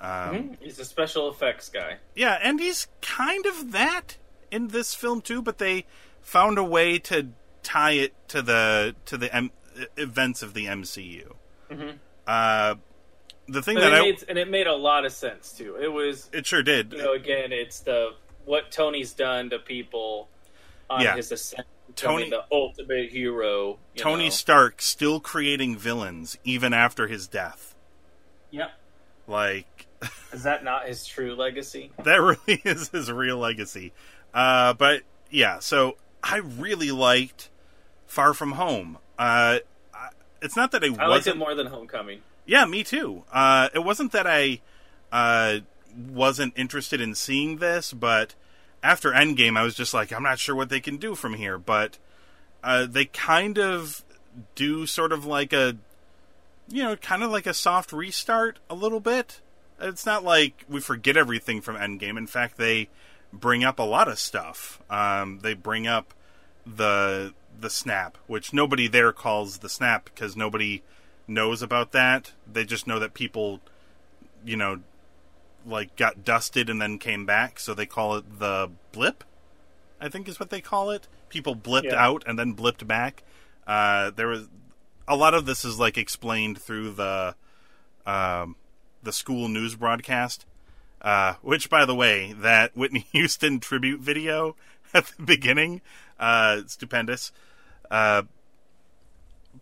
Mhm. 0.02 0.58
He's 0.60 0.80
a 0.80 0.86
special 0.86 1.30
effects 1.30 1.70
guy. 1.70 1.98
Yeah, 2.16 2.40
and 2.42 2.60
he's 2.60 2.88
kind 3.02 3.46
of 3.46 3.72
that 3.72 4.18
in 4.50 4.70
this 4.70 4.96
film 4.96 5.22
too, 5.22 5.42
but 5.42 5.58
they 5.60 5.86
found 6.22 6.58
a 6.58 6.64
way 6.64 6.98
to 7.00 7.30
tie 7.64 7.92
it 7.92 8.14
to 8.30 8.42
the 8.42 8.96
to 9.06 9.18
the 9.18 9.34
M- 9.36 9.52
events 9.98 10.42
of 10.42 10.54
the 10.56 10.66
MCU. 10.68 11.36
Uh, 12.28 12.76
the 13.48 13.62
thing 13.62 13.76
But 13.76 13.82
that 13.82 13.94
I 13.94 14.02
made, 14.02 14.24
and 14.28 14.38
it 14.38 14.50
made 14.50 14.68
a 14.68 14.76
lot 14.76 15.06
of 15.06 15.12
sense 15.12 15.52
too. 15.52 15.76
It 15.80 15.88
was 15.92 16.30
it 16.34 16.46
sure 16.48 16.64
did. 16.64 16.94
you 16.94 16.98
know 17.00 17.14
again 17.14 17.52
it's 17.52 17.80
the 17.82 18.14
what 18.46 18.72
Tony's 18.72 19.14
done 19.14 19.50
to 19.52 19.60
people 19.60 20.30
on 20.90 21.02
Yeah. 21.02 21.16
his 21.16 21.32
ascent, 21.32 21.68
Tony- 21.96 22.30
the 22.30 22.44
ultimate 22.52 23.10
hero. 23.12 23.80
Tony 23.96 24.26
know. 24.26 24.30
Stark 24.30 24.82
still 24.82 25.20
creating 25.20 25.78
villains 25.78 26.38
even 26.44 26.74
after 26.74 27.08
his 27.08 27.28
death. 27.28 27.76
Yep. 28.52 28.72
Like 29.28 29.88
Is 30.34 30.44
that 30.44 30.64
not 30.64 30.88
his 30.88 31.06
true 31.06 31.36
legacy? 31.36 31.92
that 32.04 32.16
really 32.22 32.62
is 32.66 32.90
his 32.90 33.12
real 33.12 33.38
legacy. 33.38 33.94
Uh, 34.34 34.74
but 34.74 35.02
yeah, 35.30 35.60
so 35.60 35.98
I 36.24 36.38
really 36.38 36.92
liked 36.92 37.50
Far 38.08 38.34
From 38.34 38.54
Home. 38.54 38.98
Uh, 39.18 39.60
I- 39.94 40.10
it's 40.42 40.56
not 40.56 40.72
that 40.72 40.84
I, 40.84 40.88
I 40.88 40.90
liked 40.90 41.08
wasn't 41.10 41.36
it 41.36 41.40
more 41.40 41.54
than 41.56 41.68
Homecoming. 41.68 42.22
Yeah, 42.46 42.66
me 42.66 42.84
too. 42.84 43.24
Uh, 43.32 43.70
it 43.76 43.80
wasn't 43.84 44.12
that 44.14 44.26
I 44.28 44.62
uh, 45.12 45.60
wasn't 45.96 46.54
interested 46.58 47.00
in 47.00 47.14
seeing 47.16 47.58
this, 47.58 47.94
but 47.94 48.34
after 48.84 49.12
Endgame, 49.12 49.58
I 49.58 49.64
was 49.64 49.76
just 49.76 49.94
like, 49.94 50.12
I'm 50.12 50.24
not 50.24 50.40
sure 50.40 50.56
what 50.56 50.70
they 50.70 50.80
can 50.80 50.98
do 50.98 51.16
from 51.16 51.36
here. 51.36 51.58
But 51.58 51.98
uh, 52.64 52.86
they 52.86 53.06
kind 53.06 53.58
of 53.58 54.04
do 54.56 54.86
sort 54.86 55.12
of 55.12 55.26
like 55.26 55.54
a, 55.54 55.78
you 56.68 56.84
know, 56.84 56.96
kind 56.96 57.24
of 57.24 57.32
like 57.32 57.46
a 57.46 57.54
soft 57.54 57.92
restart 57.92 58.60
a 58.70 58.76
little 58.76 59.00
bit. 59.00 59.42
It's 59.80 60.06
not 60.06 60.24
like 60.24 60.64
we 60.70 60.80
forget 60.80 61.18
everything 61.18 61.62
from 61.62 61.76
Endgame. 61.76 62.18
In 62.18 62.28
fact, 62.28 62.58
they 62.58 62.90
bring 63.34 63.64
up 63.64 63.80
a 63.80 63.84
lot 63.84 64.08
of 64.08 64.20
stuff. 64.20 64.80
Um, 64.90 65.40
they 65.42 65.54
bring 65.54 65.88
up 65.88 66.14
the 66.66 67.34
the 67.60 67.70
snap, 67.70 68.18
which 68.28 68.54
nobody 68.54 68.88
there 68.88 69.12
calls 69.12 69.60
the 69.60 69.70
snap 69.70 70.06
because 70.06 70.36
nobody 70.36 70.82
knows 71.28 71.62
about 71.62 71.92
that. 71.92 72.32
They 72.52 72.64
just 72.64 72.88
know 72.88 73.00
that 73.00 73.14
people, 73.14 73.60
you 74.46 74.56
know, 74.56 74.80
like 75.66 75.96
got 75.96 76.24
dusted 76.24 76.70
and 76.70 76.82
then 76.82 76.98
came 76.98 77.26
back, 77.26 77.60
so 77.60 77.74
they 77.74 77.86
call 77.86 78.16
it 78.16 78.40
the 78.40 78.70
blip. 78.92 79.24
I 80.00 80.10
think 80.10 80.28
is 80.28 80.40
what 80.40 80.50
they 80.50 80.62
call 80.62 80.90
it. 80.90 81.08
People 81.30 81.56
blipped 81.56 81.84
Yeah. 81.92 82.04
out 82.04 82.24
and 82.26 82.38
then 82.38 82.56
blipped 82.56 82.86
back. 82.88 83.24
Uh, 83.68 84.10
there 84.12 84.28
was 84.28 84.48
a 85.08 85.16
lot 85.16 85.34
of 85.34 85.46
this 85.46 85.64
is 85.64 85.80
like 85.80 85.98
explained 85.98 86.58
through 86.58 86.92
the 86.92 87.36
um, 88.06 88.56
the 89.04 89.12
school 89.14 89.48
news 89.48 89.76
broadcast. 89.76 90.46
Uh, 91.02 91.34
which, 91.42 91.68
by 91.70 91.84
the 91.86 91.96
way, 91.96 92.32
that 92.34 92.76
Whitney 92.78 93.08
Houston 93.12 93.60
tribute 93.60 94.00
video 94.02 94.56
at 94.94 95.06
the 95.18 95.24
beginning, 95.24 95.82
uh, 96.20 96.62
stupendous. 96.68 97.32
Uh, 97.90 98.24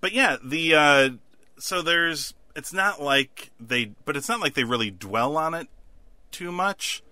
but 0.02 0.12
yeah, 0.12 0.38
the 0.44 0.76
uh, 0.76 1.10
so 1.58 1.82
there's 1.82 2.34
it's 2.56 2.74
not 2.74 3.02
like 3.02 3.52
they, 3.60 3.86
but 4.06 4.18
it's 4.18 4.28
not 4.30 4.40
like 4.42 4.54
they 4.54 4.64
really 4.66 4.92
dwell 4.92 5.38
on 5.38 5.54
it 5.54 5.68
too 6.32 6.52
much. 6.52 7.04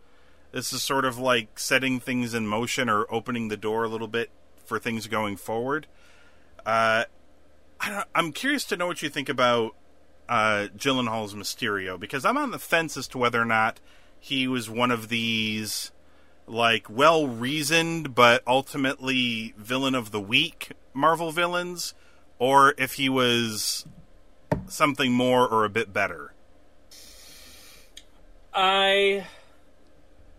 This 0.52 0.72
is 0.74 0.82
sort 0.82 1.06
of 1.06 1.18
like 1.18 1.60
setting 1.60 2.00
things 2.00 2.34
in 2.34 2.48
motion 2.48 2.90
or 2.90 3.06
opening 3.14 3.48
the 3.48 3.58
door 3.58 3.84
a 3.84 3.90
little 3.90 4.08
bit 4.08 4.30
for 4.66 4.80
things 4.80 5.08
going 5.08 5.38
forward. 5.38 5.88
Uh, 6.66 7.06
I 7.80 8.04
I'm 8.16 8.32
curious 8.32 8.64
to 8.66 8.78
know 8.78 8.88
what 8.88 9.02
you 9.02 9.10
think 9.10 9.30
about 9.30 9.76
uh, 10.28 10.68
Gyllenhaal's 10.76 11.36
Mysterio 11.36 12.00
because 12.00 12.26
I'm 12.26 12.38
on 12.38 12.52
the 12.52 12.60
fence 12.60 12.98
as 12.98 13.08
to 13.10 13.18
whether 13.18 13.42
or 13.42 13.46
not 13.46 13.80
he 14.20 14.48
was 14.48 14.70
one 14.70 14.92
of 14.92 15.10
these 15.10 15.92
like 16.48 16.90
well 16.90 17.28
reasoned 17.28 18.16
but 18.16 18.42
ultimately 18.48 19.54
villain 19.58 19.96
of 19.96 20.12
the 20.12 20.22
week 20.22 20.72
Marvel 20.98 21.32
villains, 21.32 21.94
or 22.40 22.74
if 22.78 22.94
he 22.94 23.08
was 23.08 23.86
something 24.68 25.14
more 25.14 25.48
or 25.48 25.64
a 25.64 25.70
bit 25.70 25.94
better. 25.94 26.34
I 28.58 29.28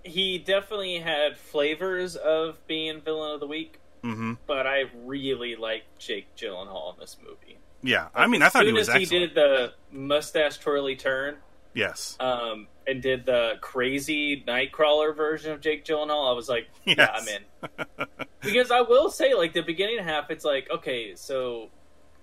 he 0.03 0.39
definitely 0.39 0.99
had 0.99 1.39
flavors 1.39 2.17
of 2.17 2.59
being 2.67 3.01
villain 3.01 3.35
of 3.35 3.41
the 3.41 3.47
week, 3.47 3.79
hmm 4.03 4.35
but 4.47 4.67
I 4.67 4.85
really 5.05 5.55
like 5.55 5.85
Jake 5.99 6.35
Gyllenhaal 6.37 6.95
in 6.95 7.01
this 7.01 7.17
movie. 7.25 7.59
Yeah, 7.81 8.09
I 8.13 8.27
mean, 8.27 8.43
I 8.43 8.49
thought 8.49 8.67
he 8.67 8.73
was 8.73 8.89
as 8.89 8.97
he 8.97 9.05
did 9.05 9.37
the 9.37 9.73
mustache 9.93 10.59
twirly 10.59 10.97
turn 10.97 11.37
Yes, 11.75 12.17
um, 12.19 12.67
and 12.89 13.01
did 13.01 13.25
the 13.25 13.55
crazy 13.61 14.43
Nightcrawler 14.45 15.15
version 15.15 15.53
of 15.53 15.61
Jake 15.61 15.85
Gyllenhaal, 15.85 16.29
I 16.29 16.33
was 16.33 16.49
like, 16.49 16.69
yeah, 16.85 17.09
I'm 17.15 17.29
in. 17.29 18.07
because 18.43 18.73
I 18.73 18.81
will 18.81 19.11
say, 19.11 19.35
like 19.35 19.53
the 19.53 19.61
beginning 19.61 20.03
half, 20.03 20.29
it's 20.31 20.45
like, 20.45 20.69
okay, 20.73 21.15
so 21.15 21.69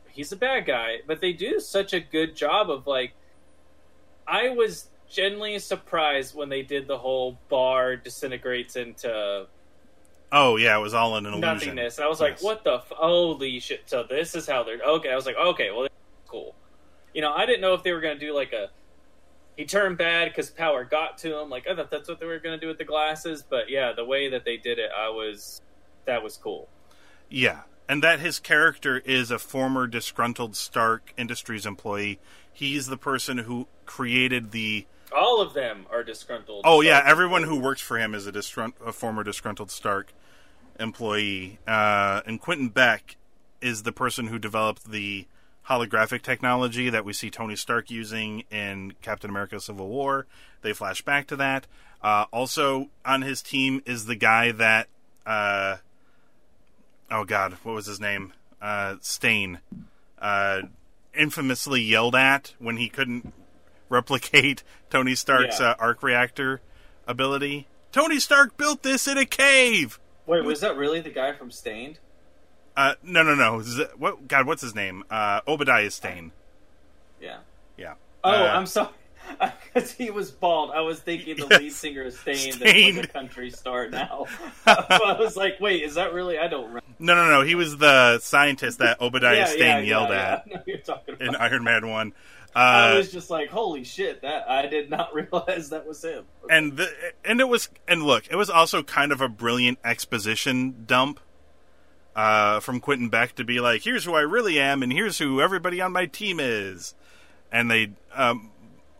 he's 0.10 0.34
a 0.34 0.36
bad 0.36 0.66
guy, 0.66 0.98
but 1.08 1.22
they 1.22 1.32
do 1.32 1.62
such 1.62 1.94
a 1.94 2.02
good 2.02 2.36
job 2.36 2.70
of 2.70 2.86
like. 2.86 3.14
I 4.28 4.50
was 4.50 4.88
genuinely 5.10 5.60
surprised 5.60 6.36
when 6.36 6.50
they 6.50 6.62
did 6.62 6.88
the 6.88 6.98
whole 6.98 7.38
bar 7.50 7.96
disintegrates 7.96 8.76
into 8.76 9.48
Oh 10.32 10.58
yeah, 10.58 10.78
it 10.78 10.82
was 10.82 10.94
all 10.94 11.16
in 11.18 11.26
an 11.26 11.34
illusion. 11.34 11.42
nothingness, 11.54 11.98
and 11.98 12.06
I 12.06 12.10
was 12.10 12.20
like, 12.20 12.34
Yes. 12.34 12.44
"What 12.44 12.64
the 12.64 12.76
f- 12.76 12.90
holy 12.90 13.60
shit!" 13.60 13.84
So 13.86 14.04
this 14.04 14.36
is 14.36 14.48
how 14.48 14.64
they're 14.64 14.82
okay. 14.82 15.12
I 15.12 15.16
was 15.16 15.26
like, 15.26 15.38
"Okay, 15.38 15.72
well, 15.72 15.88
cool." 16.28 16.56
You 17.14 17.22
know, 17.22 17.32
I 17.34 17.46
didn't 17.46 17.62
know 17.62 17.74
if 17.74 17.84
they 17.84 17.94
were 17.94 18.02
going 18.02 18.20
to 18.20 18.26
do 18.26 18.34
like 18.34 18.52
a 18.52 18.70
he 19.56 19.64
turned 19.66 19.98
bad 19.98 20.30
because 20.30 20.50
power 20.50 20.84
got 20.84 21.18
to 21.20 21.40
him. 21.40 21.50
Like 21.50 21.68
I 21.68 21.76
thought 21.76 21.90
that's 21.92 22.10
what 22.10 22.20
they 22.20 22.26
were 22.26 22.40
going 22.40 22.60
to 22.60 22.62
do 22.62 22.68
with 22.68 22.78
the 22.78 22.84
glasses, 22.84 23.44
but 23.48 23.70
yeah, 23.70 23.94
the 23.94 24.04
way 24.04 24.28
that 24.30 24.44
they 24.44 24.58
did 24.58 24.80
it, 24.80 24.90
I 24.98 25.08
was 25.10 25.62
that 26.06 26.22
was 26.22 26.36
cool. 26.38 26.68
Yeah, 27.30 27.62
and 27.88 28.04
that 28.04 28.20
his 28.20 28.40
character 28.40 28.98
is 29.00 29.32
a 29.32 29.40
former 29.40 29.88
disgruntled 29.88 30.56
Stark 30.56 31.14
Industries 31.18 31.66
employee. 31.66 32.20
He's 32.52 32.88
the 32.88 32.98
person 32.98 33.40
who 33.40 33.68
created 33.86 34.52
the. 34.52 34.88
All 35.16 35.42
of 35.42 35.54
them 35.54 35.86
are 35.92 36.04
disgruntled. 36.04 36.64
Oh 36.66 36.82
yeah, 36.82 37.02
everyone 37.06 37.44
who 37.44 37.60
works 37.60 37.82
for 37.82 37.98
him 37.98 38.16
is 38.16 38.26
a, 38.28 38.32
disgrunt- 38.32 38.74
a 38.86 38.92
former 38.92 39.24
disgruntled 39.24 39.72
Stark 39.72 40.14
employee. 40.80 41.60
Uh, 41.68 42.22
and 42.26 42.42
Quentin 42.42 42.70
Beck 42.70 43.18
is 43.62 43.84
the 43.84 43.92
person 43.92 44.28
who 44.28 44.40
developed 44.40 44.90
the 44.90 45.28
holographic 45.70 46.22
technology 46.22 46.90
that 46.90 47.06
we 47.06 47.14
see 47.14 47.30
Tony 47.30 47.56
Stark 47.56 47.90
using 47.90 48.44
in 48.52 48.94
Captain 49.02 49.30
America: 49.30 49.60
Civil 49.60 49.88
War. 49.88 50.26
They 50.62 50.74
flash 50.74 51.02
back 51.02 51.28
to 51.28 51.36
that. 51.36 51.68
Uh, 52.02 52.26
also 52.32 52.90
on 53.06 53.22
his 53.22 53.42
team 53.42 53.82
is 53.86 54.06
the 54.06 54.16
guy 54.16 54.52
that. 54.52 54.88
Uh, 55.26 55.78
oh 57.12 57.24
God, 57.26 57.54
what 57.64 57.76
was 57.76 57.86
his 57.86 58.00
name? 58.00 58.34
Uh, 58.62 58.96
Stane. 59.02 59.60
Uh, 60.20 60.62
infamously 61.14 61.82
yelled 61.82 62.16
at 62.16 62.54
when 62.60 62.78
he 62.78 62.90
couldn't 62.90 63.34
replicate 63.90 64.64
Tony 64.90 65.16
Stark's 65.16 65.60
Yeah. 65.60 65.72
uh, 65.72 65.76
arc 65.80 66.02
reactor 66.04 66.62
ability. 67.08 67.68
Tony 67.92 68.20
Stark 68.20 68.58
built 68.58 68.84
this 68.84 69.08
in 69.08 69.18
a 69.18 69.26
cave. 69.26 70.00
Wait, 70.26 70.44
was 70.44 70.60
that 70.62 70.76
really 70.76 71.00
the 71.02 71.10
guy 71.12 71.32
from 71.34 71.52
Staind? 71.52 72.00
Uh, 72.76 72.96
no, 73.04 73.24
no, 73.24 73.36
no. 73.36 73.62
Z- 73.62 73.86
what? 73.98 74.28
God, 74.28 74.48
what's 74.48 74.62
his 74.62 74.76
name? 74.76 75.04
Uh, 75.10 75.40
Obadiah 75.48 75.92
Stane. 75.92 76.32
Yeah. 77.22 77.38
Yeah. 77.78 77.94
Oh, 78.24 78.32
Uh, 78.32 78.48
I'm 78.54 78.66
sorry. 78.66 78.90
Because 79.74 79.92
he 79.92 80.10
was 80.10 80.32
bald, 80.32 80.72
I 80.72 80.82
was 80.82 81.00
thinking 81.00 81.36
the 81.38 81.48
Yes. 81.50 81.60
lead 81.60 81.74
singer 81.74 82.04
of 82.04 82.14
Stain, 82.14 82.36
that's 82.52 82.56
Staind. 82.58 82.98
like 82.98 83.06
a 83.06 83.08
country 83.10 83.50
star 83.52 83.90
now. 83.90 84.26
I 84.66 85.16
was 85.20 85.36
like, 85.36 85.60
wait, 85.60 85.84
is 85.84 85.96
that 85.96 86.14
really? 86.14 86.38
I 86.38 86.48
don't 86.48 86.66
remember. 86.68 86.82
No, 87.00 87.16
no, 87.16 87.30
no. 87.30 87.42
He 87.42 87.56
was 87.56 87.78
the 87.78 88.20
scientist 88.20 88.80
that 88.80 89.02
Obadiah 89.02 89.36
yeah, 89.38 89.46
Stane 89.46 89.60
yeah, 89.60 89.80
yelled 89.80 90.10
yeah, 90.10 90.16
at 90.16 90.44
Yeah. 90.48 90.58
I 90.58 90.62
you're 90.66 90.78
talking 90.78 91.14
about. 91.16 91.28
in 91.28 91.36
Iron 91.36 91.64
Man 91.64 91.90
One. 91.90 92.14
I 92.58 92.94
Uh, 92.94 92.98
was 93.00 93.12
just 93.12 93.30
like, 93.30 93.50
holy 93.50 93.84
shit! 93.84 94.22
That 94.22 94.50
I 94.50 94.68
did 94.68 94.90
not 94.90 95.14
realize 95.14 95.72
that 95.72 95.86
was 95.86 96.02
him. 96.02 96.24
and 96.50 96.78
the, 96.78 96.90
and 97.26 97.42
it 97.42 97.50
was 97.50 97.68
and 97.86 98.02
look, 98.04 98.24
it 98.32 98.38
was 98.38 98.50
also 98.50 98.82
kind 98.82 99.12
of 99.12 99.20
a 99.20 99.28
brilliant 99.28 99.78
exposition 99.84 100.86
dump 100.88 101.20
uh, 102.16 102.62
from 102.62 102.80
Quentin 102.80 103.10
Beck 103.10 103.36
to 103.36 103.44
be 103.44 103.60
like, 103.60 103.82
here's 103.84 104.06
who 104.06 104.14
I 104.16 104.22
really 104.22 104.58
am, 104.58 104.84
and 104.84 104.94
here's 104.94 105.18
who 105.18 105.42
everybody 105.42 105.82
on 105.82 105.92
my 105.92 106.06
team 106.06 106.40
is, 106.40 106.96
and 107.52 107.70
they 107.70 107.92
um, 108.14 108.52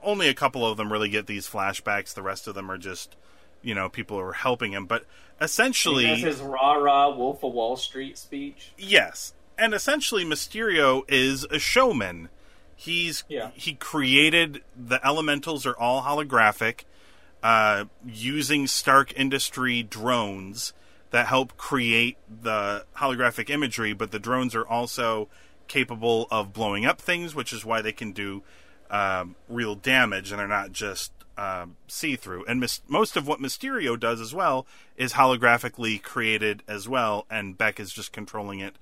only 0.06 0.30
a 0.30 0.34
couple 0.34 0.66
of 0.66 0.78
them 0.78 0.92
really 0.92 1.10
get 1.10 1.28
these 1.28 1.48
flashbacks. 1.50 2.14
The 2.14 2.22
rest 2.22 2.48
of 2.48 2.56
them 2.56 2.70
are 2.72 2.78
just 2.78 3.16
you 3.62 3.74
know 3.76 3.90
people 3.90 4.18
who 4.18 4.24
are 4.24 4.34
helping 4.34 4.72
him, 4.72 4.86
but 4.86 5.06
essentially 5.42 6.06
That's 6.06 6.22
his 6.22 6.40
rah 6.42 6.74
rah 6.76 7.10
Wolf 7.16 7.44
of 7.44 7.54
Wall 7.54 7.76
Street 7.76 8.18
speech. 8.18 8.72
Yes, 8.78 9.34
and 9.58 9.74
essentially 9.74 10.24
Mysterio 10.24 11.04
is 11.08 11.46
a 11.46 11.60
showman. 11.60 12.30
He's 12.76 13.24
Yeah. 13.30 13.52
he 13.54 13.74
created 13.74 14.62
the 14.76 15.06
elementals 15.06 15.66
are 15.66 15.78
all 15.78 16.04
holographic, 16.04 16.82
uh, 17.42 17.86
using 18.06 18.68
Stark 18.68 19.18
Industry 19.18 19.82
drones 19.84 20.74
that 21.12 21.28
help 21.28 21.56
create 21.58 22.18
the 22.30 22.86
holographic 22.98 23.50
imagery. 23.50 23.94
But 23.94 24.12
the 24.12 24.20
drones 24.20 24.54
are 24.56 24.68
also 24.68 25.30
capable 25.68 26.28
of 26.30 26.54
blowing 26.54 26.86
up 26.86 27.00
things, 27.02 27.34
which 27.34 27.54
is 27.54 27.64
why 27.66 27.82
they 27.82 27.94
can 27.94 28.12
do 28.12 28.44
um, 28.90 29.36
real 29.50 29.76
damage, 29.76 30.32
and 30.32 30.40
they're 30.40 30.48
not 30.48 30.72
just 30.72 31.12
um, 31.38 31.76
see 31.88 32.16
through. 32.16 32.46
And 32.46 32.60
mis- 32.60 32.82
most 32.88 33.18
of 33.18 33.28
what 33.28 33.40
Mysterio 33.40 34.00
does 34.00 34.22
as 34.22 34.34
well 34.34 34.66
is 34.96 35.14
holographically 35.14 36.02
created 36.02 36.64
as 36.68 36.88
well, 36.88 37.26
and 37.30 37.58
Beck 37.58 37.80
is 37.80 37.92
just 37.92 38.12
controlling 38.12 38.60
it 38.60 38.76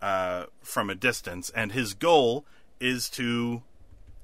uh, 0.00 0.46
from 0.62 0.90
a 0.90 0.94
distance. 0.94 1.50
And 1.50 1.72
his 1.72 1.94
goal 1.94 2.44
is 2.80 3.08
to. 3.10 3.62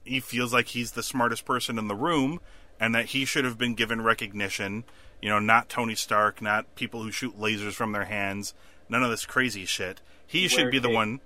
He 0.04 0.20
feels 0.20 0.54
like 0.54 0.68
he's 0.68 0.92
the 0.92 1.02
smartest 1.02 1.44
person 1.44 1.78
in 1.78 1.88
the 1.88 1.94
room, 1.94 2.40
and 2.80 2.94
that 2.94 3.06
he 3.06 3.24
should 3.24 3.44
have 3.44 3.58
been 3.58 3.74
given 3.74 4.00
recognition. 4.00 4.84
You 5.20 5.28
know, 5.28 5.38
not 5.38 5.68
Tony 5.68 5.94
Stark, 5.94 6.40
not 6.40 6.74
people 6.76 7.02
who 7.02 7.10
shoot 7.10 7.38
lasers 7.38 7.72
from 7.72 7.92
their 7.92 8.04
hands, 8.04 8.54
none 8.88 9.02
of 9.02 9.10
this 9.10 9.26
crazy 9.26 9.66
shit. 9.66 10.00
He 10.26 10.48
should 10.48 10.64
Wear 10.64 10.70
be 10.70 10.78
the 10.78 10.90
one. 10.90 11.20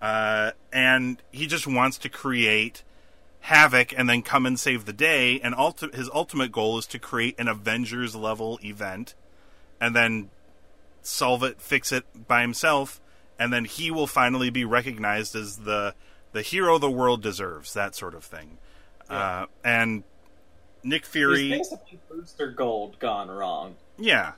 Uh, 0.00 0.52
and 0.72 1.20
he 1.32 1.46
just 1.46 1.66
wants 1.66 1.98
to 1.98 2.08
create 2.08 2.82
havoc 3.40 3.92
and 3.96 4.08
then 4.08 4.22
come 4.22 4.46
and 4.46 4.58
save 4.58 4.84
the 4.84 4.92
day. 4.92 5.40
And 5.40 5.54
ulti- 5.54 5.94
his 5.94 6.10
ultimate 6.12 6.52
goal 6.52 6.78
is 6.78 6.86
to 6.88 6.98
create 6.98 7.38
an 7.38 7.48
Avengers 7.48 8.14
level 8.14 8.58
event 8.62 9.14
and 9.80 9.94
then 9.94 10.30
solve 11.02 11.42
it, 11.42 11.60
fix 11.60 11.92
it 11.92 12.04
by 12.28 12.40
himself, 12.42 13.00
and 13.38 13.52
then 13.52 13.64
he 13.64 13.90
will 13.90 14.06
finally 14.08 14.50
be 14.50 14.64
recognized 14.64 15.34
as 15.36 15.58
the 15.58 15.94
the 16.32 16.42
hero 16.42 16.76
the 16.78 16.90
world 16.90 17.22
deserves. 17.22 17.72
That 17.74 17.94
sort 17.94 18.14
of 18.14 18.24
thing. 18.24 18.58
Uh, 19.08 19.46
and 19.64 20.02
Nick 20.82 21.06
Fury, 21.06 21.48
He's 21.48 21.58
basically 21.70 21.98
Booster 22.10 22.50
Gold 22.50 22.98
gone 22.98 23.28
wrong. 23.30 23.76
yeah. 23.96 24.32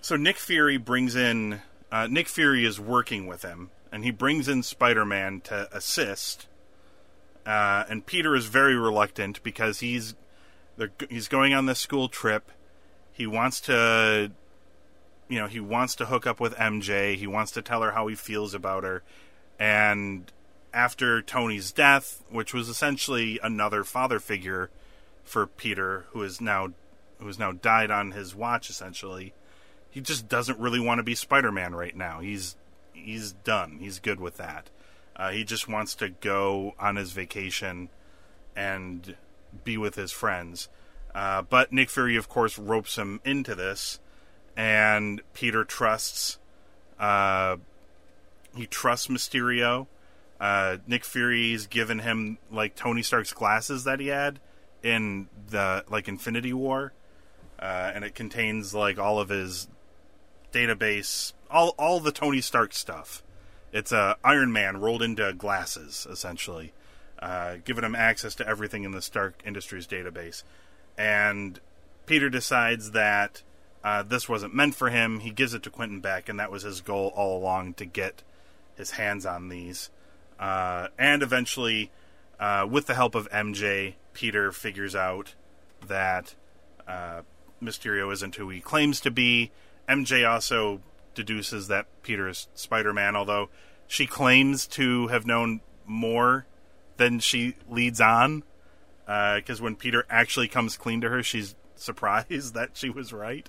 So 0.00 0.16
Nick 0.16 0.36
Fury 0.38 0.76
brings 0.76 1.16
in 1.16 1.60
uh, 1.92 2.06
Nick 2.08 2.28
Fury 2.28 2.64
is 2.64 2.78
working 2.80 3.26
with 3.26 3.42
him, 3.42 3.70
and 3.92 4.04
he 4.04 4.10
brings 4.10 4.48
in 4.48 4.62
Spider 4.62 5.04
Man 5.04 5.40
to 5.42 5.68
assist. 5.76 6.46
Uh, 7.46 7.84
and 7.88 8.04
Peter 8.04 8.34
is 8.34 8.46
very 8.46 8.76
reluctant 8.76 9.42
because 9.42 9.78
he's 9.80 10.14
he's 11.08 11.28
going 11.28 11.54
on 11.54 11.66
this 11.66 11.78
school 11.78 12.08
trip. 12.08 12.50
He 13.12 13.26
wants 13.26 13.60
to, 13.62 14.32
you 15.28 15.38
know, 15.38 15.46
he 15.46 15.60
wants 15.60 15.94
to 15.96 16.06
hook 16.06 16.26
up 16.26 16.40
with 16.40 16.54
MJ. 16.56 17.16
He 17.16 17.26
wants 17.26 17.52
to 17.52 17.62
tell 17.62 17.82
her 17.82 17.92
how 17.92 18.08
he 18.08 18.16
feels 18.16 18.52
about 18.52 18.84
her. 18.84 19.02
And 19.58 20.30
after 20.74 21.22
Tony's 21.22 21.72
death, 21.72 22.22
which 22.28 22.52
was 22.52 22.68
essentially 22.68 23.38
another 23.42 23.84
father 23.84 24.18
figure 24.18 24.68
for 25.24 25.46
Peter, 25.46 26.06
who 26.10 26.22
is 26.22 26.40
now 26.40 26.72
who 27.18 27.26
has 27.28 27.38
now 27.38 27.52
died 27.52 27.90
on 27.90 28.10
his 28.10 28.34
watch, 28.34 28.68
essentially, 28.68 29.32
he 29.88 30.00
just 30.00 30.28
doesn't 30.28 30.58
really 30.58 30.80
want 30.80 30.98
to 30.98 31.02
be 31.04 31.14
Spider-Man 31.14 31.74
right 31.74 31.96
now. 31.96 32.20
He's 32.20 32.56
he's 32.92 33.32
done. 33.32 33.78
He's 33.80 34.00
good 34.00 34.20
with 34.20 34.36
that. 34.36 34.68
Uh, 35.16 35.30
he 35.30 35.44
just 35.44 35.66
wants 35.68 35.94
to 35.94 36.10
go 36.10 36.74
on 36.78 36.96
his 36.96 37.12
vacation 37.12 37.88
and 38.54 39.16
be 39.64 39.76
with 39.78 39.94
his 39.94 40.12
friends. 40.12 40.68
Uh, 41.14 41.40
but 41.42 41.72
Nick 41.72 41.88
Fury, 41.88 42.16
of 42.16 42.28
course, 42.28 42.58
ropes 42.58 42.96
him 42.96 43.20
into 43.24 43.54
this, 43.54 43.98
and 44.56 45.22
Peter 45.32 45.64
trusts. 45.64 46.38
Uh, 46.98 47.56
he 48.54 48.66
trusts 48.66 49.06
Mysterio 49.08 49.86
Uh, 50.38 50.76
Nick 50.86 51.04
Fury's 51.04 51.66
given 51.66 52.00
him 52.00 52.38
like 52.50 52.74
Tony 52.74 53.02
Stark's 53.02 53.32
glasses 53.32 53.84
that 53.84 54.00
he 54.00 54.08
had 54.08 54.38
in 54.82 55.28
the 55.48 55.84
like 55.88 56.08
Infinity 56.08 56.52
War, 56.52 56.92
uh, 57.58 57.92
and 57.94 58.04
it 58.04 58.14
contains 58.14 58.74
like 58.74 58.98
all 58.98 59.18
of 59.18 59.30
his 59.30 59.68
database, 60.52 61.32
all 61.50 61.74
all 61.78 62.00
the 62.00 62.12
Tony 62.12 62.42
Stark 62.42 62.74
stuff. 62.74 63.22
It's 63.76 63.92
a 63.92 64.16
Iron 64.24 64.54
Man 64.54 64.80
rolled 64.80 65.02
into 65.02 65.34
glasses, 65.34 66.06
essentially, 66.10 66.72
uh, 67.18 67.56
giving 67.62 67.84
him 67.84 67.94
access 67.94 68.34
to 68.36 68.48
everything 68.48 68.84
in 68.84 68.92
the 68.92 69.02
Stark 69.02 69.42
Industries 69.44 69.86
database. 69.86 70.44
And 70.96 71.60
Peter 72.06 72.30
decides 72.30 72.92
that 72.92 73.42
uh, 73.84 74.02
this 74.02 74.30
wasn't 74.30 74.54
meant 74.54 74.76
for 74.76 74.88
him. 74.88 75.20
He 75.20 75.30
gives 75.30 75.52
it 75.52 75.62
to 75.64 75.70
Quentin 75.70 76.00
Beck, 76.00 76.30
and 76.30 76.40
that 76.40 76.50
was 76.50 76.62
his 76.62 76.80
goal 76.80 77.12
all 77.14 77.36
along 77.36 77.74
to 77.74 77.84
get 77.84 78.22
his 78.76 78.92
hands 78.92 79.26
on 79.26 79.50
these. 79.50 79.90
Uh, 80.40 80.88
and 80.98 81.22
eventually, 81.22 81.90
uh, 82.40 82.66
with 82.66 82.86
the 82.86 82.94
help 82.94 83.14
of 83.14 83.28
MJ, 83.28 83.96
Peter 84.14 84.52
figures 84.52 84.96
out 84.96 85.34
that 85.86 86.34
uh, 86.88 87.20
Mysterio 87.62 88.10
isn't 88.10 88.36
who 88.36 88.48
he 88.48 88.60
claims 88.60 89.00
to 89.02 89.10
be. 89.10 89.50
MJ 89.86 90.26
also 90.26 90.80
deduces 91.16 91.66
that 91.66 91.86
Peter 92.02 92.28
is 92.28 92.46
Spider 92.54 92.92
Man, 92.92 93.16
although 93.16 93.48
she 93.88 94.06
claims 94.06 94.66
to 94.68 95.08
have 95.08 95.26
known 95.26 95.60
more 95.84 96.46
than 96.96 97.18
she 97.18 97.54
leads 97.68 98.00
on. 98.00 98.44
Because 99.04 99.60
when 99.60 99.74
Peter 99.74 100.04
actually 100.08 100.46
comes 100.48 100.76
clean 100.76 101.00
to 101.00 101.08
her, 101.08 101.22
she's 101.22 101.56
surprised 101.74 102.54
that 102.54 102.70
she 102.74 102.90
was 102.90 103.12
right. 103.12 103.48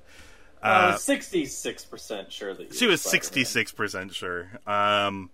I 0.61 0.91
was 0.91 1.03
sixty-six 1.03 1.85
percent 1.85 2.31
sure 2.31 2.53
that 2.55 2.73
She 2.73 2.87
was 2.87 3.01
sixty-six 3.01 3.71
percent 3.71 4.13
sure. 4.13 4.49
Um, 4.65 5.29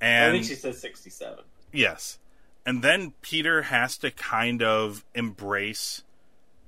and 0.00 0.30
I 0.30 0.32
think 0.32 0.44
she 0.44 0.56
said 0.56 0.74
sixty-seven. 0.74 1.44
Yes. 1.72 2.18
And 2.66 2.82
then 2.82 3.12
Peter 3.22 3.62
has 3.62 3.96
to 3.98 4.10
kind 4.10 4.62
of 4.62 5.04
embrace 5.14 6.02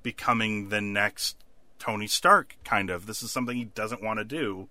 becoming 0.03 0.69
the 0.69 0.81
next 0.81 1.37
Tony 1.79 2.07
Stark, 2.07 2.57
kind 2.65 2.91
of. 2.91 3.07
This 3.07 3.23
is 3.23 3.31
something 3.31 3.57
he 3.57 3.65
doesn't 3.65 4.03
want 4.03 4.19
to 4.19 4.25
do, 4.25 4.69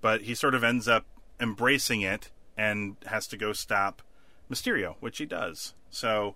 but 0.00 0.22
he 0.22 0.34
sort 0.34 0.54
of 0.54 0.64
ends 0.64 0.88
up 0.88 1.04
embracing 1.40 2.02
it 2.02 2.30
and 2.56 2.96
has 3.06 3.26
to 3.28 3.36
go 3.36 3.52
stop 3.52 4.02
Mysterio, 4.50 4.96
which 5.00 5.18
he 5.18 5.26
does. 5.26 5.74
So, 5.90 6.34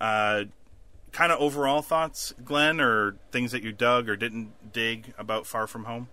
uh, 0.00 0.44
kind 1.12 1.32
of 1.32 1.40
overall 1.40 1.82
thoughts, 1.82 2.32
Glenn, 2.44 2.80
or 2.80 3.16
things 3.32 3.52
that 3.52 3.62
you 3.62 3.72
dug 3.72 4.08
or 4.08 4.16
didn't 4.16 4.72
dig 4.72 5.12
about 5.18 5.46
Far 5.46 5.66
From 5.66 5.84
Home? 5.84 6.08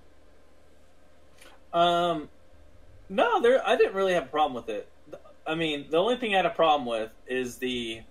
Um, 1.73 2.30
no, 3.09 3.41
there. 3.41 3.65
I 3.65 3.75
didn't 3.75 3.93
really 3.93 4.13
have 4.13 4.23
a 4.23 4.28
problem 4.28 4.55
with 4.55 4.69
it. 4.69 4.89
I 5.45 5.55
mean, 5.55 5.88
the 5.89 5.97
only 5.97 6.17
thing 6.17 6.34
I 6.34 6.38
had 6.38 6.45
a 6.45 6.49
problem 6.49 6.88
with 6.88 7.11
is 7.28 7.57
the 7.57 8.01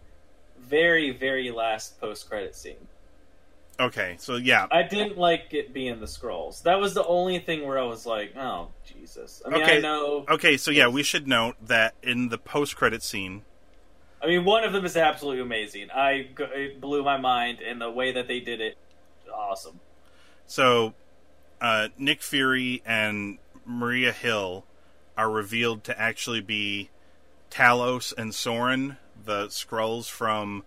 very, 0.61 1.11
very 1.11 1.51
last 1.51 2.01
post-credit 2.01 2.55
scene. 2.55 2.87
Okay, 3.79 4.17
so 4.19 4.37
yeah, 4.37 4.67
I 4.71 4.83
didn't 4.83 5.19
like 5.19 5.53
it 5.53 5.75
being 5.75 6.01
the 6.01 6.07
Skrulls. 6.07 6.63
That 6.63 6.81
was 6.81 6.95
the 6.95 7.05
only 7.05 7.39
thing 7.41 7.67
where 7.67 7.79
I 7.79 7.83
was 7.85 8.07
like, 8.07 8.35
"Oh 8.37 8.69
Jesus!" 8.87 9.43
I 9.45 9.51
mean, 9.51 9.63
Okay. 9.63 9.77
I 9.79 9.81
know. 9.81 10.25
okay, 10.31 10.57
so 10.57 10.71
yeah, 10.71 10.89
we 10.89 11.03
should 11.03 11.29
note 11.29 11.57
that 11.67 11.95
in 12.03 12.31
the 12.31 12.39
post-credit 12.39 13.03
scene, 13.03 13.43
I 14.23 14.29
mean, 14.29 14.45
one 14.47 14.65
of 14.65 14.73
them 14.73 14.87
is 14.87 14.97
absolutely 14.97 15.43
amazing. 15.43 15.91
I 15.95 16.31
it 16.39 16.81
blew 16.81 17.05
my 17.05 17.19
mind, 17.19 17.61
and 17.61 17.81
the 17.81 17.91
way 17.91 18.13
that 18.13 18.29
they 18.29 18.41
did 18.41 18.63
it, 18.63 18.79
awesome. 19.33 19.81
So, 20.47 20.95
uh, 21.61 21.89
Nick 21.99 22.23
Fury 22.23 22.83
and 22.87 23.39
Maria 23.67 24.13
Hill 24.13 24.65
are 25.19 25.31
revealed 25.31 25.85
to 25.85 26.01
actually 26.01 26.41
be 26.41 26.89
Talos 27.51 28.15
and 28.17 28.35
Soren, 28.35 28.97
the 29.23 29.49
Skrulls 29.49 30.09
from 30.09 30.65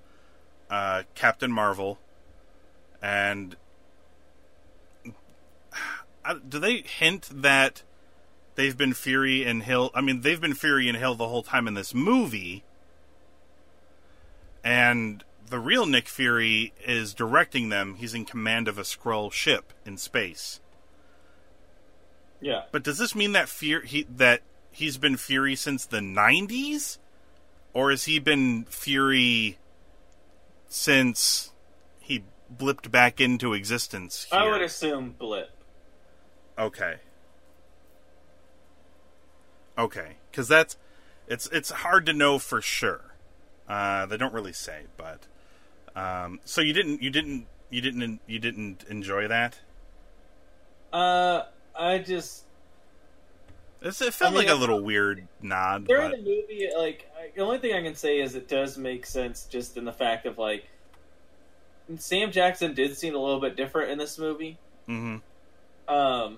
uh, 0.70 1.04
Captain 1.16 1.52
Marvel. 1.52 1.98
And 3.02 3.56
do 6.48 6.60
they 6.60 6.82
hint 6.82 7.30
that 7.32 7.84
they've 8.56 8.78
been 8.78 8.94
Fury 8.94 9.44
and 9.44 9.64
Hill? 9.64 9.92
I 9.94 10.02
mean, 10.02 10.22
they've 10.22 10.40
been 10.40 10.54
Fury 10.54 10.88
and 10.88 10.98
Hill 10.98 11.16
the 11.16 11.28
whole 11.28 11.44
time 11.44 11.68
in 11.68 11.74
this 11.74 11.94
movie. 11.94 12.64
And 14.64 15.24
the 15.50 15.60
real 15.60 15.86
Nick 15.86 16.08
Fury 16.08 16.74
is 16.86 17.14
directing 17.14 17.70
them. 17.70 17.96
He's 17.96 18.14
in 18.14 18.26
command 18.26 18.68
of 18.68 18.78
a 18.78 18.84
Skrull 18.84 19.32
ship 19.32 19.74
in 19.86 19.98
space. 19.98 20.60
Yeah. 22.42 22.64
But 22.72 22.84
does 22.84 22.98
this 22.98 23.16
mean 23.16 23.34
that 23.34 23.50
Fury 23.50 23.88
he, 23.88 24.04
that 24.16 24.42
he's 24.72 24.98
been 24.98 25.18
Fury 25.18 25.56
since 25.56 25.86
the 25.86 26.00
'90s, 26.00 26.98
or 27.74 27.90
has 27.90 28.06
he 28.06 28.20
been 28.20 28.66
Fury 28.66 29.58
since 30.68 31.52
blipped 32.56 32.92
back 32.92 33.20
into 33.22 33.54
existence? 33.54 34.28
Here? 34.32 34.40
I 34.40 34.50
would 34.50 34.62
assume 34.62 35.16
blip. 35.18 35.52
Okay. 36.58 36.96
Okay, 39.78 40.18
because 40.30 40.48
that's 40.48 40.76
it's 41.28 41.48
it's 41.48 41.70
hard 41.72 42.06
to 42.08 42.14
know 42.14 42.38
for 42.38 42.62
sure. 42.62 43.16
Uh, 43.68 44.06
they 44.08 44.18
don't 44.18 44.34
really 44.34 44.52
say, 44.52 44.84
but 44.98 45.28
um, 45.96 46.40
so 46.44 46.60
you 46.60 46.74
didn't 46.74 47.02
you 47.02 47.10
didn't 47.10 47.48
you 47.70 47.80
didn't 47.82 48.20
you 48.28 48.40
didn't 48.40 48.84
enjoy 48.90 49.28
that. 49.30 49.60
Uh, 50.92 51.44
I 51.78 52.00
just 52.00 52.44
It's, 53.82 54.02
it 54.02 54.14
felt 54.14 54.32
I 54.34 54.36
mean, 54.36 54.48
like 54.48 54.54
a 54.54 54.60
little 54.60 54.82
weird 54.82 55.28
nod. 55.42 55.88
during 55.88 56.12
But, 56.12 56.18
the 56.18 56.24
movie, 56.24 56.68
like 56.78 57.10
I, 57.18 57.30
the 57.34 57.42
only 57.44 57.60
thing 57.60 57.74
I 57.74 57.82
can 57.82 57.96
say 57.96 58.20
is 58.20 58.36
it 58.36 58.50
does 58.50 58.78
make 58.78 59.06
sense 59.06 59.46
just 59.46 59.78
in 59.78 59.86
the 59.86 59.94
fact 59.94 60.26
of 60.26 60.38
like 60.38 60.68
Sam 61.98 62.32
Jackson 62.32 62.74
did 62.74 62.96
seem 62.98 63.16
a 63.16 63.18
little 63.18 63.40
bit 63.40 63.56
different 63.56 63.92
in 63.92 63.98
this 63.98 64.18
movie. 64.20 64.58
hmm 64.86 65.18
Um, 65.88 66.38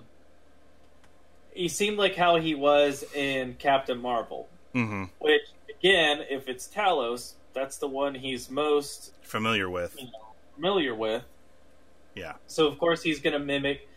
he 1.52 1.68
seemed 1.68 1.98
like 1.98 2.16
how 2.16 2.36
he 2.36 2.54
was 2.54 3.04
in 3.14 3.54
Captain 3.58 3.98
Marvel, 3.98 4.48
hmm 4.72 5.04
which 5.18 5.42
again, 5.68 6.20
if 6.30 6.48
it's 6.48 6.66
Talos, 6.68 7.34
that's 7.52 7.76
the 7.76 7.88
one 7.88 8.14
he's 8.14 8.50
most 8.50 9.12
Familiar 9.22 9.68
with, 9.68 9.98
familiar 10.54 10.94
with. 10.94 11.22
yeah. 12.14 12.34
So 12.46 12.66
of 12.66 12.78
course 12.78 13.02
he's 13.02 13.20
going 13.20 13.34
to 13.34 13.38
mimic 13.38 13.88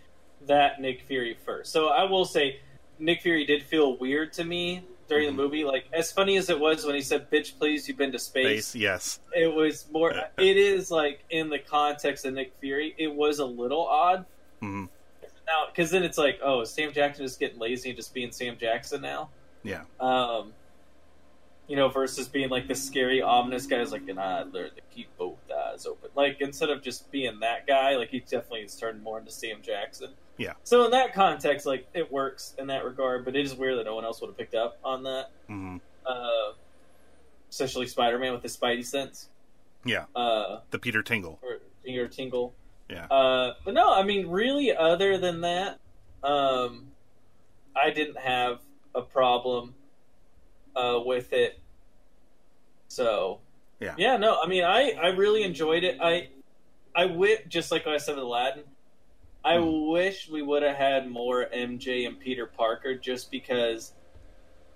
that 0.47 0.81
Nick 0.81 1.01
Fury 1.03 1.37
first. 1.45 1.71
So 1.71 1.87
I 1.87 2.03
will 2.03 2.25
say, 2.25 2.59
Nick 2.99 3.21
Fury 3.21 3.45
did 3.45 3.63
feel 3.63 3.97
weird 3.97 4.33
to 4.33 4.43
me 4.43 4.83
during 5.07 5.25
Mhm. 5.27 5.35
the 5.37 5.43
movie. 5.43 5.63
Like 5.63 5.85
as 5.93 6.11
funny 6.11 6.37
as 6.37 6.49
it 6.49 6.59
was 6.59 6.85
when 6.85 6.95
he 6.95 7.01
said, 7.01 7.29
"Bitch, 7.29 7.57
please, 7.57 7.87
you've 7.87 7.97
been 7.97 8.11
to 8.11 8.19
space." 8.19 8.67
Space, 8.67 8.75
yes. 8.81 9.19
It 9.35 9.53
was 9.53 9.85
more. 9.91 10.11
it 10.37 10.57
is 10.57 10.89
like 10.91 11.23
in 11.29 11.49
the 11.49 11.59
context 11.59 12.25
of 12.25 12.33
Nick 12.33 12.53
Fury, 12.59 12.95
it 12.97 13.13
was 13.13 13.39
a 13.39 13.45
little 13.45 13.85
odd. 13.87 14.25
hmm 14.61 14.85
Now, 15.47 15.67
because 15.67 15.91
then 15.91 16.01
it's 16.03 16.17
like, 16.17 16.39
oh, 16.41 16.63
Sam 16.63 16.91
Jackson 16.91 17.23
just 17.25 17.39
getting 17.39 17.59
lazy 17.59 17.89
and 17.89 17.95
just 17.95 18.13
being 18.15 18.31
Sam 18.31 18.57
Jackson 18.57 19.01
now? 19.01 19.29
Yeah. 19.63 19.83
Um, 19.99 20.53
you 21.67 21.75
know, 21.75 21.87
versus 21.87 22.27
being 22.27 22.49
like 22.49 22.67
the 22.67 22.73
scary, 22.75 23.21
ominous 23.21 23.67
guy 23.67 23.77
who's 23.79 23.91
like, 23.91 24.07
and 24.07 24.19
I 24.19 24.41
learned 24.43 24.75
to 24.75 24.81
keep 24.93 25.07
both 25.17 25.37
eyes 25.51 25.85
open. 25.85 26.09
Like, 26.15 26.41
instead 26.41 26.69
of 26.71 26.81
just 26.81 27.11
being 27.11 27.39
that 27.41 27.65
guy, 27.67 27.95
like, 27.95 28.09
he 28.09 28.19
definitely 28.21 28.61
has 28.63 28.75
turned 28.75 29.03
more 29.03 29.19
into 29.19 29.31
Sam 29.31 29.61
Jackson. 29.61 30.13
Yeah. 30.37 30.53
So, 30.63 30.83
in 30.85 30.91
that 30.91 31.13
context, 31.13 31.65
like, 31.65 31.87
it 31.93 32.11
works 32.11 32.55
in 32.57 32.67
that 32.67 32.83
regard, 32.83 33.23
but 33.25 33.35
it 33.35 33.45
is 33.45 33.55
weird 33.55 33.77
that 33.77 33.85
no 33.85 33.95
one 33.95 34.03
else 34.03 34.19
would 34.21 34.27
have 34.27 34.37
picked 34.37 34.55
up 34.55 34.77
on 34.83 35.03
that. 35.03 35.31
hmm 35.47 35.77
Uh, 36.05 36.51
especially 37.49 37.87
Spider 37.87 38.19
Man 38.19 38.33
with 38.33 38.43
his 38.43 38.55
Spidey 38.57 38.85
sense. 38.85 39.29
Yeah. 39.85 40.05
Uh, 40.15 40.59
The 40.71 40.79
Peter 40.79 41.01
Tingle. 41.01 41.39
or 41.41 41.59
Finger 41.83 42.07
Tingle. 42.07 42.53
Yeah. 42.89 43.05
Uh, 43.05 43.53
but 43.63 43.73
no, 43.73 43.93
I 43.93 44.03
mean, 44.03 44.27
really, 44.27 44.75
other 44.75 45.17
than 45.17 45.41
that, 45.41 45.79
um, 46.23 46.87
I 47.75 47.91
didn't 47.91 48.17
have 48.17 48.59
a 48.93 49.01
problem 49.01 49.73
uh, 50.75 50.99
with 51.05 51.31
it. 51.33 51.59
So, 52.87 53.39
Yeah. 53.79 53.95
yeah, 53.97 54.17
no, 54.17 54.39
I 54.41 54.47
mean, 54.47 54.63
I, 54.63 54.91
I 54.91 55.07
really 55.09 55.43
enjoyed 55.43 55.83
it. 55.83 55.97
I, 56.01 56.29
I 56.95 57.07
wi- 57.07 57.43
just 57.47 57.71
like 57.71 57.87
I 57.87 57.97
said 57.97 58.15
with 58.15 58.23
Aladdin, 58.23 58.63
I 59.45 59.59
wish 59.59 60.27
we 60.29 60.41
would 60.41 60.63
have 60.63 60.75
had 60.75 61.07
more 61.09 61.45
MJ 61.53 62.07
and 62.07 62.19
Peter 62.19 62.47
Parker, 62.47 62.95
just 62.95 63.29
because 63.29 63.93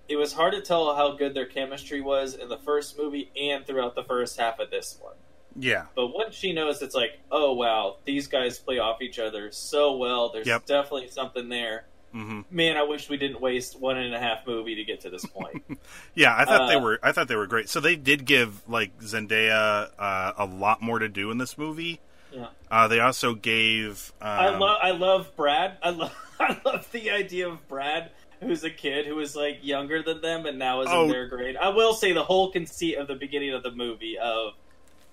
it 0.08 0.16
was 0.16 0.32
hard 0.32 0.52
to 0.54 0.60
tell 0.62 0.94
how 0.94 1.12
good 1.16 1.34
their 1.34 1.46
chemistry 1.46 2.00
was 2.00 2.34
in 2.34 2.48
the 2.48 2.58
first 2.58 2.96
movie 2.98 3.30
and 3.40 3.66
throughout 3.66 3.94
the 3.96 4.04
first 4.04 4.38
half 4.38 4.58
of 4.60 4.70
this 4.70 4.96
one. 5.00 5.14
Yeah. 5.56 5.86
But 5.96 6.08
once 6.08 6.34
she 6.36 6.52
knows, 6.52 6.80
it's 6.82 6.94
like, 6.94 7.18
oh 7.30 7.52
wow, 7.54 7.96
these 8.04 8.28
guys 8.28 8.58
play 8.58 8.78
off 8.78 9.02
each 9.02 9.18
other 9.18 9.50
so 9.50 9.96
well. 9.96 10.30
There's 10.32 10.46
Yep. 10.46 10.66
definitely 10.66 11.08
something 11.08 11.48
there. 11.48 11.84
hmm 12.12 12.42
Man, 12.50 12.76
I 12.76 12.82
wish 12.84 13.08
we 13.08 13.16
didn't 13.16 13.40
waste 13.40 13.78
one 13.80 13.96
and 13.98 14.14
a 14.14 14.18
half 14.20 14.46
movie 14.46 14.76
to 14.76 14.84
get 14.84 15.00
to 15.02 15.10
this 15.10 15.26
point. 15.26 15.62
Yeah, 16.14 16.34
I 16.36 16.44
thought 16.44 16.68
they 16.68 16.76
Uh, 16.76 16.80
were. 16.80 17.00
I 17.02 17.12
thought 17.12 17.28
they 17.28 17.36
were 17.36 17.46
great. 17.46 17.68
So 17.68 17.80
they 17.80 17.96
did 17.96 18.24
give 18.24 18.68
like 18.68 18.96
Zendaya 19.00 19.90
uh, 19.98 20.32
a 20.36 20.44
lot 20.44 20.80
more 20.82 20.98
to 20.98 21.08
do 21.08 21.30
in 21.30 21.38
this 21.38 21.56
movie. 21.58 22.00
Yeah. 22.32 22.46
Uh, 22.70 22.88
they 22.88 23.00
also 23.00 23.34
gave. 23.34 24.12
Um, 24.20 24.28
I 24.28 24.48
love, 24.56 24.78
I 24.82 24.90
love 24.92 25.36
Brad. 25.36 25.76
I 25.82 25.90
love, 25.90 26.14
I 26.40 26.58
love 26.64 26.90
the 26.92 27.10
idea 27.10 27.48
of 27.48 27.66
Brad 27.68 28.10
who's 28.40 28.64
a 28.64 28.70
kid 28.70 29.04
who 29.04 29.16
was 29.16 29.36
like 29.36 29.58
younger 29.62 30.02
than 30.02 30.20
them 30.22 30.46
and 30.46 30.58
now 30.58 30.80
is 30.80 30.88
Oh. 30.90 31.04
in 31.04 31.10
their 31.10 31.26
grade. 31.28 31.56
I 31.56 31.68
will 31.68 31.92
say 31.92 32.12
the 32.12 32.22
whole 32.24 32.50
conceit 32.50 32.96
of 32.96 33.06
the 33.06 33.14
beginning 33.14 33.52
of 33.52 33.62
the 33.62 33.70
movie 33.70 34.16
of 34.18 34.54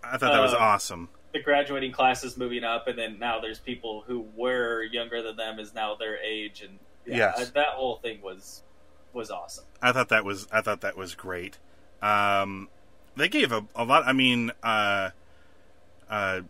I 0.01 0.11
thought 0.17 0.31
that 0.31 0.39
was 0.39 0.53
Uh, 0.53 0.57
awesome. 0.59 1.09
the 1.33 1.41
graduating 1.41 1.91
class 1.91 2.23
is 2.23 2.37
moving 2.37 2.63
up, 2.63 2.87
and 2.87 2.97
then 2.97 3.19
now 3.19 3.41
there's 3.41 3.59
people 3.59 4.01
who 4.07 4.25
were 4.35 4.83
younger 4.83 5.21
than 5.21 5.35
them 5.35 5.59
is 5.59 5.73
now 5.73 5.95
their 5.95 6.17
age, 6.19 6.61
and 6.61 6.79
yeah, 7.05 7.33
Yes. 7.37 7.49
that 7.49 7.67
whole 7.69 7.97
thing 7.97 8.21
was 8.21 8.63
was 9.11 9.29
awesome. 9.29 9.65
I 9.81 9.91
thought 9.91 10.07
that 10.09 10.23
was 10.23 10.47
I 10.51 10.61
thought 10.61 10.79
that 10.81 10.95
was 10.95 11.13
great. 11.15 11.57
Um, 12.01 12.69
they 13.17 13.27
gave 13.27 13.51
a, 13.51 13.65
a 13.75 13.83
lot. 13.83 14.07
I 14.07 14.13
mean, 14.13 14.51
uh, 14.63 15.09
uh, 16.09 16.41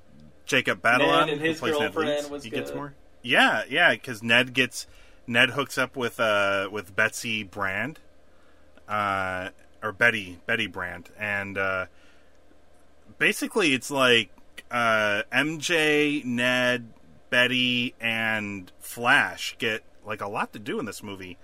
Jacob 0.48 0.82
Batalon, 0.82 1.28
Ned 1.28 1.30
and 1.30 1.42
his 1.42 1.60
plays 1.60 1.78
Ned 1.78 1.94
girlfriend 1.94 2.32
was 2.32 2.44
he 2.44 2.50
gets 2.50 2.74
more. 2.74 2.94
Yeah, 3.22 3.64
yeah, 3.70 3.94
because 3.94 4.24
Ned 4.24 4.54
gets 4.54 4.88
Ned 5.28 5.52
hooks 5.52 5.78
up 5.78 5.96
with 5.96 6.20
uh 6.20 6.70
with 6.72 6.96
Betsy 6.96 7.44
Brant, 7.44 8.00
uh, 8.88 9.50
or 9.84 9.92
Betty 9.92 10.40
Betty 10.46 10.68
Brant, 10.68 11.12
and 11.20 11.58
uh, 11.58 11.86
basically 13.18 13.74
it's 13.74 13.92
like 13.92 14.32
uh, 14.72 15.24
MJ, 15.32 16.24
Ned, 16.24 16.88
Betty, 17.30 17.94
and 18.00 18.72
Flash 18.80 19.56
get 19.60 19.84
like 20.06 20.22
a 20.22 20.28
lot 20.28 20.54
to 20.54 20.60
do 20.60 20.80
in 20.80 20.86
this 20.86 21.04
movie. 21.04 21.38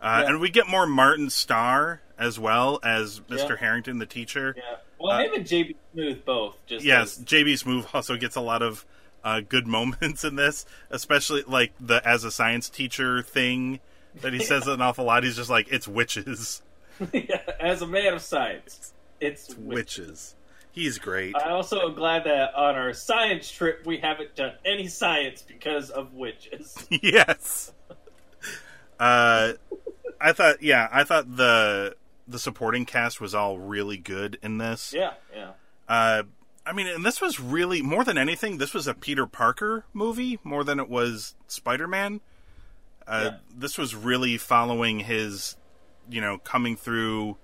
Uh, 0.00 0.22
Yeah. 0.24 0.28
And 0.30 0.40
we 0.40 0.50
get 0.50 0.66
more 0.68 0.86
Martin 0.86 1.30
Starr 1.30 2.00
as 2.18 2.38
well 2.38 2.78
as 2.82 3.20
Mr. 3.28 3.50
Yeah. 3.50 3.56
Harrington, 3.56 3.98
the 3.98 4.06
teacher. 4.06 4.54
Yeah, 4.56 4.76
well, 4.98 5.12
Uh, 5.12 5.22
him 5.24 5.34
and 5.34 5.44
JB 5.46 5.76
Smoove 5.96 6.24
both. 6.24 6.56
Just 6.66 6.84
Yes, 6.84 7.18
as- 7.18 7.24
JB 7.24 7.54
Smoove 7.54 7.94
also 7.94 8.16
gets 8.16 8.36
a 8.36 8.40
lot 8.40 8.62
of 8.62 8.84
uh, 9.24 9.40
good 9.40 9.66
moments 9.78 10.24
in 10.24 10.36
this, 10.36 10.64
especially 10.90 11.42
like 11.46 11.72
the 11.80 12.06
as 12.06 12.24
a 12.24 12.30
science 12.30 12.68
teacher 12.68 13.22
thing 13.22 13.80
that 14.22 14.32
he 14.32 14.38
says 14.40 14.66
an 14.66 14.80
awful 14.80 15.04
lot. 15.04 15.24
He's 15.24 15.36
just 15.36 15.50
like, 15.50 15.68
it's 15.70 15.86
witches. 15.88 16.62
yeah, 17.12 17.40
as 17.60 17.80
a 17.82 17.86
man 17.86 18.14
of 18.14 18.20
science, 18.22 18.92
it's 19.20 19.54
witch. 19.56 19.76
Witches. 19.98 20.34
He's 20.72 20.98
great. 20.98 21.34
I 21.34 21.50
also 21.50 21.80
am 21.88 21.94
glad 21.94 22.24
that 22.24 22.54
on 22.54 22.76
our 22.76 22.92
science 22.92 23.50
trip 23.50 23.84
we 23.86 23.98
haven't 23.98 24.36
done 24.36 24.52
any 24.64 24.86
science 24.86 25.42
because 25.42 25.90
of 25.90 26.14
witches. 26.14 26.76
yes. 26.90 27.72
Uh, 28.98 29.54
I 30.20 30.32
thought, 30.32 30.62
yeah, 30.62 30.88
I 30.92 31.04
thought 31.04 31.36
the 31.36 31.96
the 32.28 32.38
supporting 32.38 32.84
cast 32.84 33.20
was 33.20 33.34
all 33.34 33.58
really 33.58 33.96
good 33.96 34.38
in 34.42 34.58
this. 34.58 34.92
yeah, 34.96 35.14
yeah. 35.34 35.52
Uh, 35.88 36.22
I 36.64 36.72
mean, 36.72 36.86
and 36.86 37.04
this 37.04 37.20
was 37.20 37.40
really 37.40 37.82
more 37.82 38.04
than 38.04 38.18
anything. 38.18 38.58
This 38.58 38.74
was 38.74 38.86
a 38.86 38.94
Peter 38.94 39.26
Parker 39.26 39.84
movie 39.92 40.38
more 40.44 40.62
than 40.62 40.78
it 40.78 40.88
was 40.88 41.34
Spider 41.48 41.88
Man. 41.88 42.20
Uh, 43.06 43.30
Yeah. 43.32 43.36
This 43.56 43.76
was 43.78 43.94
really 43.96 44.36
following 44.36 45.00
his, 45.00 45.56
you 46.08 46.20
know, 46.20 46.38
coming 46.38 46.76
through 46.76 47.38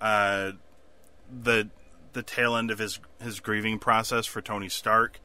uh, 0.00 0.52
the 1.42 1.68
the 2.14 2.22
tail 2.22 2.56
end 2.56 2.70
of 2.70 2.78
his 2.78 2.98
his 3.22 3.38
grieving 3.38 3.78
process 3.78 4.26
for 4.26 4.40
Tony 4.40 4.68
Stark, 4.70 5.20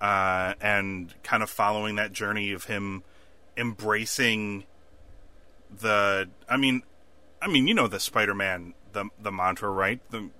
uh, 0.00 0.52
and 0.60 1.12
kind 1.24 1.42
of 1.42 1.50
following 1.50 1.96
that 1.96 2.12
journey 2.12 2.52
of 2.52 2.64
him 2.64 3.02
embracing 3.56 4.64
the. 5.70 6.28
I 6.48 6.56
mean, 6.56 6.82
I 7.40 7.48
mean, 7.48 7.66
you 7.66 7.74
know 7.74 7.88
the 7.88 8.00
Spider-Man 8.00 8.74
the 8.96 9.08
the 9.20 9.30
mantra, 9.30 9.70
right? 9.70 10.00
The 10.10 10.30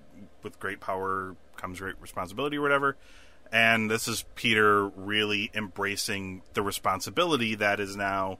with 0.43 0.59
great 0.59 0.79
power 0.79 1.35
comes 1.55 1.79
great 1.79 1.95
responsibility, 2.01 2.57
or 2.57 2.61
whatever. 2.61 2.97
And 3.51 3.89
this 3.89 4.07
is 4.07 4.25
Peter 4.35 4.87
really 4.87 5.49
embracing 5.53 6.41
the 6.53 6.61
responsibility 6.61 7.55
that 7.55 7.79
is 7.79 7.95
now 7.95 8.39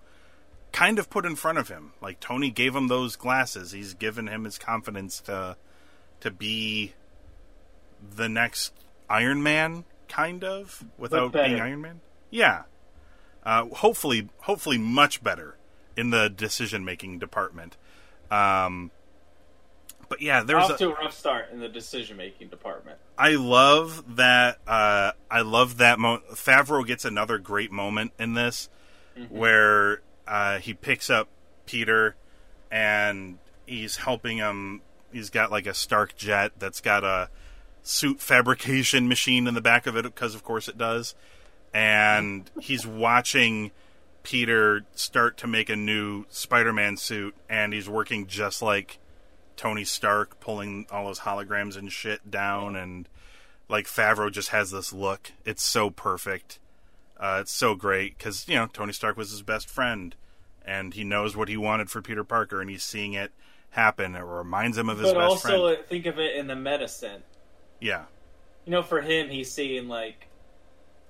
kind 0.74 1.00
of 1.00 1.10
put 1.10 1.26
in 1.26 1.36
front 1.36 1.60
of 1.60 1.70
him. 1.70 1.94
Like 2.02 2.20
Tony 2.20 2.50
gave 2.50 2.76
him 2.76 2.88
those 2.88 3.16
glasses. 3.16 3.72
He's 3.72 3.94
given 3.94 4.28
him 4.28 4.44
his 4.44 4.58
confidence 4.58 5.22
to 5.22 5.56
to 6.20 6.32
be 6.32 6.94
the 8.16 8.28
next 8.28 8.74
Iron 9.10 9.44
Man, 9.44 9.86
kind 10.10 10.44
of, 10.44 10.84
without 10.98 11.32
being 11.32 11.60
Iron 11.60 11.82
Man. 11.82 12.02
Yeah. 12.30 12.64
Uh, 13.44 13.66
hopefully, 13.68 14.30
hopefully, 14.40 14.78
much 14.78 15.24
better 15.24 15.57
in 15.98 16.12
the 16.12 16.30
decision 16.30 16.86
making 16.86 17.20
department. 17.20 17.76
Um, 18.32 18.92
but 20.10 20.22
yeah, 20.22 20.44
there's 20.44 20.66
Off 20.66 20.72
a, 20.72 20.78
to 20.78 20.90
a 20.92 20.96
rough 20.96 21.14
start 21.14 21.50
in 21.52 21.60
the 21.60 21.68
decision 21.68 22.16
making 22.16 22.48
department. 22.48 22.98
I 23.18 23.32
love 23.32 24.16
that. 24.16 24.60
Uh, 24.66 25.12
I 25.30 25.42
love 25.42 25.78
that. 25.78 26.00
Mo- 26.00 26.22
Favreau 26.32 26.86
gets 26.86 27.04
another 27.04 27.38
great 27.40 27.72
moment 27.72 28.14
in 28.18 28.34
this, 28.34 28.70
where 29.30 30.02
uh, 30.28 30.60
he 30.60 30.74
picks 30.74 31.10
up 31.10 31.28
Peter, 31.66 32.16
and 32.72 33.40
he's 33.66 33.98
helping 33.98 34.38
him. 34.38 34.82
He's 35.12 35.30
got 35.30 35.52
like 35.52 35.66
a 35.66 35.74
Stark 35.74 36.16
jet 36.16 36.54
that's 36.58 36.80
got 36.80 37.04
a 37.04 37.30
suit 37.82 38.22
fabrication 38.22 39.08
machine 39.08 39.48
in 39.48 39.56
the 39.56 39.62
back 39.62 39.88
of 39.88 39.98
it, 39.98 40.04
because 40.04 40.36
of 40.36 40.44
course 40.44 40.70
it 40.70 40.78
does. 40.78 41.16
And 41.74 42.50
he's 42.62 42.88
watching 42.88 43.72
Peter 44.28 44.84
start 44.94 45.38
to 45.38 45.48
make 45.48 45.70
a 45.70 45.76
new 45.78 46.26
Spider-Man 46.28 46.98
suit, 46.98 47.34
and 47.50 47.72
he's 47.72 47.88
working 47.88 48.28
just 48.28 48.62
like 48.62 49.00
Tony 49.56 49.86
Stark 49.86 50.42
pulling 50.42 50.86
all 50.92 51.06
those 51.06 51.22
holograms 51.22 51.78
and 51.78 51.90
shit 51.90 52.30
down, 52.30 52.76
and 52.76 53.08
like 53.70 53.86
Favreau 53.86 54.30
just 54.30 54.50
has 54.50 54.70
this 54.70 54.92
look. 54.92 55.32
It's 55.46 55.64
so 55.64 55.90
perfect. 55.90 56.60
Uh, 57.18 57.38
it's 57.40 57.54
so 57.54 57.74
great 57.74 58.18
because 58.18 58.46
you 58.50 58.56
know 58.56 58.68
Tony 58.68 58.92
Stark 58.92 59.16
was 59.16 59.32
his 59.32 59.44
best 59.44 59.70
friend, 59.70 60.14
and 60.66 60.94
he 60.94 61.06
knows 61.06 61.38
what 61.38 61.48
he 61.48 61.56
wanted 61.56 61.90
for 61.90 62.02
Peter 62.02 62.26
Parker, 62.26 62.60
and 62.60 62.70
he's 62.70 62.84
seeing 62.84 63.14
it 63.14 63.32
happen. 63.70 64.14
It 64.14 64.20
reminds 64.26 64.78
him 64.78 64.90
of 64.90 65.00
his 65.00 65.14
But 65.14 65.20
best 65.20 65.30
also 65.30 65.48
friend. 65.74 65.88
think 65.88 66.06
of 66.06 66.20
it 66.20 66.36
in 66.36 66.48
the 66.48 66.56
medicine. 66.58 67.24
Yeah, 67.80 68.04
You 68.66 68.72
know, 68.74 68.84
for 68.84 69.00
him, 69.00 69.30
he's 69.30 69.50
seeing 69.50 69.88
like 69.88 70.28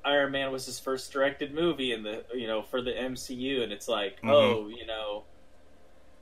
Iron 0.08 0.32
Man 0.32 0.51
was 0.51 0.66
his 0.66 0.80
first 0.80 1.12
directed 1.12 1.53
movie 1.53 1.91
in 1.91 2.01
the 2.03 2.24
you 2.34 2.47
know 2.47 2.62
for 2.62 2.82
the 2.82 2.91
MCU, 2.91 3.62
and 3.64 3.72
it's 3.74 3.88
like, 3.88 4.22
Mhm. 4.22 4.32
oh, 4.32 4.68
you 4.70 4.86
know, 4.86 5.24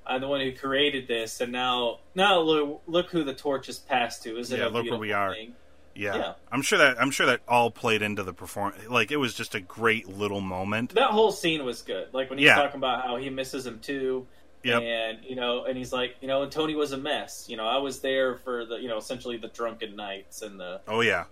I'm 0.08 0.22
the 0.22 0.28
one 0.28 0.42
who 0.42 0.52
created 0.54 1.08
this, 1.08 1.40
and 1.42 1.52
now 1.52 2.00
now 2.16 2.40
look, 2.40 2.82
look 2.88 3.10
who 3.12 3.24
the 3.24 3.34
torch 3.34 3.70
is 3.70 3.80
passed 3.80 4.24
to. 4.24 4.38
Is 4.38 4.52
it 4.52 4.60
Yeah, 4.60 4.68
look 4.68 4.90
where 4.90 5.00
we 5.00 5.12
are. 5.14 5.36
yeah, 5.36 6.16
Yeah. 6.18 6.34
I'm 6.52 6.62
sure 6.62 6.78
that 6.80 7.00
I'm 7.02 7.12
sure 7.12 7.26
that 7.28 7.42
all 7.48 7.72
played 7.72 8.02
into 8.02 8.24
the 8.24 8.34
performance. 8.34 8.88
Like 8.90 9.12
it 9.12 9.18
was 9.18 9.34
just 9.34 9.56
a 9.56 9.60
great 9.62 10.08
little 10.08 10.42
moment. 10.42 10.94
That 10.96 11.12
whole 11.12 11.32
scene 11.32 11.64
was 11.66 11.82
good. 11.82 12.14
Like 12.14 12.30
when 12.30 12.40
he's 12.40 12.48
Yeah. 12.48 12.56
talking 12.56 12.78
about 12.78 13.04
how 13.06 13.16
he 13.18 13.30
misses 13.30 13.66
him 13.66 13.80
too. 13.80 14.28
Yep. 14.64 14.82
And 14.82 15.24
you 15.24 15.36
know, 15.36 15.66
and 15.66 15.78
he's 15.78 15.94
like, 15.94 16.16
you 16.22 16.28
know, 16.28 16.42
and 16.44 16.52
Tony 16.52 16.74
was 16.76 16.92
a 16.92 16.98
mess. 16.98 17.46
You 17.48 17.56
know, 17.58 17.68
I 17.68 17.78
was 17.78 18.00
there 18.02 18.36
for 18.38 18.66
the, 18.66 18.78
you 18.78 18.88
know, 18.88 18.98
essentially 18.98 19.38
the 19.38 19.48
drunken 19.50 19.96
nights 19.96 20.42
and 20.42 20.60
the, 20.60 20.82
Oh 20.88 21.02
yeah, 21.02 21.26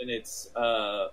and 0.00 0.08
it's, 0.10 0.48
uh, 0.56 1.08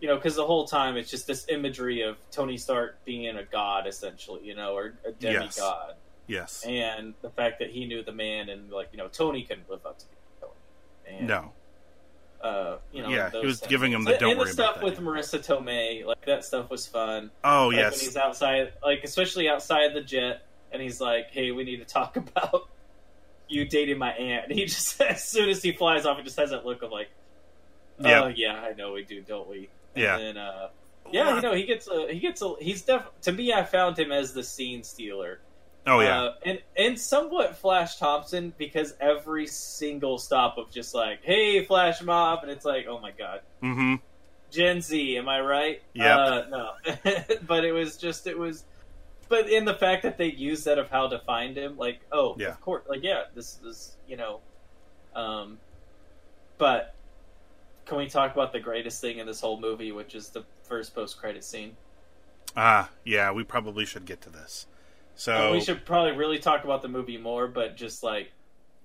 you 0.00 0.08
know, 0.08 0.16
because 0.16 0.34
the 0.36 0.46
whole 0.46 0.66
time 0.66 0.96
it's 0.96 1.10
just 1.10 1.26
this 1.26 1.46
imagery 1.48 2.02
of 2.02 2.16
Tony 2.30 2.56
Stark 2.56 3.04
being 3.04 3.36
a 3.36 3.44
god, 3.44 3.86
essentially, 3.86 4.42
you 4.44 4.54
know, 4.54 4.74
or 4.76 4.98
a 5.06 5.10
Yes. 5.20 5.56
demigod, 5.56 5.94
yes, 6.26 6.64
and 6.66 7.14
the 7.22 7.30
fact 7.30 7.58
that 7.60 7.70
he 7.70 7.86
knew 7.86 8.02
the 8.02 8.12
man, 8.12 8.48
and 8.48 8.70
like, 8.70 8.88
you 8.92 8.98
know, 8.98 9.08
Tony 9.08 9.44
couldn't 9.44 9.68
live 9.70 9.84
up 9.86 9.98
to 9.98 10.04
Tony. 10.40 10.52
And, 11.18 11.26
no, 11.28 11.52
Uh, 12.42 12.78
you 12.92 13.02
know, 13.02 13.08
Yeah, 13.08 13.30
he 13.30 13.46
was 13.46 13.60
things. 13.60 13.70
giving 13.70 13.92
him 13.92 14.04
the 14.04 14.18
don't 14.18 14.30
and 14.32 14.38
worry 14.38 14.48
the 14.48 14.52
stuff 14.52 14.76
about 14.76 14.84
with. 14.84 14.98
Marisa 15.00 15.38
Tomei, 15.38 16.04
like 16.04 16.24
that 16.26 16.44
stuff 16.44 16.68
was 16.70 16.86
fun. 16.86 17.30
oh 17.42 17.68
Like, 17.68 17.76
yes, 17.76 17.92
when 17.92 18.00
he's 18.00 18.16
outside, 18.16 18.72
like 18.82 19.02
especially 19.04 19.48
outside 19.48 19.94
the 19.94 20.02
jet, 20.02 20.42
and 20.70 20.82
he's 20.82 21.00
like, 21.00 21.30
"Hey, 21.30 21.52
we 21.52 21.64
need 21.64 21.78
to 21.78 21.84
talk 21.86 22.16
about 22.18 22.68
you 23.48 23.64
dating 23.66 23.96
my 23.98 24.10
aunt." 24.12 24.46
And 24.50 24.58
he 24.58 24.66
just, 24.66 25.00
as 25.00 25.24
soon 25.24 25.48
as 25.48 25.62
he 25.62 25.72
flies 25.72 26.04
off, 26.04 26.18
he 26.18 26.24
just 26.24 26.36
has 26.38 26.50
that 26.50 26.66
look 26.66 26.82
of 26.82 26.90
like, 26.90 27.08
"Oh 28.04 28.26
yeah, 28.26 28.54
I 28.54 28.74
know 28.74 28.92
we 28.92 29.04
do, 29.04 29.22
don't 29.22 29.48
we?" 29.48 29.70
And 29.94 30.02
Yeah. 30.02 30.18
Then, 30.18 30.36
uh, 30.36 30.68
yeah, 31.12 31.36
you 31.36 31.42
know, 31.42 31.54
he 31.54 31.64
gets 31.64 31.86
a, 31.88 32.06
he 32.12 32.18
gets 32.18 32.42
a, 32.42 32.54
he's 32.60 32.82
def. 32.82 33.02
To 33.22 33.32
me, 33.32 33.52
I 33.52 33.62
found 33.64 33.98
him 33.98 34.10
as 34.12 34.32
the 34.32 34.42
scene 34.42 34.82
stealer. 34.82 35.40
oh 35.86 36.00
yeah, 36.00 36.22
Uh, 36.22 36.34
and 36.44 36.58
and 36.76 36.98
somewhat 36.98 37.56
Flash 37.56 37.98
Thompson 37.98 38.52
because 38.58 38.94
every 39.00 39.46
single 39.46 40.16
stop 40.18 40.56
of 40.58 40.70
just 40.70 40.94
like, 40.94 41.22
"Hey, 41.22 41.62
Flash 41.64 42.00
Mob," 42.02 42.40
and 42.42 42.50
it's 42.50 42.64
like, 42.64 42.86
"Oh 42.88 42.98
my 42.98 43.10
god." 43.10 43.40
mm-hmm. 43.62 43.96
Gen 44.50 44.80
Z, 44.80 45.18
am 45.18 45.28
I 45.28 45.40
right? 45.40 45.82
Yeah, 45.94 46.16
Uh, 46.16 46.46
no, 46.48 46.70
but 47.46 47.64
it 47.64 47.72
was 47.72 47.96
just 47.98 48.26
it 48.26 48.38
was, 48.38 48.64
but 49.28 49.48
in 49.50 49.64
the 49.66 49.74
fact 49.74 50.04
that 50.04 50.16
they 50.16 50.30
used 50.30 50.64
that 50.64 50.78
of 50.78 50.88
how 50.90 51.08
to 51.08 51.18
find 51.20 51.56
him, 51.56 51.76
like, 51.76 52.00
oh, 52.12 52.34
Yeah. 52.38 52.48
of 52.50 52.60
course, 52.60 52.84
like, 52.88 53.02
yeah, 53.02 53.24
this 53.34 53.58
is 53.64 53.96
you 54.08 54.16
know, 54.16 54.40
um, 55.14 55.58
but 56.56 56.93
can 57.84 57.98
we 57.98 58.08
talk 58.08 58.32
about 58.32 58.52
the 58.52 58.60
greatest 58.60 59.00
thing 59.00 59.18
in 59.18 59.26
this 59.26 59.40
whole 59.40 59.60
movie, 59.60 59.92
which 59.92 60.14
is 60.14 60.30
the 60.30 60.44
first 60.62 60.94
post 60.94 61.18
credit 61.18 61.44
scene? 61.44 61.76
Ah, 62.56 62.90
yeah, 63.04 63.32
we 63.32 63.44
probably 63.44 63.84
should 63.84 64.06
get 64.06 64.20
to 64.22 64.30
this. 64.30 64.66
So 65.16 65.50
Uh, 65.50 65.52
we 65.52 65.60
should 65.60 65.84
probably 65.84 66.12
really 66.12 66.38
talk 66.38 66.64
about 66.64 66.82
the 66.82 66.88
movie 66.88 67.18
more, 67.18 67.46
but 67.46 67.76
just 67.76 68.02
like 68.02 68.32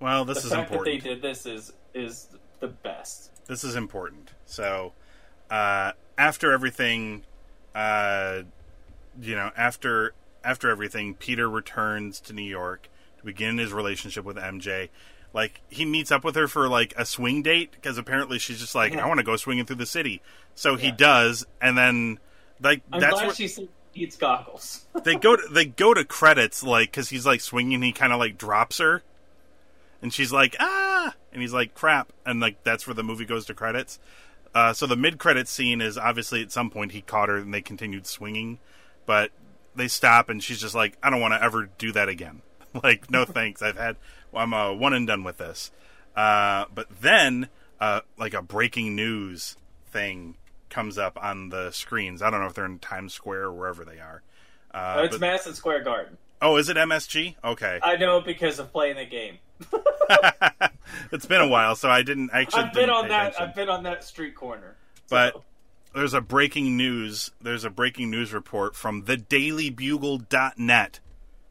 well, 0.00 0.24
this 0.24 0.42
the 0.42 0.46
is 0.48 0.52
fact 0.52 0.70
important. 0.70 1.02
that 1.02 1.08
they 1.08 1.14
did 1.14 1.22
this 1.22 1.46
is 1.46 1.72
is 1.94 2.28
the 2.60 2.68
best. 2.68 3.30
this 3.46 3.64
is 3.64 3.74
important. 3.76 4.30
So, 4.46 4.92
uh, 5.50 5.92
after 6.16 6.52
everything, 6.52 7.24
uh, 7.74 8.42
you 9.20 9.34
know, 9.34 9.50
after 9.56 10.14
after 10.44 10.70
everything, 10.70 11.14
Peter 11.14 11.48
returns 11.50 12.20
to 12.20 12.32
New 12.32 12.42
York 12.42 12.88
to 13.18 13.24
begin 13.24 13.58
his 13.58 13.72
relationship 13.72 14.24
with 14.24 14.36
MJ. 14.36 14.88
Like 15.32 15.60
he 15.68 15.84
meets 15.84 16.10
up 16.10 16.24
with 16.24 16.34
her 16.34 16.48
for 16.48 16.68
like 16.68 16.94
a 16.96 17.04
swing 17.06 17.42
date 17.42 17.72
because 17.72 17.98
apparently 17.98 18.38
she's 18.38 18.58
just 18.58 18.74
like, 18.74 18.94
Yeah. 18.94 19.04
I 19.04 19.08
want 19.08 19.18
to 19.18 19.24
go 19.24 19.36
swinging 19.36 19.64
through 19.64 19.76
the 19.76 19.86
city. 19.86 20.22
So 20.54 20.76
he 20.76 20.90
does, 20.90 21.46
and 21.60 21.78
then 21.78 22.18
like 22.60 22.82
I'm 22.92 23.00
that's 23.00 23.14
glad 23.14 23.26
what 23.28 23.36
she 23.36 23.68
needs 23.94 24.16
goggles. 24.16 24.86
they 25.04 25.14
go 25.14 25.36
to 25.36 25.48
they 25.48 25.64
go 25.64 25.94
to 25.94 26.04
credits 26.04 26.62
like 26.62 26.90
because 26.90 27.08
he's 27.08 27.24
like 27.24 27.40
swinging 27.40 27.82
he 27.82 27.92
kind 27.92 28.12
of 28.12 28.18
like 28.18 28.36
drops 28.36 28.78
her. 28.78 29.02
And 30.02 30.12
she's 30.12 30.32
like 30.32 30.56
ah! 30.58 31.14
And 31.32 31.42
he's 31.42 31.52
like 31.52 31.74
crap. 31.74 32.12
And 32.26 32.40
like 32.40 32.62
that's 32.64 32.86
where 32.86 32.94
the 32.94 33.04
movie 33.04 33.24
goes 33.24 33.46
to 33.46 33.54
credits. 33.54 33.98
Uh, 34.52 34.72
so 34.72 34.84
the 34.84 34.96
mid-credit 34.96 35.46
scene 35.46 35.80
is 35.80 35.96
obviously 35.96 36.42
at 36.42 36.50
some 36.50 36.70
point 36.70 36.90
he 36.90 37.02
caught 37.02 37.28
her 37.28 37.36
and 37.36 37.54
they 37.54 37.62
continued 37.62 38.04
swinging. 38.04 38.58
But 39.06 39.30
they 39.76 39.86
stop 39.86 40.28
and 40.28 40.42
she's 40.42 40.60
just 40.60 40.74
like 40.74 40.98
i 41.02 41.08
don't 41.10 41.20
want 41.20 41.32
to 41.32 41.42
ever 41.42 41.70
do 41.78 41.92
that 41.92 42.08
again. 42.08 42.42
Like 42.84 43.10
no 43.10 43.24
thanks 43.24 43.62
i've 43.62 43.76
had 43.76 43.96
i'm 44.34 44.52
uh, 44.54 44.72
one 44.72 44.92
and 44.92 45.06
done 45.06 45.22
with 45.24 45.38
this 45.38 45.70
uh, 46.16 46.64
but 46.74 46.86
then 47.00 47.48
uh, 47.80 48.00
like 48.18 48.34
a 48.34 48.42
breaking 48.42 48.94
news 48.96 49.56
thing 49.90 50.36
comes 50.68 50.98
up 50.98 51.18
on 51.22 51.48
the 51.50 51.70
screens 51.70 52.22
i 52.22 52.30
don't 52.30 52.40
know 52.40 52.46
if 52.46 52.54
they're 52.54 52.64
in 52.66 52.78
times 52.78 53.12
square 53.14 53.44
or 53.44 53.52
wherever 53.52 53.84
they 53.84 53.98
are 53.98 54.22
uh, 54.72 54.94
Oh, 54.98 55.02
it's 55.02 55.14
but- 55.16 55.20
Madison 55.20 55.54
Square 55.54 55.82
Garden. 55.82 56.16
Oh, 56.40 56.56
is 56.56 56.68
it 56.68 56.76
MSG? 56.76 57.34
Okay. 57.44 57.80
I 57.82 57.96
know 57.96 58.20
because 58.20 58.60
of 58.60 58.70
playing 58.72 58.96
the 58.96 59.04
game. 59.04 59.38
it's 61.12 61.26
been 61.26 61.40
a 61.40 61.48
while, 61.48 61.74
so 61.74 61.90
I 61.90 62.02
didn't 62.02 62.30
actually. 62.32 62.62
I've 62.62 62.72
been 62.72 62.88
on 62.88 63.08
that. 63.08 63.32
attention. 63.32 63.48
I've 63.48 63.54
been 63.56 63.68
on 63.68 63.82
that 63.82 64.04
street 64.04 64.36
corner. 64.36 64.76
But 65.10 65.34
So- 65.34 65.44
there's 65.94 66.14
a 66.14 66.20
breaking 66.20 66.76
news. 66.76 67.32
There's 67.42 67.64
a 67.64 67.70
breaking 67.70 68.10
news 68.12 68.32
report 68.32 68.76
from 68.76 69.04
the 69.06 69.16
thedailybugle.net 69.16 71.00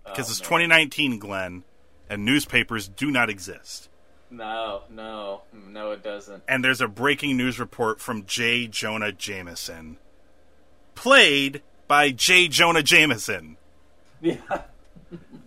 because 0.06 0.30
Oh, 0.30 0.32
it's 0.32 0.40
man. 0.42 0.48
2019, 0.70 1.20
Glenn, 1.20 1.64
and 2.10 2.26
newspapers 2.26 2.88
do 2.88 3.12
not 3.12 3.30
exist. 3.30 3.90
No, 4.32 4.84
no, 4.90 5.42
no, 5.54 5.92
it 5.92 6.04
doesn't. 6.04 6.44
And 6.48 6.64
there's 6.64 6.82
a 6.82 6.88
breaking 6.88 7.36
news 7.38 7.60
report 7.60 8.00
from 8.00 8.26
J. 8.26 8.68
Jonah 8.68 9.12
Jameson, 9.12 9.98
played 10.96 11.62
by 11.88 12.12
J. 12.12 12.48
Jonah 12.48 12.84
Jameson. 12.84 13.58
Yeah, 14.22 14.36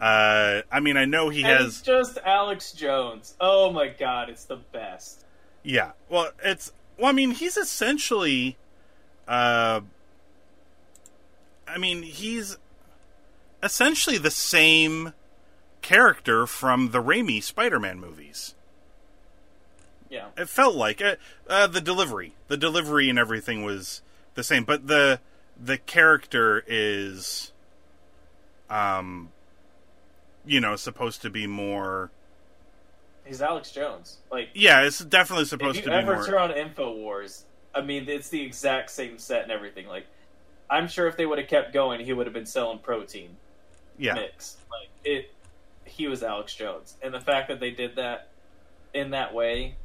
Uh, 0.00 0.62
I 0.72 0.80
mean, 0.80 0.96
I 0.96 1.04
know 1.04 1.28
he 1.28 1.44
and 1.44 1.46
has. 1.58 1.66
it's 1.66 1.82
just 1.82 2.18
Alex 2.24 2.72
Jones. 2.72 3.36
Oh 3.40 3.70
my 3.70 3.86
god, 3.86 4.30
it's 4.30 4.44
the 4.46 4.56
best. 4.56 5.24
Yeah. 5.62 5.92
Well, 6.08 6.30
it's 6.42 6.72
well. 6.98 7.08
I 7.10 7.12
mean, 7.12 7.30
he's 7.30 7.56
essentially. 7.56 8.56
Uh, 9.28 9.82
I 11.68 11.78
mean, 11.78 12.02
he's 12.02 12.58
essentially 13.62 14.18
the 14.18 14.32
same 14.32 15.12
character 15.82 16.46
from 16.46 16.90
the 16.90 17.02
Raimi 17.02 17.42
Spider-Man 17.42 18.00
movies. 18.00 18.54
Yeah, 20.08 20.26
It 20.36 20.48
felt 20.48 20.74
like 20.74 21.00
uh, 21.00 21.16
uh, 21.48 21.66
the 21.66 21.80
delivery, 21.80 22.34
the 22.48 22.58
delivery, 22.58 23.08
and 23.08 23.18
everything 23.18 23.64
was 23.64 24.02
the 24.34 24.44
same, 24.44 24.64
but 24.64 24.86
the 24.86 25.20
the 25.62 25.78
character 25.78 26.62
is, 26.66 27.52
um, 28.68 29.30
you 30.44 30.60
know, 30.60 30.76
supposed 30.76 31.22
to 31.22 31.30
be 31.30 31.46
more. 31.46 32.10
he's 33.24 33.40
Alex 33.40 33.70
Jones. 33.70 34.18
Like, 34.30 34.50
Yeah, 34.54 34.82
it's 34.82 34.98
definitely 34.98 35.46
supposed 35.46 35.82
to 35.82 35.84
be 35.84 35.90
If 35.90 35.94
you 35.94 35.98
ever 35.98 36.14
more. 36.16 36.26
turn 36.26 36.38
on 36.38 36.50
Infowars, 36.50 37.44
I 37.74 37.80
mean, 37.80 38.06
it's 38.08 38.28
the 38.28 38.42
exact 38.42 38.90
same 38.90 39.18
set 39.18 39.44
and 39.44 39.52
everything. 39.52 39.86
Like, 39.86 40.06
I'm 40.68 40.88
sure 40.88 41.06
if 41.06 41.16
they 41.16 41.24
would 41.24 41.38
have 41.38 41.48
kept 41.48 41.72
going, 41.72 42.04
he 42.04 42.12
would 42.12 42.26
have 42.26 42.34
been 42.34 42.46
selling 42.46 42.78
protein 42.80 43.36
yeah. 43.98 44.14
mix. 44.14 44.56
Like 44.70 44.88
it, 45.04 45.32
he 45.92 46.06
was 46.08 46.22
Alex 46.22 46.54
Jones, 46.54 46.96
and 47.02 47.12
the 47.14 47.20
fact 47.20 47.48
that 47.48 47.60
they 47.60 47.70
did 47.70 47.96
that 47.96 48.28
in 48.94 49.10
that 49.10 49.32
way, 49.34 49.76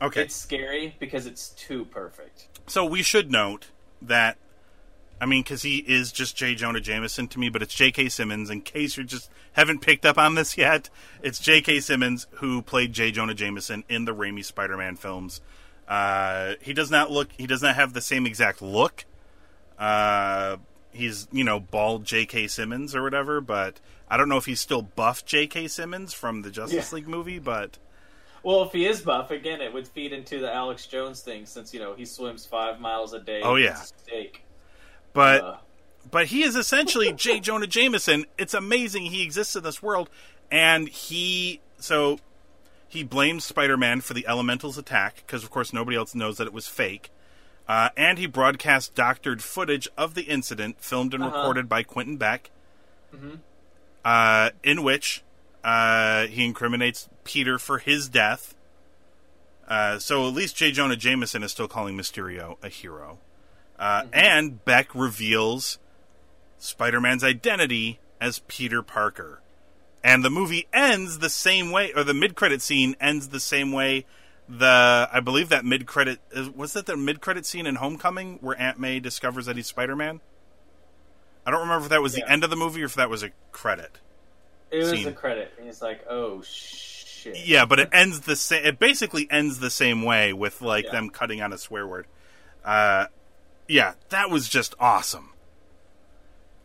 Okay. 0.00 0.22
it's 0.22 0.34
scary 0.34 0.94
because 0.98 1.26
it's 1.26 1.50
too 1.50 1.84
perfect. 1.86 2.46
So 2.66 2.84
we 2.84 3.02
should 3.02 3.30
note 3.30 3.68
that, 4.00 4.36
I 5.20 5.26
mean, 5.26 5.42
because 5.42 5.62
he 5.62 5.78
is 5.78 6.10
just 6.12 6.36
J. 6.36 6.54
Jonah 6.54 6.80
Jameson 6.80 7.28
to 7.28 7.38
me, 7.38 7.48
but 7.48 7.62
it's 7.62 7.74
J.K. 7.74 8.08
Simmons. 8.08 8.50
In 8.50 8.60
case 8.62 8.96
you 8.96 9.04
just 9.04 9.30
haven't 9.52 9.80
picked 9.80 10.04
up 10.04 10.18
on 10.18 10.34
this 10.34 10.56
yet, 10.58 10.90
it's 11.22 11.38
J.K. 11.38 11.80
Simmons 11.80 12.26
who 12.36 12.62
played 12.62 12.92
J. 12.92 13.10
Jonah 13.12 13.34
Jameson 13.34 13.84
in 13.88 14.04
the 14.04 14.14
Raimi 14.14 14.44
Spider-Man 14.44 14.96
films. 14.96 15.40
Uh, 15.86 16.54
he 16.62 16.72
does 16.72 16.90
not 16.90 17.10
look. 17.10 17.28
He 17.36 17.46
does 17.46 17.62
not 17.62 17.74
have 17.74 17.92
the 17.92 18.00
same 18.00 18.26
exact 18.26 18.62
look. 18.62 19.04
Uh, 19.78 20.56
he's 20.92 21.26
you 21.32 21.44
know 21.44 21.60
bald 21.60 22.04
J.K. 22.04 22.48
Simmons 22.48 22.94
or 22.94 23.02
whatever, 23.02 23.40
but 23.40 23.80
I 24.08 24.16
don't 24.16 24.28
know 24.28 24.36
if 24.36 24.46
he's 24.46 24.60
still 24.60 24.82
buff 24.82 25.24
J.K. 25.24 25.68
Simmons 25.68 26.12
from 26.14 26.42
the 26.42 26.50
Justice 26.50 26.92
Yeah. 26.92 26.96
League 26.96 27.08
movie, 27.08 27.38
but. 27.38 27.78
Well, 28.44 28.64
if 28.64 28.72
he 28.72 28.86
is 28.86 29.00
buff, 29.02 29.30
again, 29.30 29.60
it 29.60 29.72
would 29.72 29.86
feed 29.86 30.12
into 30.12 30.40
the 30.40 30.52
Alex 30.52 30.86
Jones 30.86 31.20
thing, 31.20 31.46
since 31.46 31.72
you 31.72 31.78
know 31.78 31.94
he 31.94 32.04
swims 32.04 32.44
five 32.44 32.80
miles 32.80 33.12
a 33.12 33.20
day. 33.20 33.40
Oh, 33.42 33.54
yeah. 33.54 33.74
steak. 33.76 34.42
But 35.12 35.44
Uh, 35.44 35.56
but 36.10 36.26
he 36.26 36.42
is 36.42 36.56
essentially 36.56 37.12
J. 37.12 37.38
Jonah 37.48 37.68
Jameson. 37.68 38.24
It's 38.36 38.52
amazing 38.54 39.04
he 39.04 39.22
exists 39.22 39.54
in 39.54 39.62
this 39.62 39.80
world, 39.80 40.10
and 40.50 40.88
he 40.88 41.60
so 41.78 42.18
he 42.88 43.04
blames 43.04 43.44
Spider-Man 43.44 44.00
for 44.00 44.12
the 44.12 44.26
Elementals' 44.26 44.76
attack 44.76 45.22
because, 45.24 45.44
of 45.44 45.50
course, 45.50 45.72
nobody 45.72 45.96
else 45.96 46.12
knows 46.14 46.38
that 46.38 46.48
it 46.48 46.52
was 46.52 46.66
fake. 46.66 47.10
Uh, 47.68 47.88
and 47.96 48.18
he 48.18 48.26
broadcast 48.26 48.94
doctored 48.94 49.42
footage 49.42 49.88
of 49.96 50.14
the 50.14 50.22
incident, 50.22 50.76
filmed 50.80 51.14
and 51.14 51.22
Uh-huh. 51.22 51.36
recorded 51.36 51.68
by 51.68 51.82
Quentin 51.82 52.16
Beck, 52.16 52.50
Mhm. 53.14 53.38
uh, 54.04 54.50
in 54.62 54.82
which 54.82 55.22
uh, 55.64 56.26
he 56.26 56.44
incriminates 56.44 57.08
Peter 57.22 57.56
for 57.56 57.78
his 57.78 58.08
death. 58.08 58.54
Uh, 59.68 59.96
so 60.00 60.26
at 60.26 60.34
least 60.34 60.56
J. 60.56 60.72
Jonah 60.72 60.96
Jameson 60.96 61.44
is 61.44 61.52
still 61.52 61.68
calling 61.68 61.96
Mysterio 61.96 62.56
a 62.64 62.68
hero. 62.68 63.18
Uh, 63.78 64.06
And 64.12 64.64
Beck 64.64 64.92
reveals 64.92 65.78
Spider 66.58 67.00
Man's 67.00 67.22
identity 67.22 68.00
as 68.20 68.40
Peter 68.48 68.82
Parker. 68.82 69.40
And 70.02 70.24
the 70.24 70.30
movie 70.30 70.66
ends 70.72 71.20
the 71.20 71.30
same 71.30 71.70
way, 71.70 71.92
or 71.94 72.02
the 72.02 72.12
mid 72.14 72.34
credit 72.34 72.60
scene 72.60 72.96
ends 73.00 73.28
the 73.28 73.38
same 73.40 73.70
way. 73.70 74.04
The 74.48 75.08
I 75.12 75.20
believe 75.20 75.48
that 75.50 75.64
mid 75.64 75.86
credit 75.86 76.20
was 76.54 76.72
that 76.74 76.86
the 76.86 76.96
mid 76.96 77.20
credit 77.20 77.46
scene 77.46 77.66
in 77.66 77.76
Homecoming 77.76 78.38
where 78.40 78.60
Aunt 78.60 78.78
May 78.78 79.00
discovers 79.00 79.46
that 79.46 79.56
he's 79.56 79.66
Spider 79.66 79.96
Man. 79.96 80.20
I 81.46 81.50
don't 81.50 81.60
remember 81.60 81.84
if 81.84 81.90
that 81.90 82.02
was 82.02 82.16
Yeah. 82.16 82.24
the 82.26 82.32
end 82.32 82.44
of 82.44 82.50
the 82.50 82.56
movie 82.56 82.82
or 82.82 82.86
if 82.86 82.94
that 82.94 83.08
was 83.10 83.22
a 83.22 83.30
credit. 83.52 83.98
it 84.70 84.78
was 84.78 84.90
scene. 84.90 85.06
a 85.08 85.12
credit, 85.12 85.52
and 85.58 85.66
he's 85.66 85.82
like, 85.82 86.04
"Oh 86.08 86.42
shit." 86.42 87.36
Yeah, 87.46 87.64
but 87.66 87.78
it 87.78 87.88
ends 87.92 88.20
the 88.20 88.36
same. 88.36 88.64
It 88.64 88.78
basically 88.78 89.28
ends 89.30 89.58
the 89.58 89.70
same 89.70 90.02
way 90.02 90.32
with 90.32 90.60
like 90.62 90.86
Yeah. 90.86 90.92
them 90.92 91.10
cutting 91.10 91.40
on 91.42 91.52
a 91.52 91.58
swear 91.58 91.86
word. 91.86 92.06
Uh, 92.64 93.06
yeah, 93.68 93.94
that 94.08 94.28
was 94.30 94.48
just 94.48 94.74
awesome. 94.80 95.30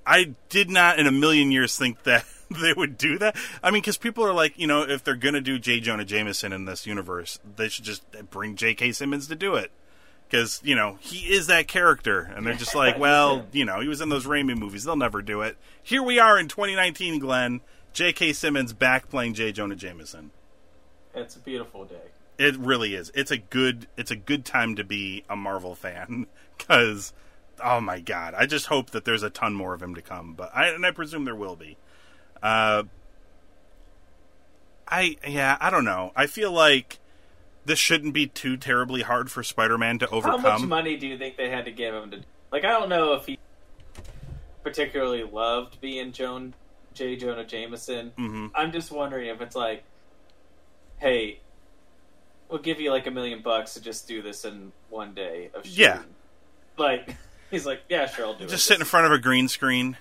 I 0.05 0.35
did 0.49 0.69
not 0.69 0.99
in 0.99 1.05
a 1.07 1.11
million 1.11 1.51
years 1.51 1.77
think 1.77 2.03
that 2.03 2.25
they 2.61 2.73
would 2.73 2.97
do 2.97 3.17
that. 3.19 3.35
I 3.61 3.71
mean, 3.71 3.81
because 3.81 3.97
people 3.97 4.23
are 4.25 4.33
like, 4.33 4.57
you 4.57 4.67
know, 4.67 4.83
if 4.83 5.03
they're 5.03 5.15
gonna 5.15 5.41
do 5.41 5.59
J. 5.59 5.79
Jonah 5.79 6.05
Jameson 6.05 6.53
in 6.53 6.65
this 6.65 6.85
universe, 6.85 7.39
they 7.55 7.69
should 7.69 7.85
just 7.85 8.03
bring 8.29 8.55
J.K. 8.55 8.91
Simmons 8.93 9.27
to 9.27 9.35
do 9.35 9.55
it. 9.55 9.71
Because 10.29 10.59
you 10.63 10.75
know 10.75 10.97
he 10.99 11.33
is 11.33 11.47
that 11.47 11.67
character, 11.67 12.31
and 12.35 12.45
they're 12.45 12.53
just 12.53 12.75
like, 12.75 12.99
well, 12.99 13.45
you 13.51 13.65
know, 13.65 13.79
he 13.79 13.87
was 13.87 14.01
in 14.01 14.09
those 14.09 14.25
Raimi 14.25 14.57
movies. 14.57 14.83
They'll 14.83 14.95
never 14.95 15.21
do 15.21 15.41
it. 15.41 15.57
Here 15.81 16.03
we 16.03 16.19
are 16.19 16.37
in 16.37 16.47
2019, 16.47 17.19
Glenn. 17.19 17.61
J.K. 17.93 18.33
Simmons 18.33 18.73
back 18.73 19.09
playing 19.09 19.33
J. 19.33 19.51
Jonah 19.51 19.75
Jameson. 19.75 20.31
It's 21.15 21.35
a 21.35 21.39
beautiful 21.39 21.85
day. 21.85 21.95
It 22.37 22.55
really 22.57 22.93
is. 22.93 23.11
It's 23.15 23.31
a 23.31 23.37
good. 23.37 23.87
It's 23.97 24.11
a 24.11 24.15
good 24.15 24.45
time 24.45 24.75
to 24.75 24.83
be 24.83 25.23
a 25.29 25.35
Marvel 25.35 25.73
fan 25.73 26.27
because, 26.57 27.13
oh 27.63 27.81
my 27.81 27.99
god, 27.99 28.35
I 28.35 28.45
just 28.45 28.67
hope 28.67 28.91
that 28.91 29.05
there's 29.05 29.23
a 29.23 29.29
ton 29.29 29.55
more 29.55 29.73
of 29.73 29.81
him 29.81 29.95
to 29.95 30.01
come. 30.01 30.33
But 30.33 30.51
I 30.55 30.67
and 30.67 30.85
I 30.85 30.91
presume 30.91 31.25
there 31.25 31.35
will 31.35 31.55
be. 31.55 31.77
Uh, 32.41 32.83
I 34.87 35.17
yeah, 35.27 35.57
I 35.59 35.69
don't 35.69 35.85
know. 35.85 36.11
I 36.15 36.27
feel 36.27 36.51
like 36.51 36.99
this 37.65 37.79
shouldn't 37.79 38.13
be 38.13 38.27
too 38.27 38.55
terribly 38.57 39.01
hard 39.01 39.29
for 39.29 39.43
Spider-Man 39.43 39.99
to 39.99 40.09
overcome. 40.09 40.41
How 40.41 40.57
much 40.57 40.67
money 40.67 40.95
do 40.95 41.07
you 41.07 41.17
think 41.17 41.35
they 41.35 41.49
had 41.49 41.65
to 41.65 41.71
give 41.71 41.93
him 41.93 42.11
to? 42.11 42.21
Like, 42.51 42.63
I 42.63 42.69
don't 42.69 42.87
know 42.87 43.13
if 43.13 43.25
he 43.25 43.37
particularly 44.63 45.23
loved 45.23 45.81
being 45.81 46.11
Joan 46.13 46.53
J. 46.93 47.15
Jonah 47.17 47.43
Jameson. 47.45 48.11
Mhm. 48.17 48.51
I'm 48.55 48.71
just 48.71 48.91
wondering 48.91 49.27
if 49.27 49.41
it's 49.41 49.55
like, 49.55 49.83
hey, 50.97 51.39
we'll 52.49 52.61
give 52.61 52.79
you 52.79 52.91
like 52.91 53.05
a 53.07 53.11
million 53.11 53.41
bucks 53.41 53.73
to 53.75 53.81
just 53.81 54.07
do 54.07 54.21
this 54.21 54.45
in 54.45 54.71
one 54.89 55.13
day 55.13 55.49
of 55.53 55.65
shooting. 55.65 55.83
Yeah. 55.83 56.01
Like, 56.77 57.15
he's 57.51 57.65
like, 57.65 57.81
yeah, 57.89 58.07
sure, 58.07 58.25
I'll 58.25 58.33
do 58.37 58.45
it. 58.45 58.49
Just 58.49 58.65
sit 58.65 58.79
in 58.79 58.85
front 58.85 59.05
of 59.05 59.11
a 59.11 59.19
green 59.19 59.47
screen, 59.49 59.97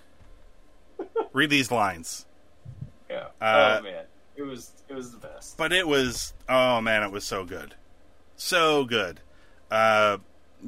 read 1.32 1.50
these 1.50 1.70
lines. 1.70 2.26
Yeah. 3.10 3.26
Uh, 3.40 3.78
oh 3.80 3.82
man, 3.82 4.04
it 4.36 4.42
was 4.42 4.70
it 4.88 4.94
was 4.94 5.12
the 5.12 5.18
best. 5.18 5.56
but 5.56 5.72
it 5.72 5.86
was 5.86 6.32
oh 6.48 6.80
man 6.80 7.02
it 7.02 7.10
was 7.10 7.24
so 7.24 7.44
good 7.44 7.74
so 8.36 8.84
good 8.84 9.20
uh 9.70 10.18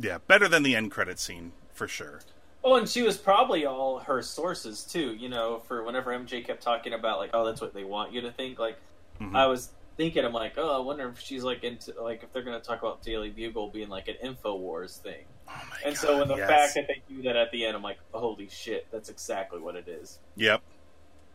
yeah 0.00 0.18
better 0.26 0.48
than 0.48 0.62
the 0.62 0.74
end 0.74 0.90
credit 0.90 1.18
scene 1.18 1.52
for 1.72 1.86
sure 1.88 2.20
Oh, 2.64 2.74
and 2.74 2.88
she 2.88 3.02
was 3.02 3.16
probably 3.16 3.64
all 3.66 4.00
her 4.00 4.20
sources 4.20 4.82
too. 4.82 5.14
You 5.14 5.28
know, 5.28 5.60
for 5.68 5.84
whenever 5.84 6.10
MJ 6.10 6.44
kept 6.44 6.60
talking 6.60 6.92
about 6.92 7.18
like, 7.20 7.30
oh, 7.32 7.46
that's 7.46 7.60
what 7.60 7.72
they 7.72 7.84
want 7.84 8.12
you 8.12 8.20
to 8.22 8.32
think. 8.32 8.58
Like, 8.58 8.76
Mhm. 9.20 9.34
I 9.36 9.46
was 9.46 9.70
thinking, 9.96 10.24
I'm 10.24 10.32
like, 10.32 10.54
oh, 10.58 10.76
I 10.76 10.84
wonder 10.84 11.08
if 11.08 11.20
she's 11.20 11.44
like 11.44 11.62
into 11.62 11.94
like 12.02 12.24
if 12.24 12.32
they're 12.32 12.42
going 12.42 12.60
to 12.60 12.66
talk 12.66 12.80
about 12.82 13.00
Daily 13.02 13.30
Bugle 13.30 13.68
being 13.70 13.88
like 13.88 14.08
an 14.08 14.16
Infowars 14.22 14.98
thing. 14.98 15.24
Oh 15.48 15.52
And 15.84 15.94
God, 15.94 16.00
so 16.00 16.18
when 16.18 16.28
the 16.28 16.36
yes. 16.36 16.48
fact 16.48 16.74
that 16.74 16.86
they 16.88 17.02
do 17.08 17.22
that 17.22 17.36
at 17.36 17.50
the 17.50 17.64
end, 17.64 17.76
I'm 17.76 17.82
like, 17.82 17.98
holy 18.12 18.48
shit, 18.48 18.86
that's 18.90 19.08
exactly 19.08 19.60
what 19.60 19.76
it 19.76 19.88
is. 19.88 20.18
Yep. 20.36 20.62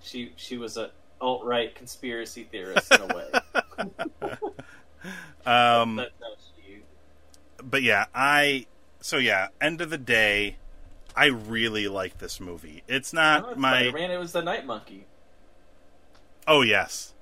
She 0.02 0.34
she 0.36 0.58
was 0.58 0.78
a 0.78 0.92
alt 1.22 1.44
right 1.46 1.74
conspiracy 1.74 2.44
theorist 2.44 2.94
in 2.94 3.02
a 3.02 3.08
way. 3.08 3.32
Um, 5.46 6.02
but 7.62 7.84
yeah, 7.84 8.06
I 8.14 8.68
so 9.02 9.18
yeah, 9.18 9.50
end 9.60 9.82
of 9.82 9.90
the 9.90 9.98
day, 9.98 10.58
I 11.16 11.26
really 11.26 11.88
like 11.88 12.20
this 12.20 12.40
movie. 12.40 12.84
It's 12.88 13.14
not 13.14 13.44
Not 13.44 13.58
my 13.58 13.90
Spider-Man, 13.90 14.12
it 14.12 14.18
was 14.18 14.32
the 14.32 14.42
Night 14.42 14.66
Monkey. 14.66 15.06
Oh 16.48 16.62
yes. 16.62 17.13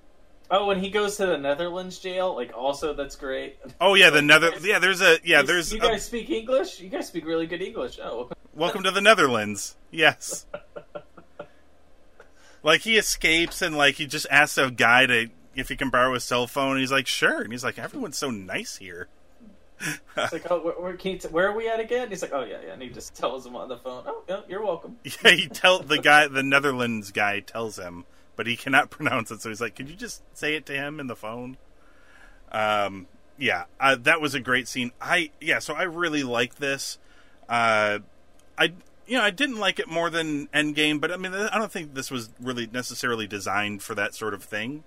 Oh, 0.54 0.66
when 0.66 0.80
he 0.80 0.90
goes 0.90 1.16
to 1.16 1.26
the 1.26 1.38
Netherlands 1.38 1.98
jail, 1.98 2.36
like 2.36 2.52
also 2.54 2.94
that's 2.94 3.16
great. 3.16 3.58
Oh 3.80 3.96
yeah, 3.96 4.10
the 4.10 4.22
nether 4.34 4.52
yeah, 4.62 4.80
there's 4.80 5.02
a 5.02 5.18
yeah, 5.24 5.42
there's 5.42 5.72
You 5.72 5.80
a- 5.80 5.82
guys 5.82 6.06
speak 6.06 6.30
English? 6.30 6.82
You 6.82 6.90
guys 6.90 7.08
speak 7.08 7.26
really 7.26 7.48
good 7.48 7.62
English. 7.62 8.00
Oh, 8.04 8.30
welcome 8.54 8.84
to 8.84 8.92
the 8.92 9.00
Netherlands. 9.00 9.78
Yes. 9.92 10.46
like 12.64 12.82
he 12.82 12.98
escapes 12.98 13.62
and 13.62 13.78
like 13.78 13.96
he 13.96 14.06
just 14.06 14.28
asks 14.30 14.58
a 14.58 14.70
guy 14.70 15.06
to 15.06 15.30
if 15.56 15.70
he 15.70 15.78
can 15.78 15.90
borrow 15.90 16.14
his 16.14 16.26
cell 16.26 16.48
phone. 16.48 16.72
And 16.72 16.80
he's 16.80 16.92
like, 16.92 17.08
sure. 17.08 17.42
And 17.42 17.52
he's 17.52 17.64
like, 17.64 17.80
everyone's 17.80 18.18
so 18.18 18.30
nice 18.30 18.78
here. 18.78 19.08
it's 20.16 20.34
like, 20.34 20.46
oh, 20.52 20.62
where, 20.62 20.74
where, 20.74 20.98
can 20.98 21.12
you 21.12 21.18
t- 21.18 21.28
where 21.30 21.50
are 21.50 21.56
we 21.56 21.68
at 21.68 21.80
again? 21.80 22.10
He's 22.10 22.22
like, 22.22 22.34
oh 22.34 22.44
yeah, 22.44 22.58
yeah. 22.66 22.74
And 22.74 22.82
he 22.82 22.90
just 22.90 23.16
tells 23.16 23.46
him 23.46 23.56
on 23.56 23.70
the 23.70 23.78
phone, 23.78 24.04
oh, 24.06 24.24
yeah, 24.28 24.42
you're 24.48 24.64
welcome. 24.64 24.98
Yeah, 25.24 25.32
he 25.32 25.48
tell 25.48 25.80
the 25.80 25.98
guy, 25.98 26.28
the 26.28 26.44
Netherlands 26.44 27.12
guy 27.12 27.40
tells 27.40 27.80
him, 27.80 28.06
but 28.42 28.48
he 28.48 28.56
cannot 28.56 28.90
pronounce 28.90 29.30
it. 29.30 29.40
So 29.40 29.50
he's 29.50 29.62
like, 29.62 29.76
"Could 29.76 29.88
you 29.88 29.96
just 29.96 30.24
say 30.36 30.56
it 30.56 30.66
to 30.66 30.74
him 30.74 31.00
in 31.00 31.06
the 31.06 31.16
phone?" 31.16 31.58
Um, 32.52 33.06
yeah, 33.38 33.66
uh, 33.80 33.98
that 34.02 34.20
was 34.20 34.34
a 34.34 34.40
great 34.40 34.68
scene. 34.68 34.92
I 35.00 35.30
yeah, 35.40 35.60
so 35.60 35.76
I 35.76 35.84
really 35.84 36.24
like 36.24 36.56
this. 36.56 36.98
Uh, 37.48 38.00
I 38.58 38.74
you 39.06 39.20
know 39.20 39.24
I 39.24 39.30
didn't 39.30 39.60
like 39.60 39.78
it 39.78 39.88
more 39.88 40.10
than 40.10 40.48
Endgame, 40.48 41.00
but 41.00 41.12
I 41.12 41.18
mean 41.18 41.36
I 41.36 41.56
don't 41.60 41.72
think 41.72 41.94
this 41.94 42.10
was 42.10 42.32
really 42.42 42.66
necessarily 42.66 43.28
designed 43.28 43.84
for 43.84 43.94
that 43.94 44.16
sort 44.16 44.34
of 44.34 44.44
thing. 44.44 44.86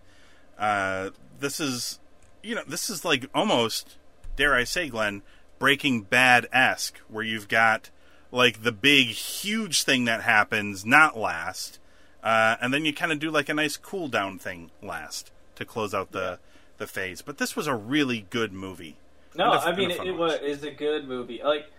Uh, 0.59 1.11
this 1.39 1.61
is 1.61 2.01
you 2.43 2.57
know 2.57 2.65
this 2.67 2.91
is 2.91 3.05
like 3.05 3.27
almost 3.33 3.99
dare 4.35 4.55
I 4.55 4.65
say, 4.65 4.89
Glenn, 4.89 5.23
Breaking 5.61 6.03
Bad 6.03 6.49
esque, 6.53 6.99
where 7.07 7.23
you've 7.23 7.47
got 7.47 7.91
like 8.33 8.65
the 8.65 8.73
big, 8.73 9.11
huge 9.11 9.85
thing 9.85 10.07
that 10.07 10.23
happens 10.23 10.85
not 10.85 11.17
last, 11.17 11.79
uh, 12.25 12.57
and 12.61 12.75
then 12.75 12.85
you 12.85 12.93
kind 12.93 13.13
of 13.13 13.19
do 13.21 13.31
like 13.31 13.49
a 13.49 13.55
nice 13.55 13.77
cool 13.77 14.09
down 14.09 14.39
thing 14.39 14.71
last 14.83 15.31
to 15.57 15.65
close 15.65 15.95
out 15.95 16.11
the 16.13 16.39
the 16.79 16.87
phase. 16.89 17.23
But 17.23 17.39
this 17.39 17.55
was 17.55 17.67
a 17.69 17.75
really 17.77 18.27
good 18.31 18.53
movie. 18.53 18.97
No, 19.37 19.53
a- 19.53 19.59
I 19.61 19.77
mean 19.77 19.91
it, 19.93 20.01
it 20.05 20.13
was 20.17 20.35
is 20.41 20.65
a 20.65 20.71
good 20.73 21.07
movie. 21.07 21.41
Like 21.45 21.71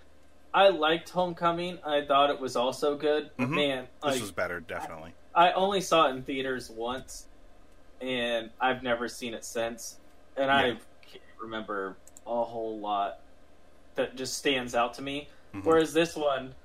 I 0.54 0.70
liked 0.70 1.10
Homecoming. 1.10 1.80
I 1.86 2.06
thought 2.06 2.30
it 2.30 2.40
was 2.40 2.56
also 2.56 2.96
good. 2.96 3.30
But 3.36 3.48
Mhm. 3.48 3.56
Man, 3.56 3.88
This 4.04 4.14
like 4.14 4.22
was 4.22 4.32
better, 4.32 4.62
definitely. 4.62 5.14
I 5.34 5.52
only 5.52 5.82
saw 5.82 6.08
it 6.08 6.12
in 6.12 6.24
theaters 6.24 6.70
once, 6.70 7.26
and 8.00 8.50
I've 8.62 8.84
never 8.84 9.10
seen 9.10 9.34
it 9.34 9.44
since. 9.44 9.98
And 10.38 10.50
I 10.50 10.70
can't 11.12 11.24
remember 11.42 11.98
a 12.26 12.44
whole 12.44 12.80
lot 12.80 13.20
that 13.96 14.16
just 14.16 14.38
stands 14.38 14.76
out 14.76 14.94
to 14.96 15.02
me. 15.02 15.28
Mhm. 15.54 15.64
Whereas 15.66 15.94
this 15.94 16.16
one, 16.16 16.56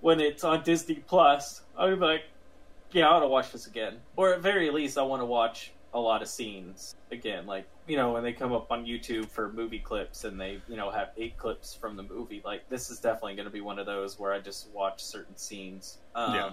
when 0.00 0.20
it's 0.20 0.42
on 0.44 0.62
Disney 0.62 0.96
Plus, 1.06 1.62
I'll 1.76 1.90
be 1.90 1.96
like, 1.96 2.24
yeah, 2.92 3.08
I 3.08 3.12
want 3.12 3.24
to 3.24 3.28
watch 3.28 3.52
this 3.52 3.66
again. 3.66 3.96
Or 4.16 4.34
at 4.34 4.40
very 4.40 4.70
least, 4.70 4.98
I 4.98 5.02
want 5.02 5.22
to 5.22 5.26
watch 5.26 5.72
a 5.94 6.00
lot 6.00 6.22
of 6.22 6.28
scenes 6.28 6.94
again. 7.10 7.46
Like, 7.46 7.66
you 7.86 7.96
know, 7.96 8.12
when 8.12 8.22
they 8.22 8.32
come 8.32 8.52
up 8.52 8.70
on 8.70 8.86
YouTube 8.86 9.26
for 9.26 9.52
movie 9.52 9.78
clips 9.78 10.24
and 10.24 10.40
they, 10.40 10.60
you 10.68 10.76
know, 10.76 10.90
have 10.90 11.10
eight 11.16 11.36
clips 11.36 11.74
from 11.74 11.96
the 11.96 12.02
movie. 12.02 12.42
Like, 12.44 12.68
this 12.68 12.90
is 12.90 12.98
definitely 12.98 13.34
going 13.34 13.46
to 13.46 13.52
be 13.52 13.60
one 13.60 13.78
of 13.78 13.86
those 13.86 14.18
where 14.18 14.32
I 14.32 14.40
just 14.40 14.68
watch 14.70 15.02
certain 15.02 15.36
scenes. 15.36 15.98
Um, 16.14 16.34
Yeah. 16.34 16.50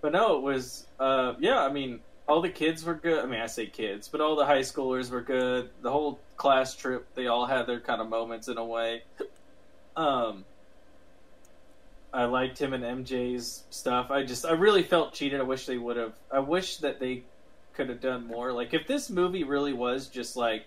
But 0.00 0.12
no, 0.12 0.36
it 0.36 0.42
was, 0.42 0.86
uh, 1.00 1.34
yeah, 1.40 1.60
I 1.60 1.72
mean, 1.72 1.98
all 2.28 2.40
the 2.40 2.48
kids 2.48 2.84
were 2.84 2.94
good. 2.94 3.24
I 3.24 3.26
mean, 3.26 3.40
I 3.40 3.46
say 3.46 3.66
kids, 3.66 4.06
but 4.06 4.20
all 4.20 4.36
the 4.36 4.44
high 4.44 4.60
schoolers 4.60 5.10
were 5.10 5.22
good. 5.22 5.70
The 5.82 5.90
whole 5.90 6.20
class 6.36 6.76
trip, 6.76 7.06
they 7.14 7.26
all 7.26 7.46
had 7.46 7.66
their 7.66 7.80
kind 7.80 8.00
of 8.00 8.08
moments 8.08 8.48
in 8.48 8.58
a 8.58 8.64
way. 8.64 9.02
Um, 9.96 10.44
I 12.12 12.24
liked 12.24 12.58
him 12.58 12.72
and 12.72 12.82
MJ's 12.82 13.64
stuff. 13.70 14.10
I 14.10 14.24
just, 14.24 14.46
I 14.46 14.52
really 14.52 14.82
felt 14.82 15.12
cheated. 15.12 15.40
I 15.40 15.44
wish 15.44 15.66
they 15.66 15.78
would 15.78 15.96
have. 15.96 16.14
I 16.32 16.38
wish 16.40 16.78
that 16.78 17.00
they 17.00 17.24
could 17.74 17.88
have 17.88 18.00
done 18.00 18.26
more. 18.26 18.52
Like, 18.52 18.72
if 18.72 18.86
this 18.86 19.10
movie 19.10 19.44
really 19.44 19.72
was 19.72 20.08
just 20.08 20.36
like 20.36 20.66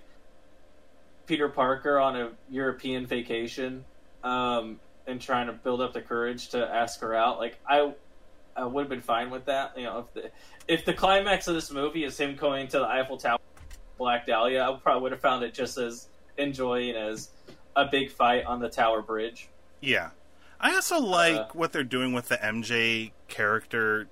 Peter 1.25 1.49
Parker 1.49 1.99
on 1.99 2.15
a 2.15 2.29
European 2.49 3.05
vacation, 3.05 3.85
um, 4.23 4.79
and 5.07 5.19
trying 5.19 5.47
to 5.47 5.53
build 5.53 5.81
up 5.81 5.93
the 5.93 6.01
courage 6.01 6.49
to 6.49 6.65
ask 6.65 7.01
her 7.01 7.15
out, 7.15 7.39
like 7.39 7.59
I, 7.67 7.93
I 8.55 8.65
would 8.65 8.81
have 8.81 8.89
been 8.89 9.01
fine 9.01 9.29
with 9.29 9.45
that. 9.45 9.77
You 9.77 9.83
know, 9.83 9.99
if 9.99 10.13
the 10.13 10.31
if 10.67 10.85
the 10.85 10.93
climax 10.93 11.47
of 11.47 11.55
this 11.55 11.71
movie 11.71 12.03
is 12.03 12.17
him 12.17 12.35
going 12.35 12.67
to 12.69 12.79
the 12.79 12.85
Eiffel 12.85 13.17
Tower, 13.17 13.39
Black 13.97 14.25
Dahlia, 14.25 14.63
I 14.63 14.77
probably 14.77 15.03
would 15.03 15.11
have 15.11 15.21
found 15.21 15.43
it 15.43 15.53
just 15.53 15.77
as 15.77 16.07
enjoying 16.37 16.95
as 16.95 17.29
a 17.75 17.85
big 17.85 18.11
fight 18.11 18.45
on 18.45 18.59
the 18.59 18.69
Tower 18.69 19.01
Bridge. 19.01 19.49
Yeah. 19.79 20.09
I 20.62 20.76
also 20.76 20.99
like 20.99 21.36
Uh, 21.36 21.47
what 21.53 21.72
they're 21.74 21.84
doing 21.84 22.14
with 22.14 22.28
the 22.30 22.38
MJ 22.38 23.12
character 23.28 24.07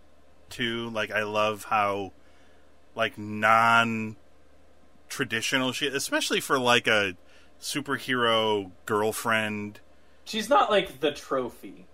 too. 0.49 0.89
Like 0.89 1.11
I 1.11 1.23
love 1.23 1.65
how 1.65 2.11
like 2.95 3.17
non 3.17 4.15
traditional 5.07 5.71
shit, 5.71 5.93
especially 5.93 6.39
for 6.41 6.59
like 6.59 6.87
a 6.87 7.15
superhero 7.61 8.71
girlfriend. 8.85 9.79
She's 10.25 10.49
not 10.49 10.69
like 10.69 10.99
the 10.99 11.11
trophy. 11.11 11.85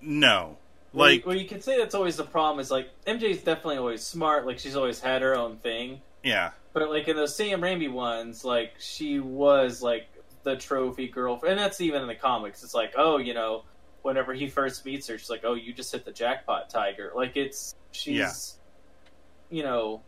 No. 0.00 0.58
Well, 0.92 1.08
Like 1.08 1.20
you, 1.20 1.26
well, 1.26 1.36
you 1.36 1.46
could 1.48 1.64
say 1.64 1.78
that's 1.78 1.94
always 1.94 2.16
the 2.16 2.24
problem. 2.24 2.60
Is 2.60 2.70
like 2.70 2.88
MJ's 3.06 3.42
definitely 3.42 3.78
always 3.78 4.02
smart. 4.02 4.46
Like 4.46 4.58
she's 4.58 4.76
always 4.76 5.00
had 5.00 5.22
her 5.22 5.34
own 5.34 5.56
thing. 5.58 6.00
yeah. 6.22 6.50
But 6.72 6.90
like 6.90 7.06
in 7.06 7.14
those 7.14 7.36
Sam 7.36 7.60
Raimi 7.60 7.90
ones, 7.90 8.44
like 8.44 8.72
she 8.80 9.20
was 9.20 9.80
like 9.80 10.08
the 10.42 10.56
trophy 10.56 11.06
girlfriend, 11.08 11.52
and 11.52 11.60
that's 11.60 11.80
even 11.80 12.02
in 12.02 12.08
the 12.08 12.16
comics. 12.16 12.64
It's 12.64 12.74
like, 12.74 12.94
oh, 12.96 13.18
you 13.18 13.32
know, 13.32 13.62
whenever 14.04 14.32
he 14.34 14.46
first 14.48 14.84
meets 14.84 15.08
her, 15.08 15.18
she's 15.18 15.30
like, 15.30 15.40
oh, 15.44 15.54
you 15.54 15.72
just 15.72 15.90
hit 15.90 16.04
the 16.04 16.12
jackpot, 16.12 16.70
Tiger. 16.70 17.10
Like 17.16 17.36
it's 17.36 17.74
she's, 17.90 18.14
Yeah. 18.16 19.56
you 19.56 19.62
know, 19.64 20.02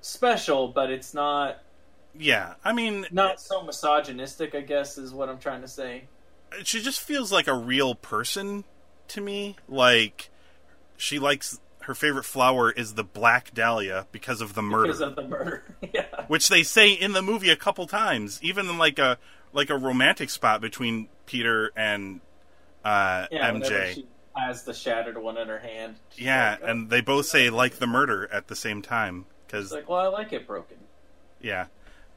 special, 0.00 0.68
but 0.68 0.90
it's 0.90 1.14
not 1.14 1.62
Yeah. 2.18 2.54
I 2.64 2.72
mean 2.72 3.06
not 3.10 3.40
so 3.40 3.62
misogynistic. 3.62 4.54
I 4.54 4.60
guess 4.60 4.98
is 4.98 5.12
what 5.14 5.28
I'm 5.28 5.38
trying 5.38 5.62
to 5.62 5.68
say. 5.68 6.04
she 6.64 6.82
just 6.82 7.00
feels 7.00 7.30
like 7.32 7.46
a 7.46 7.54
real 7.54 7.94
person 7.94 8.64
to 9.08 9.20
me. 9.20 9.56
Like 9.68 10.30
she 10.96 11.18
likes 11.18 11.60
her 11.82 11.94
favorite 11.94 12.24
flower 12.24 12.70
is 12.70 12.94
the 12.94 13.04
black 13.04 13.52
dahlia 13.54 14.06
because 14.12 14.40
of 14.40 14.54
the 14.54 14.62
murder. 14.62 14.84
because 14.86 15.00
of 15.00 15.16
the 15.16 15.26
murder. 15.28 15.62
yeah, 15.94 16.06
which 16.28 16.48
they 16.48 16.62
say 16.62 16.90
in 16.92 17.12
the 17.12 17.22
movie 17.22 17.50
a 17.50 17.56
couple 17.56 17.86
times, 17.86 18.38
even 18.42 18.68
in 18.68 18.78
like 18.78 18.98
a 18.98 19.18
like 19.52 19.68
a 19.70 19.76
romantic 19.76 20.30
spot 20.30 20.60
between 20.60 21.08
Peter 21.26 21.70
and 21.76 22.20
uh, 22.84 23.26
yeah. 23.30 23.50
MJ. 23.50 23.94
She 23.94 24.06
has 24.36 24.62
the 24.64 24.72
shattered 24.72 25.18
one 25.18 25.36
in 25.36 25.48
her 25.48 25.58
hand. 25.58 25.96
yeah, 26.16 26.52
like, 26.52 26.60
oh. 26.62 26.66
and 26.66 26.90
they 26.90 27.00
both 27.00 27.26
say 27.26 27.50
like 27.50 27.74
the 27.74 27.86
murder 27.86 28.28
at 28.32 28.48
the 28.48 28.56
same 28.56 28.80
time 28.82 29.26
because 29.46 29.72
like, 29.72 29.88
well, 29.88 30.00
I 30.00 30.06
like 30.06 30.32
it 30.32 30.46
broken. 30.46 30.78
yeah, 31.40 31.66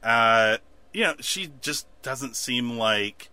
uh, 0.02 0.56
you 0.92 1.04
know 1.04 1.14
she 1.20 1.50
just 1.60 1.86
doesn't 2.02 2.36
seem 2.36 2.78
like 2.78 3.28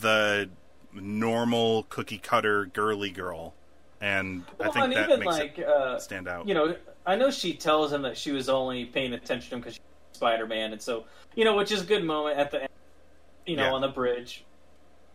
the 0.00 0.48
normal 0.92 1.84
cookie 1.88 2.18
cutter 2.18 2.66
girly 2.66 3.10
girl, 3.10 3.54
and 4.00 4.44
I 4.60 4.64
think 4.70 4.76
and 4.84 4.92
that 4.92 5.10
even 5.10 5.20
makes 5.20 5.38
like 5.38 5.58
uh, 5.58 5.94
it 5.96 6.02
stand 6.02 6.28
out. 6.28 6.46
you 6.46 6.54
know, 6.54 6.76
I 7.04 7.16
know 7.16 7.30
she 7.32 7.54
tells 7.54 7.92
him 7.92 8.02
that 8.02 8.16
she 8.16 8.30
was 8.30 8.48
only 8.48 8.84
paying 8.84 9.12
attention 9.12 9.50
to 9.50 9.54
him 9.56 9.60
because 9.60 9.74
she's 9.74 9.82
Spider 10.12 10.46
Man, 10.46 10.72
and 10.72 10.80
so 10.80 11.04
you 11.34 11.44
know, 11.44 11.56
which 11.56 11.72
is 11.72 11.82
a 11.82 11.84
good 11.84 12.04
moment 12.04 12.38
at 12.38 12.52
the 12.52 12.60
end, 12.62 12.70
you 13.44 13.56
know, 13.56 13.64
Yeah. 13.64 13.72
on 13.72 13.80
the 13.80 13.88
bridge. 13.88 14.44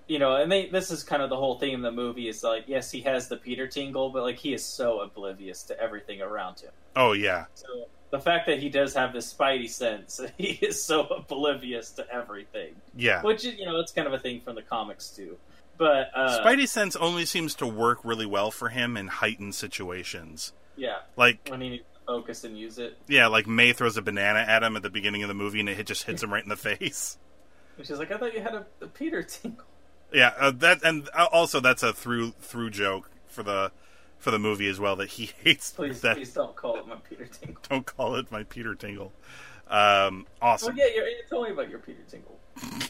You 0.10 0.18
know, 0.20 0.36
and 0.38 0.51
they 0.51 0.68
this 0.68 0.89
is 0.91 1.03
kind 1.03 1.22
of 1.22 1.30
the 1.30 1.38
whole 1.38 1.60
theme 1.60 1.86
of 1.86 1.93
the 1.93 1.95
movie 1.95 2.28
is 2.28 2.43
like, 2.43 2.64
yes, 2.68 2.89
he 2.91 2.99
has 3.01 3.28
the 3.30 3.38
Peter 3.38 3.68
tingle, 3.68 4.10
but 4.10 4.24
like 4.24 4.38
he 4.38 4.53
is 4.53 4.66
so 4.66 4.99
oblivious 5.01 5.64
to 5.64 5.80
everything 5.80 6.22
around 6.22 6.60
him. 6.60 6.72
oh 6.95 7.14
yeah, 7.14 7.45
So 7.53 7.68
the 8.10 8.20
fact 8.20 8.47
that 8.47 8.57
he 8.60 8.70
does 8.70 8.95
have 8.95 9.14
this 9.14 9.32
spidey 9.32 9.70
sense, 9.70 10.20
he 10.38 10.47
is 10.62 10.82
so 10.84 11.01
oblivious 11.03 11.91
to 11.91 12.12
everything. 12.12 12.74
yeah. 12.95 13.22
Which 13.22 13.43
you 13.45 13.66
know, 13.66 13.80
it's 13.80 13.91
kind 13.91 14.07
of 14.07 14.14
a 14.14 14.20
thing 14.20 14.41
from 14.41 14.55
the 14.55 14.64
comics 14.64 15.10
too. 15.10 15.38
But 15.78 16.10
uh, 16.14 16.43
Spidey 16.43 16.68
sense 16.68 16.97
only 16.97 17.24
seems 17.26 17.55
to 17.55 17.66
work 17.68 17.99
really 18.03 18.26
well 18.26 18.51
for 18.51 18.68
him 18.68 18.97
in 18.97 19.07
heightened 19.07 19.55
situations. 19.55 20.51
yeah, 20.76 20.97
Like 21.16 21.47
when 21.49 21.62
he 21.62 21.70
needs 21.70 21.84
to 21.84 21.99
focus 22.05 22.43
and 22.43 22.57
use 22.57 22.80
it. 22.80 22.97
Yeah, 23.07 23.28
like 23.28 23.47
May 23.47 23.72
throws 23.72 23.95
a 23.95 24.01
banana 24.01 24.39
at 24.39 24.62
him 24.64 24.76
at 24.76 24.82
the 24.82 24.89
beginning 24.89 25.22
of 25.24 25.30
the 25.30 25.36
movie, 25.36 25.60
and 25.62 25.70
it 25.70 25.86
just 25.86 26.03
hits 26.03 26.22
him 26.24 26.34
right 26.34 26.43
in 26.43 26.49
the 26.49 26.57
face. 26.57 27.18
She's 27.82 27.91
like, 27.97 28.12
I 28.12 28.18
thought 28.18 28.34
you 28.34 28.41
had 28.41 28.55
a, 28.55 28.66
a 28.82 28.88
Peter 28.88 29.24
tingle. 29.24 29.64
Yeah, 30.12 30.34
uh, 30.39 30.51
that 30.51 30.84
and 30.84 31.10
uh, 31.14 31.28
also 31.32 31.60
that's 31.60 31.84
a 31.84 31.93
through 31.93 32.32
through 32.39 32.72
joke 32.72 33.10
for 33.28 33.43
the 33.43 33.72
for 34.18 34.32
the 34.32 34.39
movie 34.39 34.68
as 34.68 34.80
well 34.80 34.95
that 34.97 35.10
he 35.10 35.32
hates 35.43 35.72
Please, 35.72 36.01
that. 36.01 36.18
please 36.18 36.34
don't 36.34 36.55
call 36.55 36.78
it 36.78 36.88
my 36.88 36.95
Peter 37.10 37.26
Tingle. 37.26 37.62
Don't 37.70 37.86
call 37.86 38.16
it 38.16 38.32
my 38.32 38.43
Peter 38.43 38.76
Tingle. 38.76 39.12
Um, 39.70 40.26
awesome. 40.41 40.76
yeah, 40.76 40.86
you're, 40.93 41.07
you 41.07 41.22
told 41.30 41.45
me 41.45 41.53
about 41.53 41.70
your 41.70 41.80
Peter 41.80 42.01
Tingle. 42.10 42.39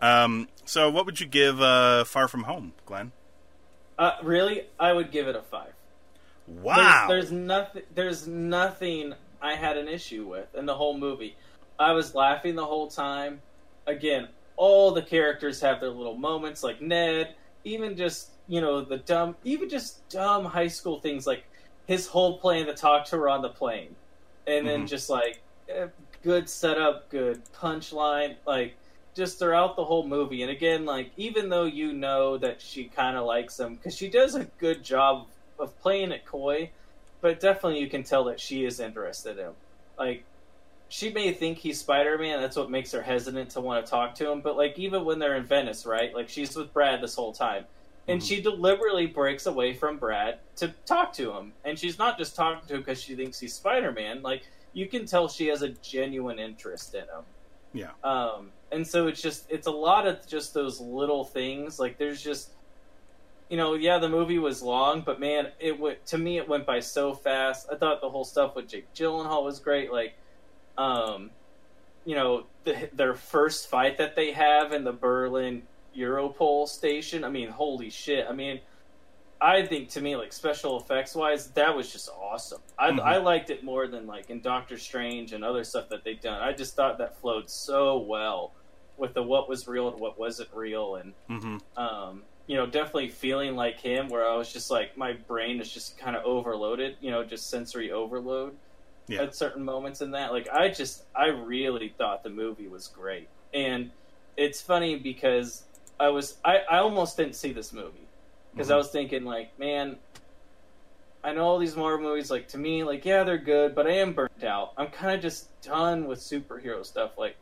Um, 0.00 0.48
so 0.64 0.90
what 0.90 1.06
would 1.06 1.20
you 1.20 1.26
give 1.26 1.60
uh, 1.60 2.04
Far 2.04 2.28
From 2.28 2.44
Home, 2.44 2.72
Glenn? 2.86 3.12
Uh, 3.98 4.12
really, 4.22 4.66
I 4.78 4.92
would 4.92 5.10
give 5.10 5.26
it 5.26 5.34
a 5.34 5.42
five. 5.42 5.72
Wow. 6.46 7.06
There's, 7.08 7.30
there's 7.30 7.32
nothing. 7.32 7.82
There's 7.94 8.26
nothing 8.26 9.14
I 9.42 9.54
had 9.54 9.76
an 9.76 9.88
issue 9.88 10.26
with 10.26 10.54
in 10.54 10.66
the 10.66 10.74
whole 10.74 10.96
movie. 10.96 11.36
I 11.78 11.92
was 11.92 12.14
laughing 12.14 12.54
the 12.54 12.64
whole 12.64 12.88
time. 12.88 13.42
Again, 13.86 14.28
all 14.58 14.92
the 14.92 15.02
characters 15.02 15.60
have 15.62 15.80
their 15.80 15.90
little 15.90 16.18
moments, 16.18 16.64
like 16.64 16.82
Ned. 16.82 17.36
Even 17.64 17.96
just 17.96 18.32
you 18.48 18.60
know 18.62 18.82
the 18.84 18.98
dumb, 18.98 19.36
even 19.44 19.70
just 19.70 20.08
dumb 20.10 20.44
high 20.46 20.68
school 20.68 21.00
things, 21.00 21.26
like 21.26 21.44
his 21.86 22.08
whole 22.08 22.40
plan 22.40 22.66
to 22.66 22.74
talk 22.74 23.06
to 23.06 23.18
her 23.18 23.30
on 23.30 23.42
the 23.42 23.50
plane, 23.50 23.96
and 24.46 24.66
then 24.68 24.86
Mhm. 24.86 24.88
just 24.88 25.10
like 25.10 25.44
eh, 25.68 25.88
good 26.22 26.48
setup, 26.50 27.10
good 27.10 27.42
punchline, 27.52 28.36
like 28.46 28.78
just 29.16 29.38
throughout 29.38 29.76
the 29.76 29.84
whole 29.84 30.06
movie. 30.08 30.42
And 30.42 30.50
again, 30.50 30.86
like 30.86 31.12
even 31.16 31.48
though 31.50 31.64
you 31.66 31.92
know 31.94 32.38
that 32.38 32.62
she 32.62 32.88
kind 32.90 33.16
of 33.16 33.26
likes 33.26 33.58
him 33.60 33.76
because 33.76 33.96
she 33.96 34.10
does 34.10 34.34
a 34.34 34.44
good 34.58 34.82
job 34.84 35.28
of 35.58 35.78
playing 35.78 36.12
it 36.12 36.24
coy, 36.26 36.72
but 37.22 37.40
definitely 37.40 37.80
you 37.80 37.90
can 37.90 38.04
tell 38.04 38.24
that 38.24 38.40
she 38.40 38.64
is 38.64 38.80
interested 38.80 39.38
in 39.38 39.46
him. 39.46 39.56
Like 39.98 40.26
she 40.88 41.10
may 41.10 41.32
think 41.32 41.58
he's 41.58 41.80
Spider 41.80 42.16
Man, 42.18 42.40
that's 42.40 42.56
what 42.56 42.70
makes 42.70 42.92
her 42.92 43.02
hesitant 43.02 43.50
to 43.50 43.60
want 43.60 43.84
to 43.84 43.90
talk 43.90 44.14
to 44.16 44.30
him. 44.30 44.40
But 44.40 44.56
like 44.56 44.78
even 44.78 45.04
when 45.04 45.18
they're 45.18 45.36
in 45.36 45.44
Venice, 45.44 45.84
right? 45.86 46.14
Like 46.14 46.28
she's 46.28 46.56
with 46.56 46.72
Brad 46.72 47.00
this 47.02 47.14
whole 47.14 47.32
time. 47.32 47.64
And 48.06 48.22
Mhm. 48.22 48.26
she 48.26 48.40
deliberately 48.40 49.04
breaks 49.06 49.44
away 49.44 49.74
from 49.74 49.98
Brad 49.98 50.38
to 50.56 50.68
talk 50.86 51.12
to 51.14 51.32
him. 51.32 51.52
And 51.64 51.78
she's 51.78 51.98
not 51.98 52.16
just 52.16 52.34
talking 52.34 52.66
to 52.68 52.74
him 52.74 52.80
because 52.80 53.02
she 53.02 53.14
thinks 53.14 53.38
he's 53.38 53.54
Spider 53.54 53.92
Man. 53.92 54.22
Like 54.22 54.44
you 54.72 54.86
can 54.86 55.04
tell 55.04 55.28
she 55.28 55.48
has 55.48 55.60
a 55.62 55.68
genuine 55.70 56.38
interest 56.38 56.94
in 56.94 57.02
him. 57.02 57.24
yeah. 57.74 57.90
Um, 58.02 58.50
and 58.72 58.86
so 58.86 59.08
it's 59.08 59.20
just 59.20 59.44
it's 59.50 59.66
a 59.66 59.70
lot 59.70 60.06
of 60.06 60.26
just 60.26 60.54
those 60.54 60.80
little 60.80 61.24
things. 61.24 61.78
Like 61.78 61.98
there's 61.98 62.22
just 62.22 62.50
you 63.50 63.56
know, 63.56 63.72
yeah, 63.74 63.98
the 63.98 64.08
movie 64.10 64.38
was 64.38 64.62
long, 64.62 65.00
but 65.00 65.18
man, 65.20 65.48
it 65.58 65.78
went 65.78 66.04
to 66.06 66.18
me 66.18 66.36
it 66.38 66.48
went 66.48 66.64
by 66.66 66.80
so 66.80 67.14
fast. 67.14 67.66
I 67.72 67.76
thought 67.76 68.00
the 68.00 68.08
whole 68.10 68.24
stuff 68.24 68.54
with 68.56 68.68
Jake 68.68 68.92
Gyllenhaal 68.94 69.42
was 69.42 69.58
great. 69.58 69.90
Like, 69.92 70.14
um, 70.78 71.32
you 72.04 72.16
know, 72.16 72.48
the, 72.64 72.90
their 72.94 73.14
first 73.14 73.68
fight 73.70 73.98
that 73.98 74.16
they 74.16 74.32
have 74.32 74.72
in 74.72 74.84
the 74.84 74.92
Berlin 74.94 75.68
Europol 75.96 76.68
station. 76.68 77.24
I 77.24 77.30
mean, 77.30 77.50
holy 77.50 77.90
shit! 77.90 78.26
I 78.28 78.34
mean, 78.34 78.62
I 79.40 79.66
think 79.66 79.90
to 79.90 80.00
me, 80.02 80.16
like 80.16 80.32
special 80.32 80.80
effects 80.80 81.14
wise, 81.14 81.52
that 81.52 81.76
was 81.76 81.92
just 81.92 82.08
awesome. 82.10 82.62
I, 82.78 82.92
Mhm. 82.92 83.00
I 83.04 83.18
liked 83.18 83.50
it 83.50 83.64
more 83.64 83.88
than 83.88 84.06
like 84.06 84.30
in 84.30 84.40
Doctor 84.42 84.78
Strange 84.78 85.32
and 85.32 85.44
other 85.44 85.64
stuff 85.64 85.88
that 85.90 86.04
they've 86.04 86.20
done. 86.20 86.42
I 86.42 86.52
just 86.54 86.76
thought 86.76 86.98
that 86.98 87.20
flowed 87.20 87.50
so 87.50 87.98
well 88.00 88.54
with 88.96 89.14
the 89.14 89.22
what 89.22 89.48
was 89.48 89.68
real 89.68 89.88
and 89.90 90.00
what 90.00 90.18
wasn't 90.18 90.50
real, 90.52 90.96
and 90.96 91.14
hmm 91.28 91.58
um, 91.76 92.26
you 92.46 92.56
know, 92.56 92.66
definitely 92.66 93.08
feeling 93.10 93.56
like 93.56 93.80
him, 93.80 94.08
where 94.08 94.28
I 94.28 94.36
was 94.36 94.52
just 94.52 94.70
like 94.70 94.96
my 94.96 95.12
brain 95.14 95.60
is 95.60 95.72
just 95.72 95.98
kind 95.98 96.16
of 96.16 96.24
overloaded, 96.24 96.96
you 97.00 97.10
know, 97.10 97.24
just 97.24 97.48
sensory 97.50 97.92
overload 97.92 98.58
Yeah. 99.08 99.22
at 99.22 99.34
certain 99.34 99.64
moments 99.64 100.00
in 100.02 100.10
that. 100.12 100.32
Like 100.32 100.48
I 100.52 100.68
just, 100.68 101.04
I 101.14 101.26
really 101.26 101.88
thought 101.96 102.22
the 102.22 102.30
movie 102.30 102.68
was 102.68 102.86
great, 102.88 103.28
and 103.54 103.90
it's 104.36 104.60
funny 104.60 104.96
because 104.96 105.64
I 105.98 106.08
was, 106.10 106.36
I, 106.44 106.58
I 106.70 106.78
almost 106.78 107.16
didn't 107.16 107.34
see 107.34 107.52
this 107.52 107.72
movie 107.72 108.06
because 108.52 108.70
I 108.70 108.74
Mhm. 108.74 108.78
was 108.78 108.88
thinking 108.90 109.24
like, 109.24 109.58
man, 109.58 109.96
I 111.24 111.32
know 111.32 111.44
all 111.44 111.58
these 111.58 111.74
Marvel 111.76 112.08
movies, 112.08 112.30
like 112.30 112.48
to 112.48 112.58
me, 112.58 112.84
like 112.84 113.04
yeah, 113.04 113.24
they're 113.24 113.38
good, 113.38 113.74
but 113.74 113.86
I 113.86 113.92
am 113.92 114.12
burnt 114.12 114.44
out. 114.44 114.72
I'm 114.76 114.88
kind 114.88 115.14
of 115.14 115.20
just 115.20 115.48
done 115.62 116.06
with 116.06 116.18
superhero 116.20 116.84
stuff, 116.84 117.18
like. 117.18 117.36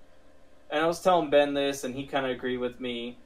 And 0.69 0.83
I 0.83 0.87
was 0.89 1.01
telling 1.01 1.31
Ben 1.31 1.55
this, 1.55 1.85
and 1.85 1.95
he 1.95 2.07
kind 2.07 2.27
of 2.27 2.33
agreed 2.33 2.57
with 2.57 2.81
me. 2.81 3.17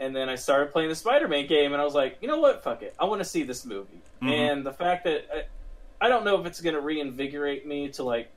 And 0.00 0.16
then 0.16 0.28
I 0.28 0.34
started 0.34 0.72
playing 0.72 0.88
the 0.88 0.96
Spider-Man 0.96 1.46
game, 1.46 1.72
and 1.72 1.80
I 1.80 1.84
was 1.84 1.94
like, 1.94 2.16
you 2.20 2.26
know 2.26 2.40
what? 2.40 2.64
Fuck 2.64 2.82
it. 2.82 2.96
I 2.98 3.04
want 3.04 3.20
to 3.20 3.24
see 3.24 3.44
this 3.44 3.64
movie. 3.64 4.00
Mhm. 4.20 4.30
And 4.32 4.66
the 4.66 4.72
fact 4.72 5.04
that 5.04 5.24
I, 5.32 5.44
I 6.00 6.08
don't 6.08 6.24
know 6.24 6.40
if 6.40 6.46
it's 6.46 6.60
going 6.60 6.74
to 6.74 6.80
reinvigorate 6.80 7.66
me 7.66 7.88
to 7.90 8.02
like 8.02 8.30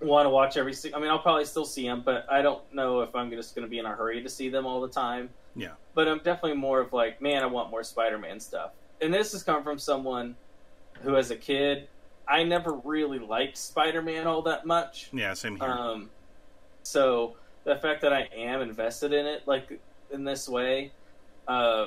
want 0.00 0.26
to 0.26 0.30
watch 0.30 0.56
every. 0.56 0.72
se- 0.72 0.92
I 0.94 1.00
mean, 1.00 1.10
I'll 1.10 1.18
probably 1.18 1.44
still 1.44 1.64
see 1.64 1.82
them, 1.82 2.02
but 2.04 2.26
I 2.30 2.42
don't 2.42 2.62
know 2.72 3.00
if 3.00 3.14
I'm 3.14 3.30
just 3.30 3.54
going 3.54 3.66
to 3.66 3.70
be 3.70 3.78
in 3.78 3.86
a 3.86 3.94
hurry 3.94 4.22
to 4.22 4.28
see 4.28 4.48
them 4.48 4.64
all 4.66 4.80
the 4.80 4.88
time. 4.88 5.30
Yeah. 5.56 5.72
But 5.94 6.06
I'm 6.06 6.18
definitely 6.18 6.56
more 6.56 6.80
of 6.80 6.92
like, 6.92 7.20
man, 7.20 7.42
I 7.42 7.46
want 7.46 7.70
more 7.70 7.82
Spider-Man 7.82 8.38
stuff. 8.38 8.70
And 9.00 9.12
this 9.12 9.32
has 9.32 9.42
come 9.42 9.64
from 9.64 9.78
someone 9.78 10.36
who, 11.02 11.16
as 11.16 11.30
a 11.30 11.36
kid, 11.36 11.88
I 12.28 12.44
never 12.44 12.72
really 12.72 13.18
liked 13.18 13.56
Spider-Man 13.56 14.26
all 14.26 14.42
that 14.42 14.66
much. 14.66 15.08
Yeah. 15.12 15.34
Same 15.34 15.56
here. 15.56 15.68
Um, 15.68 16.10
so 16.84 17.34
the 17.64 17.76
fact 17.76 18.02
that 18.02 18.12
I 18.12 18.28
am 18.34 18.60
invested 18.60 19.12
in 19.12 19.26
it, 19.26 19.42
like 19.46 19.80
in 20.12 20.24
this 20.24 20.48
way, 20.48 20.92
uh, 21.48 21.86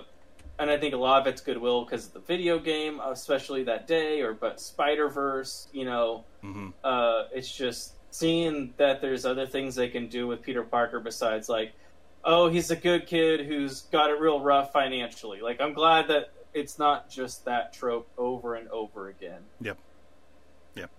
and 0.62 0.70
I 0.70 0.78
think 0.78 0.94
a 0.94 0.98
lot 0.98 1.22
of 1.22 1.28
it's 1.28 1.42
goodwill 1.42 1.86
because 1.86 2.06
of 2.06 2.14
the 2.14 2.20
video 2.20 2.60
game, 2.60 3.02
especially 3.04 3.64
that 3.64 3.88
day, 3.88 4.22
or 4.22 4.34
but 4.34 4.62
Spider 4.62 5.10
Verse, 5.10 5.68
you 5.74 5.86
know, 5.86 6.24
hmm 6.42 6.70
uh, 6.84 7.24
it's 7.34 7.52
just 7.54 7.94
seeing 8.12 8.74
that 8.78 9.02
there's 9.02 9.26
other 9.26 9.48
things 9.48 9.74
they 9.74 9.90
can 9.90 10.08
do 10.08 10.28
with 10.28 10.42
Peter 10.44 10.64
Parker 10.64 11.00
besides 11.00 11.50
like, 11.50 11.74
oh, 12.24 12.48
he's 12.50 12.70
a 12.70 12.76
good 12.76 13.08
kid 13.08 13.46
who's 13.46 13.82
got 13.84 14.12
it 14.12 14.20
real 14.20 14.40
rough 14.40 14.72
financially. 14.72 15.42
Like 15.42 15.60
I'm 15.60 15.74
glad 15.74 16.08
that 16.10 16.32
it's 16.54 16.78
not 16.78 17.10
just 17.10 17.46
that 17.46 17.74
trope 17.74 18.08
over 18.18 18.54
and 18.54 18.68
over 18.70 19.10
again. 19.10 19.42
Yep. 19.62 19.80
Yep. 20.76 20.92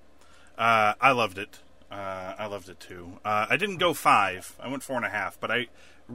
Uh, 0.58 0.94
I 1.00 1.12
loved 1.12 1.38
it. 1.38 1.60
Uh, 1.90 2.34
I 2.38 2.46
loved 2.46 2.68
it 2.68 2.80
too. 2.80 3.20
Uh, 3.24 3.46
I 3.48 3.56
didn't 3.56 3.76
go 3.76 3.94
five. 3.94 4.56
I 4.58 4.68
went 4.68 4.82
four 4.82 4.96
and 4.96 5.04
a 5.04 5.10
half, 5.10 5.38
but 5.38 5.50
I 5.50 5.66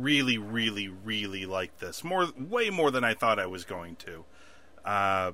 really, 0.02 0.38
really, 0.38 0.88
really 0.88 1.46
like 1.46 1.80
this 1.80 2.04
more, 2.04 2.28
way 2.38 2.70
more 2.70 2.92
than 2.92 3.04
I 3.04 3.14
thought 3.14 3.40
I 3.40 3.46
was 3.46 3.64
going 3.64 3.96
to. 3.98 4.26
Uh, 4.86 5.32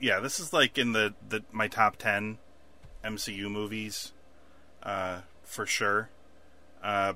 yeah, 0.00 0.20
this 0.20 0.40
is 0.40 0.52
like 0.52 0.78
in 0.78 0.92
the, 0.92 1.14
the 1.28 1.42
my 1.52 1.68
top 1.68 1.96
ten 1.96 2.38
MCU 3.04 3.50
movies, 3.50 4.12
uh, 4.82 5.20
for 5.42 5.66
sure. 5.66 6.10
Uh, 6.82 7.14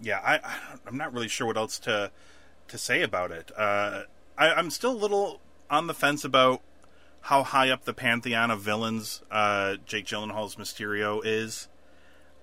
yeah, 0.00 0.20
I, 0.24 0.40
I'm 0.86 0.96
not 0.96 1.12
really 1.12 1.28
sure 1.28 1.46
what 1.46 1.56
else 1.56 1.78
to 1.80 2.10
to 2.68 2.78
say 2.78 3.02
about 3.02 3.30
it. 3.30 3.50
Uh, 3.56 4.02
I, 4.36 4.52
I'm 4.52 4.70
still 4.70 4.92
a 4.92 4.96
little 4.96 5.40
on 5.68 5.86
the 5.86 5.94
fence 5.94 6.24
about 6.24 6.60
how 7.22 7.42
high 7.42 7.70
up 7.70 7.84
the 7.84 7.94
pantheon 7.94 8.50
of 8.50 8.60
villains 8.60 9.22
uh, 9.30 9.76
Jake 9.86 10.06
Gyllenhaal's 10.06 10.56
Mysterio 10.56 11.20
is. 11.24 11.68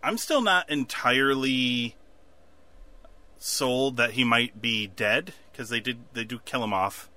I'm 0.04 0.18
still 0.18 0.42
not 0.42 0.70
entirely 0.70 1.97
sold 3.40 3.98
that 3.98 4.12
he 4.12 4.24
might 4.24 4.62
be 4.62 4.88
dead 4.88 5.34
because 5.52 5.70
they 5.70 5.80
did 5.80 6.00
they 6.14 6.24
do 6.24 6.40
kill 6.40 6.64
him 6.64 6.74
off. 6.74 7.10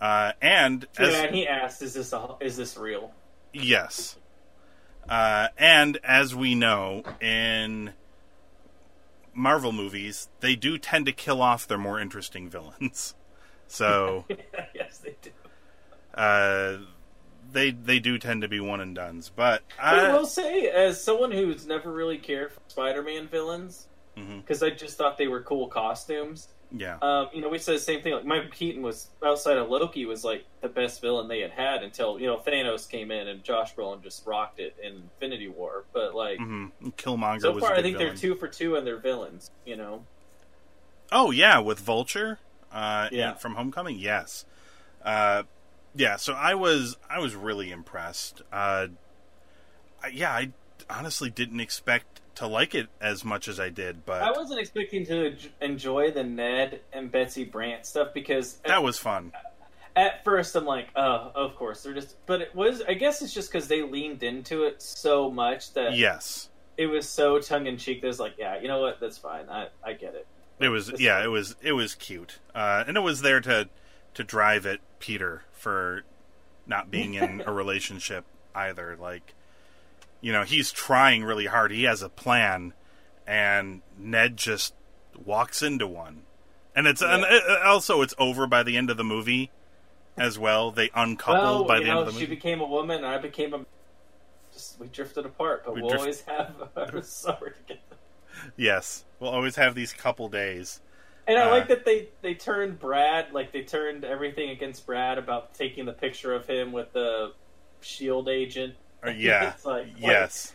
Uh, 0.00 0.32
and 0.42 0.86
as, 0.98 1.12
yeah, 1.12 1.22
and 1.22 1.34
he 1.34 1.48
asked, 1.48 1.82
"Is 1.82 1.94
this 1.94 2.12
a, 2.12 2.36
is 2.40 2.56
this 2.56 2.76
real?" 2.76 3.12
Yes. 3.52 4.16
Uh, 5.08 5.48
and 5.56 5.98
as 6.02 6.34
we 6.34 6.54
know, 6.54 7.02
in 7.20 7.92
Marvel 9.32 9.72
movies, 9.72 10.28
they 10.40 10.56
do 10.56 10.78
tend 10.78 11.06
to 11.06 11.12
kill 11.12 11.40
off 11.40 11.66
their 11.66 11.78
more 11.78 12.00
interesting 12.00 12.48
villains. 12.48 13.14
So 13.68 14.24
yes, 14.76 14.98
they 14.98 15.16
do. 15.20 15.30
uh, 16.14 16.78
they 17.50 17.72
they 17.72 17.98
do 17.98 18.16
tend 18.16 18.42
to 18.42 18.48
be 18.48 18.60
one 18.60 18.80
and 18.80 18.94
duns. 18.94 19.28
But 19.34 19.64
I 19.76 20.06
I, 20.06 20.12
will 20.12 20.24
say, 20.24 20.68
as 20.68 21.02
someone 21.02 21.32
who's 21.32 21.66
never 21.66 21.90
really 21.90 22.18
cared 22.18 22.52
for 22.52 22.60
Spider-Man 22.68 23.26
villains, 23.26 23.88
Mhm. 24.16 24.40
because 24.40 24.62
I 24.62 24.70
just 24.70 24.96
thought 24.96 25.18
they 25.18 25.28
were 25.28 25.42
cool 25.42 25.68
costumes. 25.68 26.48
yeah, 26.70 26.98
Um, 27.00 27.28
you 27.32 27.40
know, 27.40 27.48
we 27.48 27.58
said 27.58 27.76
the 27.76 27.80
same 27.80 28.02
thing. 28.02 28.14
Like 28.14 28.24
Michael 28.24 28.50
Keaton 28.50 28.82
was 28.82 29.10
outside 29.24 29.56
of 29.58 29.68
Loki 29.68 30.04
was 30.06 30.24
like 30.24 30.44
the 30.62 30.68
best 30.68 31.00
villain 31.00 31.28
they 31.28 31.40
had 31.40 31.52
had 31.52 31.82
until 31.82 32.18
you 32.18 32.26
know 32.26 32.38
Thanos 32.38 32.88
came 32.88 33.10
in 33.10 33.28
and 33.28 33.44
Josh 33.44 33.74
Brolin 33.74 34.02
just 34.02 34.26
rocked 34.26 34.58
it 34.58 34.74
in 34.82 35.10
Infinity 35.20 35.48
War. 35.48 35.86
But 35.92 36.14
like 36.14 36.38
hmm 36.38 36.66
Killmonger 36.96 37.40
so 37.42 37.58
far, 37.60 37.74
I 37.74 37.82
think 37.82 37.98
villain. 37.98 38.08
they're 38.08 38.16
two 38.16 38.34
for 38.34 38.48
two 38.48 38.76
and 38.76 38.86
they're 38.86 39.00
villains. 39.00 39.50
You 39.64 39.76
know, 39.76 40.06
Oh 41.12 41.30
yeah, 41.30 41.58
with 41.58 41.78
Vulture, 41.78 42.38
uh, 42.72 43.08
Yeah. 43.12 43.34
from 43.34 43.54
Homecoming, 43.54 43.98
yes, 43.98 44.44
uh, 45.04 45.44
yeah. 45.94 46.16
So 46.16 46.32
I 46.34 46.54
was 46.54 46.96
I 47.08 47.18
was 47.20 47.34
really 47.34 47.70
impressed. 47.70 48.42
Uh, 48.52 48.88
I, 50.02 50.08
yeah, 50.08 50.30
I 50.32 50.52
honestly 50.90 51.30
didn't 51.30 51.60
expect 51.60 52.20
to 52.36 52.46
like 52.46 52.74
it 52.74 52.88
as 53.00 53.24
much 53.24 53.48
as 53.48 53.58
I 53.58 53.70
did, 53.70 54.06
but 54.06 54.22
I 54.22 54.30
wasn't 54.30 54.60
expecting 54.60 55.04
to 55.06 55.36
enjoy 55.60 56.10
the 56.10 56.24
Ned 56.24 56.80
and 56.92 57.10
Betsy 57.10 57.44
Brant 57.44 57.86
stuff 57.86 58.14
because 58.14 58.58
that 58.66 58.82
was 58.82 58.98
fun. 58.98 59.32
at 59.94 60.22
first 60.24 60.54
I'm 60.54 60.64
like, 60.66 60.88
oh, 60.94 61.32
of 61.34 61.56
course 61.56 61.82
they're 61.82 61.94
just. 61.94 62.14
But 62.26 62.42
it 62.42 62.54
was, 62.54 62.82
I 62.82 62.94
guess 62.94 63.22
it's 63.22 63.32
just 63.32 63.50
because 63.50 63.68
they 63.68 63.82
leaned 63.82 64.22
into 64.22 64.64
it 64.64 64.80
so 64.82 65.30
much 65.30 65.72
that 65.74 65.96
Yes, 65.96 66.48
it 66.76 66.86
was 66.86 67.08
so 67.08 67.40
tongue 67.40 67.66
in 67.66 67.78
cheek. 67.78 68.02
There's 68.02 68.20
like, 68.20 68.34
yeah, 68.38 68.60
you 68.60 68.68
know 68.68 68.80
what, 68.80 69.00
that's 69.00 69.18
fine. 69.18 69.48
I 69.48 69.68
I 69.82 69.94
get 69.94 70.14
it. 70.14 70.26
It 70.58 70.68
was 70.68 70.92
yeah, 70.98 71.22
it 71.22 71.28
was 71.28 71.56
it 71.62 71.72
was 71.72 71.94
cute, 71.94 72.38
uh, 72.54 72.84
and 72.86 72.96
it 72.96 73.02
was 73.02 73.22
there 73.22 73.40
to 73.40 73.68
to 74.14 74.24
drive 74.24 74.64
at 74.66 74.80
Peter 74.98 75.42
for 75.52 76.02
not 76.66 76.90
being 76.90 77.14
in 77.14 77.42
a 77.46 77.52
relationship 77.52 78.24
either. 78.54 78.96
Like, 79.00 79.34
you 80.26 80.32
know, 80.32 80.42
he's 80.42 80.72
trying 80.72 81.22
really 81.22 81.46
hard. 81.46 81.70
He 81.70 81.84
has 81.84 82.02
a 82.02 82.08
plan, 82.08 82.72
and 83.28 83.80
Ned 83.96 84.36
just 84.36 84.74
walks 85.24 85.62
into 85.62 85.86
one, 85.86 86.22
and 86.74 86.88
it's 86.88 87.00
and 87.00 87.22
it, 87.28 87.62
also 87.64 88.02
it's 88.02 88.14
over 88.18 88.48
by 88.48 88.64
the 88.64 88.76
end 88.76 88.90
of 88.90 88.96
the 88.96 89.04
movie 89.04 89.52
as 90.18 90.36
well. 90.36 90.72
They 90.72 90.90
uncouple 90.96 91.40
well, 91.42 91.64
by 91.64 91.78
the 91.78 91.84
know, 91.84 91.90
end 92.00 92.00
of 92.00 92.06
the 92.06 92.12
she 92.20 92.24
movie. 92.26 92.34
became 92.34 92.60
a 92.60 92.66
woman, 92.66 92.96
and 92.96 93.06
I 93.06 93.18
became 93.18 93.54
a. 93.54 93.64
Just 94.52 94.80
we 94.80 94.88
drifted 94.88 95.26
apart, 95.26 95.62
but 95.64 95.74
We 95.74 95.80
we 95.80 95.82
will 95.82 95.90
drift- 95.90 96.00
always 96.00 96.20
have 96.22 96.54
our 96.76 97.02
summer 97.02 97.50
together. 97.50 97.80
yes, 98.56 99.04
we'll 99.20 99.30
always 99.30 99.54
have 99.54 99.76
these 99.76 99.92
couple 99.92 100.28
days. 100.28 100.80
And 101.28 101.38
I 101.38 101.46
Uh, 101.46 101.50
like 101.50 101.68
that 101.68 101.84
they 101.84 102.08
they 102.22 102.34
turned 102.34 102.80
Brad 102.80 103.32
like 103.32 103.52
they 103.52 103.62
turned 103.62 104.04
everything 104.04 104.50
against 104.50 104.86
Brad 104.86 105.18
about 105.18 105.54
taking 105.54 105.84
the 105.84 105.92
picture 105.92 106.34
of 106.34 106.46
him 106.48 106.72
with 106.72 106.92
the 106.92 107.32
shield 107.80 108.28
agent. 108.28 108.74
Uh, 109.06 109.10
yeah, 109.10 109.54
like, 109.64 109.88
yes. 109.98 110.54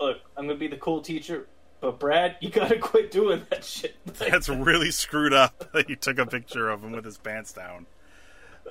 Look, 0.00 0.18
I'm 0.36 0.46
gonna 0.46 0.58
be 0.58 0.68
the 0.68 0.76
cool 0.76 1.00
teacher, 1.00 1.46
but 1.80 1.98
Brad, 1.98 2.36
you 2.40 2.50
gotta 2.50 2.78
quit 2.80 3.10
doing 3.10 3.46
that 3.50 3.64
shit. 3.64 3.96
Like, 4.06 4.16
That's 4.30 4.48
really 4.48 4.90
screwed 4.90 5.32
up 5.32 5.72
that 5.72 5.88
you 5.88 5.96
took 5.96 6.18
a 6.18 6.26
picture 6.26 6.68
of 6.68 6.82
him 6.82 6.92
with 6.92 7.04
his 7.04 7.18
pants 7.18 7.52
down. 7.52 7.86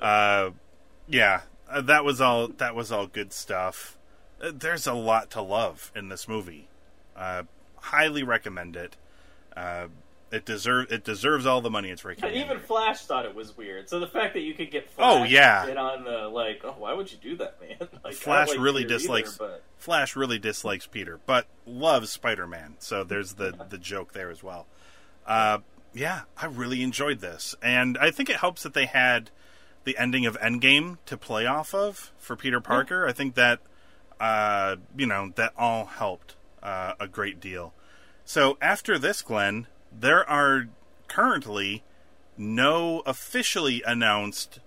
Uh, 0.00 0.50
yeah, 1.08 1.42
uh, 1.70 1.80
that 1.82 2.04
was 2.04 2.20
all. 2.20 2.48
That 2.48 2.74
was 2.74 2.92
all 2.92 3.06
good 3.06 3.32
stuff. 3.32 3.98
Uh, 4.40 4.52
there's 4.54 4.86
a 4.86 4.92
lot 4.92 5.30
to 5.30 5.42
love 5.42 5.90
in 5.96 6.08
this 6.08 6.28
movie. 6.28 6.68
Uh, 7.16 7.44
highly 7.76 8.22
recommend 8.22 8.76
it. 8.76 8.96
Uh, 9.56 9.88
it 10.32 10.44
deserve 10.44 10.90
it 10.90 11.04
deserves 11.04 11.46
all 11.46 11.60
the 11.60 11.70
money 11.70 11.90
it's 11.90 12.04
raking. 12.04 12.28
In. 12.30 12.34
even 12.36 12.58
Flash 12.58 13.04
thought 13.06 13.24
it 13.24 13.34
was 13.34 13.56
weird. 13.56 13.88
So 13.88 14.00
the 14.00 14.06
fact 14.08 14.34
that 14.34 14.40
you 14.40 14.54
could 14.54 14.70
get 14.70 14.88
Oh, 14.98 15.22
yeah. 15.24 15.64
to 15.66 15.76
on 15.76 16.04
the 16.04 16.28
like, 16.28 16.62
oh, 16.64 16.74
why 16.78 16.92
would 16.92 17.10
you 17.12 17.18
do 17.18 17.36
that, 17.36 17.60
man? 17.60 17.76
Like, 17.80 17.90
I 18.04 18.10
don't 18.10 18.14
Flash 18.16 18.48
like 18.50 18.58
really 18.58 18.82
Peter 18.82 18.94
dislikes 18.98 19.34
either, 19.40 19.50
but 19.52 19.62
Flash 19.76 20.16
really 20.16 20.38
dislikes 20.38 20.86
Peter, 20.86 21.20
but 21.26 21.46
loves 21.64 22.10
Spider 22.10 22.46
Man. 22.46 22.74
So 22.78 23.04
there's 23.04 23.34
the 23.34 23.54
the 23.68 23.78
joke 23.78 24.12
there 24.12 24.30
as 24.30 24.42
well. 24.42 24.66
Uh, 25.26 25.58
yeah, 25.94 26.22
I 26.36 26.46
really 26.46 26.82
enjoyed 26.82 27.20
this, 27.20 27.54
and 27.62 27.96
I 27.98 28.10
think 28.10 28.28
it 28.28 28.36
helps 28.36 28.62
that 28.64 28.74
they 28.74 28.86
had 28.86 29.30
the 29.84 29.96
ending 29.96 30.26
of 30.26 30.36
Endgame 30.40 30.98
to 31.06 31.16
play 31.16 31.46
off 31.46 31.72
of 31.72 32.12
for 32.18 32.34
Peter 32.36 32.60
Parker. 32.60 33.06
I 33.06 33.12
think 33.12 33.34
that 33.36 33.60
uh, 34.20 34.76
you 34.96 35.06
know 35.06 35.32
that 35.36 35.52
all 35.56 35.86
helped 35.86 36.34
uh, 36.62 36.94
a 36.98 37.06
great 37.06 37.40
deal. 37.40 37.72
So 38.24 38.58
after 38.60 38.98
this, 38.98 39.22
Glenn, 39.22 39.68
there 39.92 40.28
are 40.28 40.68
currently 41.08 41.82
no 42.36 43.00
officially 43.06 43.82
announced 43.86 44.60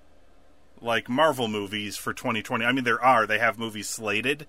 like 0.82 1.10
Marvel 1.10 1.48
movies 1.48 1.98
for 1.98 2.14
2020. 2.14 2.66
I 2.66 2.72
mean, 2.72 2.84
there 2.84 3.04
are. 3.04 3.28
They 3.28 3.40
have 3.40 3.60
movies 3.60 3.90
slated, 3.90 4.48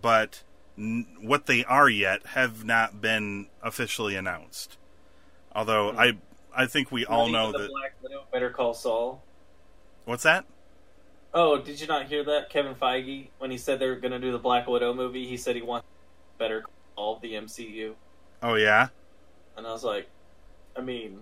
but 0.00 0.42
n- 0.76 1.06
what 1.20 1.46
they 1.46 1.64
are 1.64 1.88
yet 1.88 2.26
have 2.28 2.64
not 2.64 3.00
been 3.00 3.46
officially 3.62 4.16
announced. 4.16 4.76
Although 5.54 5.92
hmm. 5.92 5.98
I, 5.98 6.18
I 6.54 6.66
think 6.66 6.90
we 6.90 7.06
all 7.06 7.28
know 7.28 7.52
the 7.52 7.58
that. 7.58 7.70
Black 7.70 7.94
Widow, 8.02 8.24
Better 8.32 8.50
Call 8.50 8.74
Saul. 8.74 9.22
What's 10.04 10.22
that? 10.24 10.44
Oh, 11.34 11.58
did 11.60 11.80
you 11.80 11.86
not 11.86 12.06
hear 12.06 12.24
that? 12.24 12.48
Kevin 12.48 12.74
Feige, 12.74 13.28
when 13.38 13.50
he 13.50 13.58
said 13.58 13.78
they 13.78 13.88
were 13.88 13.96
going 13.96 14.12
to 14.12 14.18
do 14.18 14.32
the 14.32 14.38
Black 14.38 14.66
Widow 14.66 14.94
movie, 14.94 15.26
he 15.26 15.36
said 15.36 15.54
he 15.54 15.62
wants 15.62 15.86
Better 16.38 16.62
Call 16.62 16.72
Saul, 16.94 17.18
the 17.20 17.34
MCU. 17.34 17.94
Oh 18.42 18.54
yeah. 18.54 18.88
And 19.56 19.66
I 19.66 19.72
was 19.72 19.84
like, 19.84 20.08
I 20.76 20.80
mean, 20.80 21.20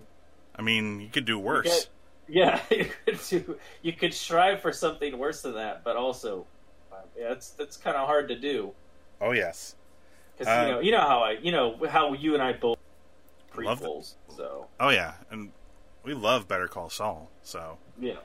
I 0.55 0.61
mean, 0.61 0.99
you 0.99 1.09
could 1.09 1.25
do 1.25 1.39
worse. 1.39 1.87
yeah, 2.27 2.59
you 2.71 2.89
could 3.05 3.19
do, 3.29 3.57
you 3.81 3.93
could 3.93 4.13
strive 4.13 4.61
for 4.61 4.71
something 4.73 5.17
worse 5.17 5.41
than 5.41 5.53
that, 5.55 5.83
but 5.83 5.95
also, 5.95 6.45
uh, 6.91 6.97
yeah, 7.17 7.31
it's 7.31 7.49
that's 7.51 7.77
kind 7.77 7.95
of 7.95 8.07
hard 8.07 8.27
to 8.29 8.35
do 8.35 8.73
Oh 9.21 9.31
yes. 9.31 9.75
because 10.37 10.47
Uh, 10.51 10.65
you 10.65 10.71
know 10.71 10.79
you 10.79 10.91
know 10.91 11.01
how 11.01 11.19
I 11.19 11.31
you 11.31 11.51
know 11.51 11.77
how 11.89 12.13
you 12.13 12.33
and 12.33 12.43
I 12.43 12.53
both 12.53 12.77
prequels, 13.53 14.15
so 14.35 14.67
Oh 14.79 14.89
yeah, 14.89 15.13
and 15.31 15.51
we 16.03 16.13
love 16.13 16.47
Better 16.47 16.67
Call 16.67 16.89
Saul. 16.89 17.29
So 17.43 17.77
you 17.99 18.13
know. 18.13 18.19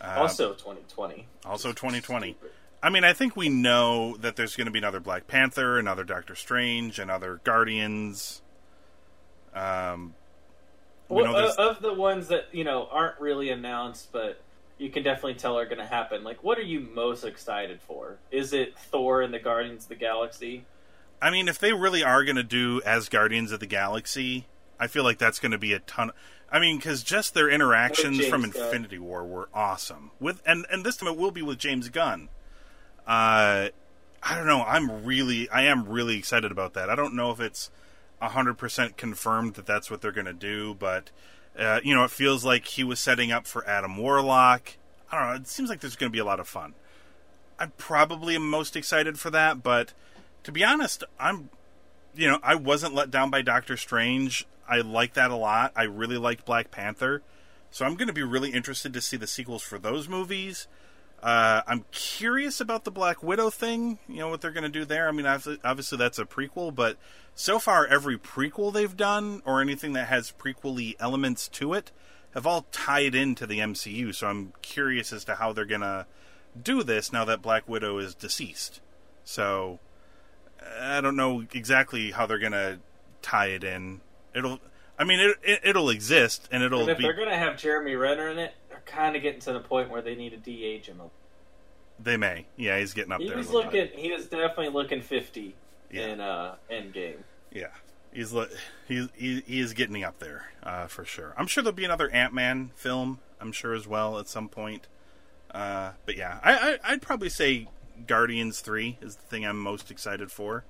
uh, 0.00 0.16
also, 0.18 0.52
2020. 0.54 1.26
also 1.44 1.70
2020. 1.70 2.32
stupid. 2.32 2.50
I 2.82 2.90
mean, 2.90 3.04
I 3.04 3.12
think 3.12 3.36
we 3.36 3.48
know 3.48 4.16
that 4.16 4.34
there's 4.34 4.56
going 4.56 4.64
to 4.66 4.72
be 4.72 4.78
another 4.78 4.98
Black 4.98 5.28
Panther, 5.28 5.78
another 5.78 6.02
Doctor 6.02 6.34
Strange, 6.34 6.98
another 6.98 7.40
Guardians. 7.44 8.41
Um, 9.54 10.14
we 11.08 11.22
Well, 11.22 11.36
uh, 11.36 11.54
of 11.58 11.80
the 11.82 11.92
ones 11.92 12.28
that 12.28 12.48
you 12.52 12.64
know 12.64 12.88
aren't 12.90 13.20
really 13.20 13.50
announced, 13.50 14.12
but 14.12 14.40
you 14.78 14.90
can 14.90 15.02
definitely 15.02 15.34
tell 15.34 15.58
are 15.58 15.66
going 15.66 15.78
to 15.78 15.86
happen. 15.86 16.24
Like, 16.24 16.42
what 16.42 16.58
are 16.58 16.62
you 16.62 16.80
most 16.80 17.24
excited 17.24 17.80
for? 17.80 18.18
Is 18.30 18.52
it 18.52 18.76
Thor 18.76 19.22
and 19.22 19.32
the 19.32 19.38
Guardians 19.38 19.84
of 19.84 19.88
the 19.90 19.94
Galaxy? 19.94 20.64
I 21.20 21.30
mean, 21.30 21.46
if 21.46 21.58
they 21.58 21.72
really 21.72 22.02
are 22.02 22.24
going 22.24 22.36
to 22.36 22.42
do 22.42 22.82
as 22.84 23.08
Guardians 23.08 23.52
of 23.52 23.60
the 23.60 23.66
Galaxy, 23.66 24.46
I 24.80 24.88
feel 24.88 25.04
like 25.04 25.18
that's 25.18 25.38
going 25.38 25.52
to 25.52 25.58
be 25.58 25.72
a 25.72 25.78
ton. 25.78 26.10
I 26.50 26.58
mean, 26.58 26.76
because 26.76 27.02
just 27.02 27.32
their 27.32 27.48
interactions 27.48 28.26
from 28.26 28.42
Gunn. 28.42 28.62
Infinity 28.62 28.98
War 28.98 29.24
were 29.24 29.48
awesome. 29.54 30.10
With 30.18 30.42
and 30.44 30.66
and 30.70 30.84
this 30.84 30.96
time 30.96 31.08
it 31.08 31.16
will 31.16 31.30
be 31.30 31.42
with 31.42 31.58
James 31.58 31.88
Gunn. 31.88 32.28
Uh, 33.06 33.68
I 34.22 34.36
don't 34.36 34.46
know. 34.46 34.62
I'm 34.62 35.04
really, 35.04 35.48
I 35.48 35.62
am 35.62 35.88
really 35.88 36.16
excited 36.16 36.52
about 36.52 36.74
that. 36.74 36.90
I 36.90 36.94
don't 36.94 37.14
know 37.14 37.30
if 37.30 37.40
it's 37.40 37.70
hundred 38.30 38.54
percent 38.54 38.96
confirmed 38.96 39.54
that 39.54 39.66
that's 39.66 39.90
what 39.90 40.00
they're 40.00 40.12
going 40.12 40.26
to 40.26 40.32
do, 40.32 40.74
but 40.74 41.10
uh, 41.58 41.80
you 41.82 41.94
know, 41.94 42.04
it 42.04 42.10
feels 42.10 42.44
like 42.44 42.66
he 42.66 42.84
was 42.84 42.98
setting 42.98 43.30
up 43.32 43.46
for 43.46 43.66
Adam 43.68 43.96
Warlock. 43.96 44.74
I 45.10 45.18
don't 45.18 45.28
know. 45.28 45.34
It 45.36 45.48
seems 45.48 45.68
like 45.68 45.80
there's 45.80 45.96
going 45.96 46.10
to 46.10 46.14
be 46.14 46.20
a 46.20 46.24
lot 46.24 46.40
of 46.40 46.48
fun. 46.48 46.74
I 47.58 47.66
probably 47.66 48.34
am 48.34 48.48
most 48.48 48.76
excited 48.76 49.18
for 49.18 49.30
that, 49.30 49.62
but 49.62 49.92
to 50.44 50.52
be 50.52 50.64
honest, 50.64 51.04
I'm 51.20 51.50
you 52.14 52.28
know, 52.28 52.38
I 52.42 52.54
wasn't 52.54 52.94
let 52.94 53.10
down 53.10 53.30
by 53.30 53.42
Doctor 53.42 53.76
Strange. 53.76 54.46
I 54.68 54.80
like 54.80 55.14
that 55.14 55.30
a 55.30 55.36
lot. 55.36 55.72
I 55.74 55.84
really 55.84 56.18
liked 56.18 56.44
Black 56.44 56.70
Panther. 56.70 57.22
So 57.70 57.86
I'm 57.86 57.94
going 57.94 58.08
to 58.08 58.14
be 58.14 58.22
really 58.22 58.50
interested 58.50 58.92
to 58.92 59.00
see 59.00 59.16
the 59.16 59.26
sequels 59.26 59.62
for 59.62 59.78
those 59.78 60.08
movies. 60.08 60.66
Uh, 61.22 61.62
I'm 61.66 61.84
curious 61.92 62.60
about 62.60 62.84
the 62.84 62.90
Black 62.90 63.22
Widow 63.22 63.50
thing, 63.50 63.98
you 64.08 64.16
know, 64.16 64.28
what 64.28 64.40
they're 64.40 64.50
going 64.50 64.64
to 64.64 64.68
do 64.68 64.84
there. 64.84 65.08
I 65.08 65.12
mean, 65.12 65.26
obviously, 65.26 65.58
obviously 65.62 65.98
that's 65.98 66.18
a 66.18 66.24
prequel, 66.24 66.74
but 66.74 66.96
so 67.34 67.58
far 67.58 67.86
every 67.86 68.18
prequel 68.18 68.72
they've 68.72 68.96
done, 68.96 69.40
or 69.44 69.60
anything 69.60 69.92
that 69.92 70.08
has 70.08 70.32
prequel 70.32 70.94
elements 70.98 71.48
to 71.48 71.74
it, 71.74 71.92
have 72.34 72.46
all 72.46 72.66
tied 72.72 73.14
into 73.14 73.46
the 73.46 73.60
MCU. 73.60 74.12
So 74.14 74.26
I'm 74.26 74.52
curious 74.62 75.12
as 75.12 75.24
to 75.26 75.36
how 75.36 75.52
they're 75.52 75.64
going 75.64 75.82
to 75.82 76.06
do 76.60 76.82
this 76.82 77.12
now 77.12 77.24
that 77.24 77.40
Black 77.40 77.68
Widow 77.68 77.98
is 77.98 78.14
deceased. 78.14 78.80
So 79.24 79.78
I 80.80 81.00
don't 81.00 81.16
know 81.16 81.44
exactly 81.52 82.10
how 82.10 82.26
they're 82.26 82.38
gonna 82.38 82.80
tie 83.20 83.46
it 83.46 83.64
in. 83.64 84.00
It'll, 84.34 84.60
I 84.98 85.04
mean, 85.04 85.20
it, 85.20 85.36
it 85.42 85.60
it'll 85.64 85.90
exist 85.90 86.48
and 86.50 86.62
it'll 86.62 86.80
And 86.82 86.90
if 86.90 86.98
be. 86.98 87.04
they're 87.04 87.14
going 87.14 87.28
to 87.28 87.36
have 87.36 87.56
Jeremy 87.56 87.94
Renner 87.94 88.28
in 88.28 88.38
it, 88.38 88.54
kind 88.86 89.16
of 89.16 89.22
getting 89.22 89.40
to 89.42 89.52
the 89.52 89.60
point 89.60 89.90
where 89.90 90.02
they 90.02 90.14
need 90.14 90.30
to 90.30 90.36
de-age 90.36 90.86
him. 90.86 91.00
They 91.98 92.16
may, 92.16 92.46
yeah, 92.56 92.78
he's 92.78 92.94
getting 92.94 93.12
up 93.12 93.20
He 93.20 93.28
there. 93.28 93.36
was 93.36 93.50
looking. 93.50 93.70
bit. 93.72 93.94
He 93.94 94.10
was 94.10 94.24
definitely 94.26 94.70
looking 94.70 95.00
50 95.02 95.54
Yeah. 95.90 96.06
in 96.06 96.20
uh, 96.20 96.54
Endgame. 96.70 97.18
Yeah, 97.52 97.66
he's 98.12 98.34
he's 98.88 99.08
he, 99.16 99.40
he 99.46 99.60
is 99.60 99.72
getting 99.74 100.02
up 100.02 100.18
there 100.18 100.50
uh, 100.62 100.86
for 100.86 101.04
sure. 101.04 101.34
I'm 101.36 101.46
sure 101.46 101.62
there'll 101.62 101.76
be 101.76 101.84
another 101.84 102.10
Ant 102.10 102.32
Man 102.32 102.70
film. 102.74 103.20
I'm 103.40 103.52
sure 103.52 103.74
as 103.74 103.86
well 103.86 104.18
at 104.18 104.26
some 104.28 104.48
point. 104.48 104.86
Uh, 105.50 105.92
but 106.06 106.16
yeah, 106.16 106.40
I, 106.42 106.78
I 106.84 106.92
I'd 106.92 107.02
probably 107.02 107.28
say 107.28 107.68
Guardians 108.06 108.60
Three 108.60 108.96
is 109.02 109.16
the 109.16 109.22
thing 109.22 109.44
I'm 109.44 109.58
most 109.60 109.90
excited 109.90 110.32
for. 110.32 110.64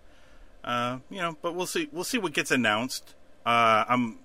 Uh, 0.64 0.98
you 1.08 1.18
know, 1.20 1.36
but 1.40 1.54
we'll 1.54 1.66
see. 1.66 1.88
We'll 1.92 2.02
see 2.04 2.18
what 2.18 2.32
gets 2.32 2.50
announced. 2.50 3.14
Uh, 3.46 3.84
I'm. 3.88 4.18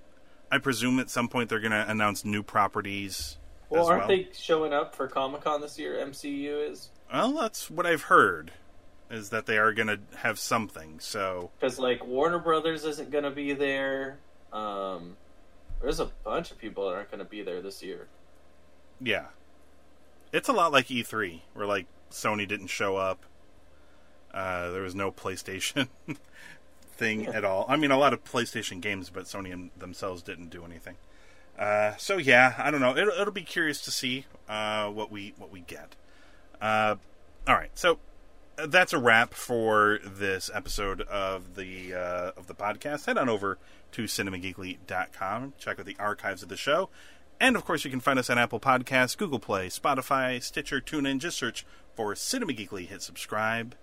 I 0.52 0.58
presume 0.58 0.98
at 1.00 1.10
some 1.12 1.28
point 1.28 1.50
they're 1.50 1.60
going 1.60 1.72
to 1.74 1.88
announce 1.90 2.26
new 2.26 2.42
properties. 2.42 3.38
Well, 3.70 3.88
aren't 3.88 4.08
well. 4.08 4.08
they 4.10 4.28
showing 4.34 4.74
up 4.74 4.96
for 4.96 5.08
Comic 5.08 5.42
Con 5.42 5.62
this 5.62 5.78
year? 5.78 5.96
MCU 5.96 6.70
is 6.72 6.90
Well, 7.12 7.34
that's 7.34 7.70
what 7.70 7.86
I've 7.86 8.04
heard. 8.04 8.52
Is 9.10 9.30
that 9.30 9.46
they 9.46 9.58
are 9.58 9.72
going 9.74 9.88
to 9.88 10.00
have 10.18 10.38
something? 10.40 11.00
So 11.00 11.52
because 11.60 11.80
like 11.80 12.06
Warner 12.06 12.40
Brothers 12.40 12.84
isn't 12.86 13.10
going 13.12 13.24
to 13.24 13.32
be 13.32 13.54
there. 13.54 14.18
Um, 14.52 15.16
there's 15.82 16.00
a 16.00 16.10
bunch 16.24 16.52
of 16.52 16.58
people 16.58 16.88
that 16.90 16.96
aren't 16.96 17.12
going 17.12 17.20
to 17.24 17.30
be 17.30 17.42
there 17.42 17.62
this 17.62 17.82
year. 17.84 18.08
yeah, 19.02 19.28
it's 20.34 20.50
a 20.50 20.54
lot 20.54 20.72
like 20.74 20.88
E3, 20.88 21.42
where 21.54 21.66
like 21.66 21.86
Sony 22.12 22.48
didn't 22.48 22.68
show 22.68 22.98
up. 22.98 23.26
Uh, 24.34 24.72
there 24.72 24.82
was 24.82 24.94
no 24.96 25.12
PlayStation 25.24 25.88
thing 26.98 27.22
Yeah. 27.26 27.32
at 27.32 27.46
all. 27.46 27.66
I 27.70 27.76
mean, 27.78 27.92
a 27.92 27.98
lot 27.98 28.12
of 28.14 28.24
PlayStation 28.26 28.82
games, 28.82 29.10
but 29.10 29.24
Sony 29.26 29.70
themselves 29.78 30.22
didn't 30.22 30.50
do 30.50 30.66
anything. 30.66 30.96
Uh, 31.58 31.96
so 31.98 32.18
yeah, 32.18 32.54
I 32.58 32.72
don't 32.72 32.82
know. 32.82 32.96
It'll, 32.96 33.14
it'll 33.14 33.34
be 33.34 33.42
curious 33.42 33.82
to 33.82 33.92
see 33.92 34.26
uh, 34.48 34.90
what 34.90 35.12
we 35.12 35.34
what 35.38 35.52
we 35.52 35.62
get. 35.62 35.96
Uh, 36.62 36.96
all 37.48 37.56
right, 37.56 37.72
so 37.74 38.00
that's 38.56 38.94
a 38.94 38.98
wrap 38.98 39.34
for 39.34 40.00
this 40.04 40.50
episode 40.54 41.02
of 41.02 41.56
the 41.56 41.94
uh, 41.94 42.32
of 42.38 42.48
the 42.48 42.56
podcast. 42.56 43.06
Head 43.06 43.18
on 43.18 43.30
over 43.30 43.58
to 43.94 44.04
cinemageekly.com. 44.04 45.54
Check 45.58 45.80
out 45.80 45.86
the 45.86 45.98
archives 46.00 46.44
of 46.44 46.50
the 46.50 46.58
show. 46.58 46.90
And 47.40 47.56
of 47.56 47.66
course, 47.66 47.86
you 47.86 47.92
can 47.92 48.00
find 48.00 48.18
us 48.18 48.30
on 48.30 48.38
Apple 48.38 48.60
Podcasts, 48.60 49.18
Google 49.18 49.40
Play, 49.40 49.68
Spotify, 49.70 50.42
Stitcher, 50.42 50.82
TuneIn. 50.82 51.20
Just 51.20 51.38
search 51.38 51.66
for 51.96 52.16
Cinema 52.16 52.54
Geekly. 52.54 52.88
Hit 52.88 53.02
subscribe. 53.02 53.76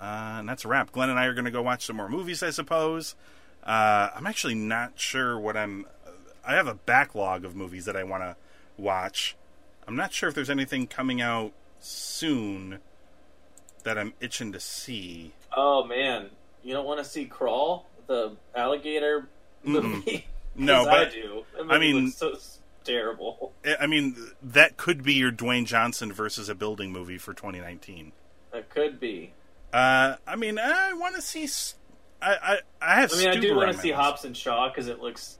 Uh, 0.00 0.36
and 0.38 0.48
that's 0.48 0.64
a 0.64 0.68
wrap. 0.68 0.92
Glenn 0.92 1.10
and 1.10 1.18
I 1.18 1.26
are 1.26 1.34
going 1.34 1.44
to 1.44 1.50
go 1.50 1.62
watch 1.62 1.84
some 1.84 1.96
more 1.96 2.08
movies, 2.08 2.42
I 2.42 2.50
suppose. 2.50 3.14
Uh, 3.62 4.08
I'm 4.14 4.26
actually 4.26 4.54
not 4.54 4.98
sure 4.98 5.38
what 5.38 5.56
I'm. 5.56 5.86
I 6.44 6.54
have 6.54 6.66
a 6.66 6.74
backlog 6.74 7.44
of 7.44 7.54
movies 7.54 7.84
that 7.84 7.96
I 7.96 8.04
want 8.04 8.22
to 8.22 8.36
watch. 8.76 9.36
I'm 9.86 9.96
not 9.96 10.12
sure 10.12 10.28
if 10.28 10.34
there's 10.34 10.50
anything 10.50 10.86
coming 10.86 11.20
out 11.20 11.52
soon 11.80 12.78
that 13.84 13.98
I'm 13.98 14.12
itching 14.20 14.52
to 14.52 14.60
see. 14.60 15.32
Oh 15.56 15.84
man, 15.84 16.30
you 16.62 16.74
don't 16.74 16.86
want 16.86 16.98
to 16.98 17.04
see 17.04 17.24
Crawl, 17.24 17.86
the 18.06 18.36
alligator 18.54 19.28
movie? 19.64 20.26
No, 20.56 20.84
but 20.86 21.08
I 21.08 21.10
do. 21.10 21.44
I 21.70 21.78
mean- 21.78 22.06
looks 22.06 22.16
so 22.16 22.34
terrible. 22.84 23.52
I 23.80 23.86
mean, 23.86 24.16
that 24.42 24.76
could 24.76 25.02
be 25.02 25.14
your 25.14 25.30
Dwayne 25.30 25.64
Johnson 25.64 26.12
versus 26.12 26.48
a 26.48 26.56
building 26.56 26.90
movie 26.92 27.18
for 27.18 27.32
2019. 27.32 28.12
That 28.52 28.68
could 28.68 28.98
be. 28.98 29.32
Uh, 29.72 30.16
I 30.26 30.34
mean, 30.34 30.58
I 30.58 30.92
want 30.94 31.14
to 31.14 31.22
see. 31.22 31.48
I 32.20 32.32
I, 32.32 32.58
I 32.82 33.00
have. 33.00 33.12
I 33.12 33.16
mean, 33.16 33.28
I 33.28 33.36
do 33.36 33.54
want 33.54 33.72
to 33.72 33.78
see 33.78 33.90
list. 33.90 34.00
Hobbs 34.00 34.24
and 34.24 34.36
Shaw 34.36 34.68
because 34.68 34.88
it 34.88 35.00
looks 35.00 35.38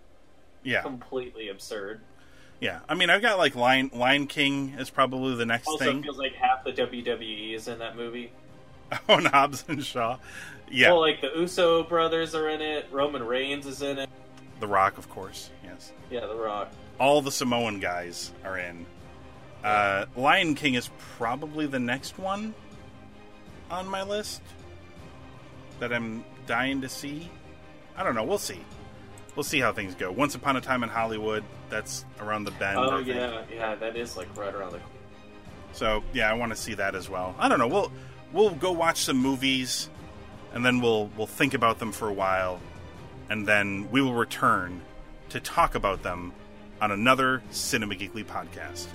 Yeah, 0.63 0.83
completely 0.83 1.49
absurd. 1.49 2.01
yeah. 2.61 2.81
I 2.89 2.95
mean, 2.95 3.09
I've 3.11 3.23
got 3.23 3.39
like 3.39 3.55
Lion 3.55 3.91
Lion 3.95 4.27
King 4.27 4.75
is 4.79 4.91
probably 4.91 5.35
the 5.37 5.47
next 5.47 5.67
Also, 5.69 5.85
thing. 5.85 5.97
Also, 5.99 6.03
feels 6.05 6.19
like 6.19 6.35
half 6.35 6.65
the 6.65 6.73
WWE 6.73 7.55
is 7.55 7.69
in 7.69 7.79
that 7.79 7.97
movie. 7.97 8.33
Oh, 9.09 9.15
and 9.19 9.27
Hobbs 9.29 9.65
and 9.69 9.85
Shaw. 9.85 10.19
Yeah, 10.69 10.91
Well, 10.91 11.01
like 11.01 11.21
the 11.21 11.31
Uso 11.37 11.85
brothers 11.85 12.35
are 12.35 12.49
in 12.49 12.61
it. 12.61 12.87
Roman 12.91 13.23
Reigns 13.23 13.65
is 13.67 13.83
in 13.83 13.99
it. 13.99 14.11
The 14.59 14.67
Rock, 14.67 14.99
of 14.99 15.09
course. 15.09 15.49
Yes, 15.63 15.93
Yeah, 16.11 16.27
The 16.27 16.35
Rock. 16.35 16.73
all 16.99 17.23
the 17.23 17.31
Samoan 17.31 17.79
guys 17.79 18.33
are 18.45 18.59
in. 18.59 18.85
Uh, 19.63 20.07
Lion 20.17 20.57
King 20.57 20.75
is 20.75 20.91
probably 21.17 21.67
the 21.67 21.79
next 21.79 22.19
one 22.19 22.53
on 23.71 23.87
my 23.87 24.03
list 24.03 24.43
that 25.79 25.93
I'm 25.93 26.25
dying 26.49 26.81
to 26.81 26.89
see. 26.89 27.31
I 27.97 28.03
don't 28.03 28.17
know. 28.17 28.25
We'll 28.25 28.39
see. 28.39 28.61
We'll 29.37 29.45
see 29.45 29.61
how 29.61 29.73
things 29.73 29.95
go. 29.95 30.11
Once 30.11 30.35
Upon 30.35 30.57
a 30.57 30.61
Time 30.61 30.83
in 30.83 30.89
Hollywood, 30.89 31.45
that's 31.69 32.05
around 32.21 32.45
the 32.45 32.51
bend. 32.53 32.79
Oh 32.79 32.99
yeah, 32.99 33.43
yeah, 33.53 33.75
that 33.77 33.97
is 33.97 34.17
like 34.17 34.35
right 34.37 34.55
around 34.55 34.73
the. 34.73 34.81
So 35.73 36.03
yeah, 36.13 36.31
I 36.31 36.35
want 36.35 36.53
to 36.53 36.57
see 36.57 36.75
that 36.75 36.95
as 36.95 37.09
well. 37.09 37.35
I 37.39 37.49
don't 37.49 37.59
know. 37.59 37.69
We'll 37.69 37.93
we'll 38.33 38.51
go 38.51 38.73
watch 38.73 38.99
some 38.99 39.17
movies, 39.17 39.89
and 40.53 40.65
then 40.65 40.81
we'll 40.81 41.11
we'll 41.17 41.27
think 41.27 41.55
about 41.55 41.79
them 41.79 41.93
for 41.93 42.09
a 42.09 42.13
while, 42.13 42.61
and 43.29 43.47
then 43.47 43.89
we 43.91 44.03
will 44.03 44.15
return 44.15 44.81
to 45.31 45.41
talk 45.41 45.75
about 45.75 46.03
them 46.03 46.33
on 46.81 46.91
another 46.91 47.43
Cinema 47.51 47.95
Geekly 47.95 48.25
podcast. 48.25 48.89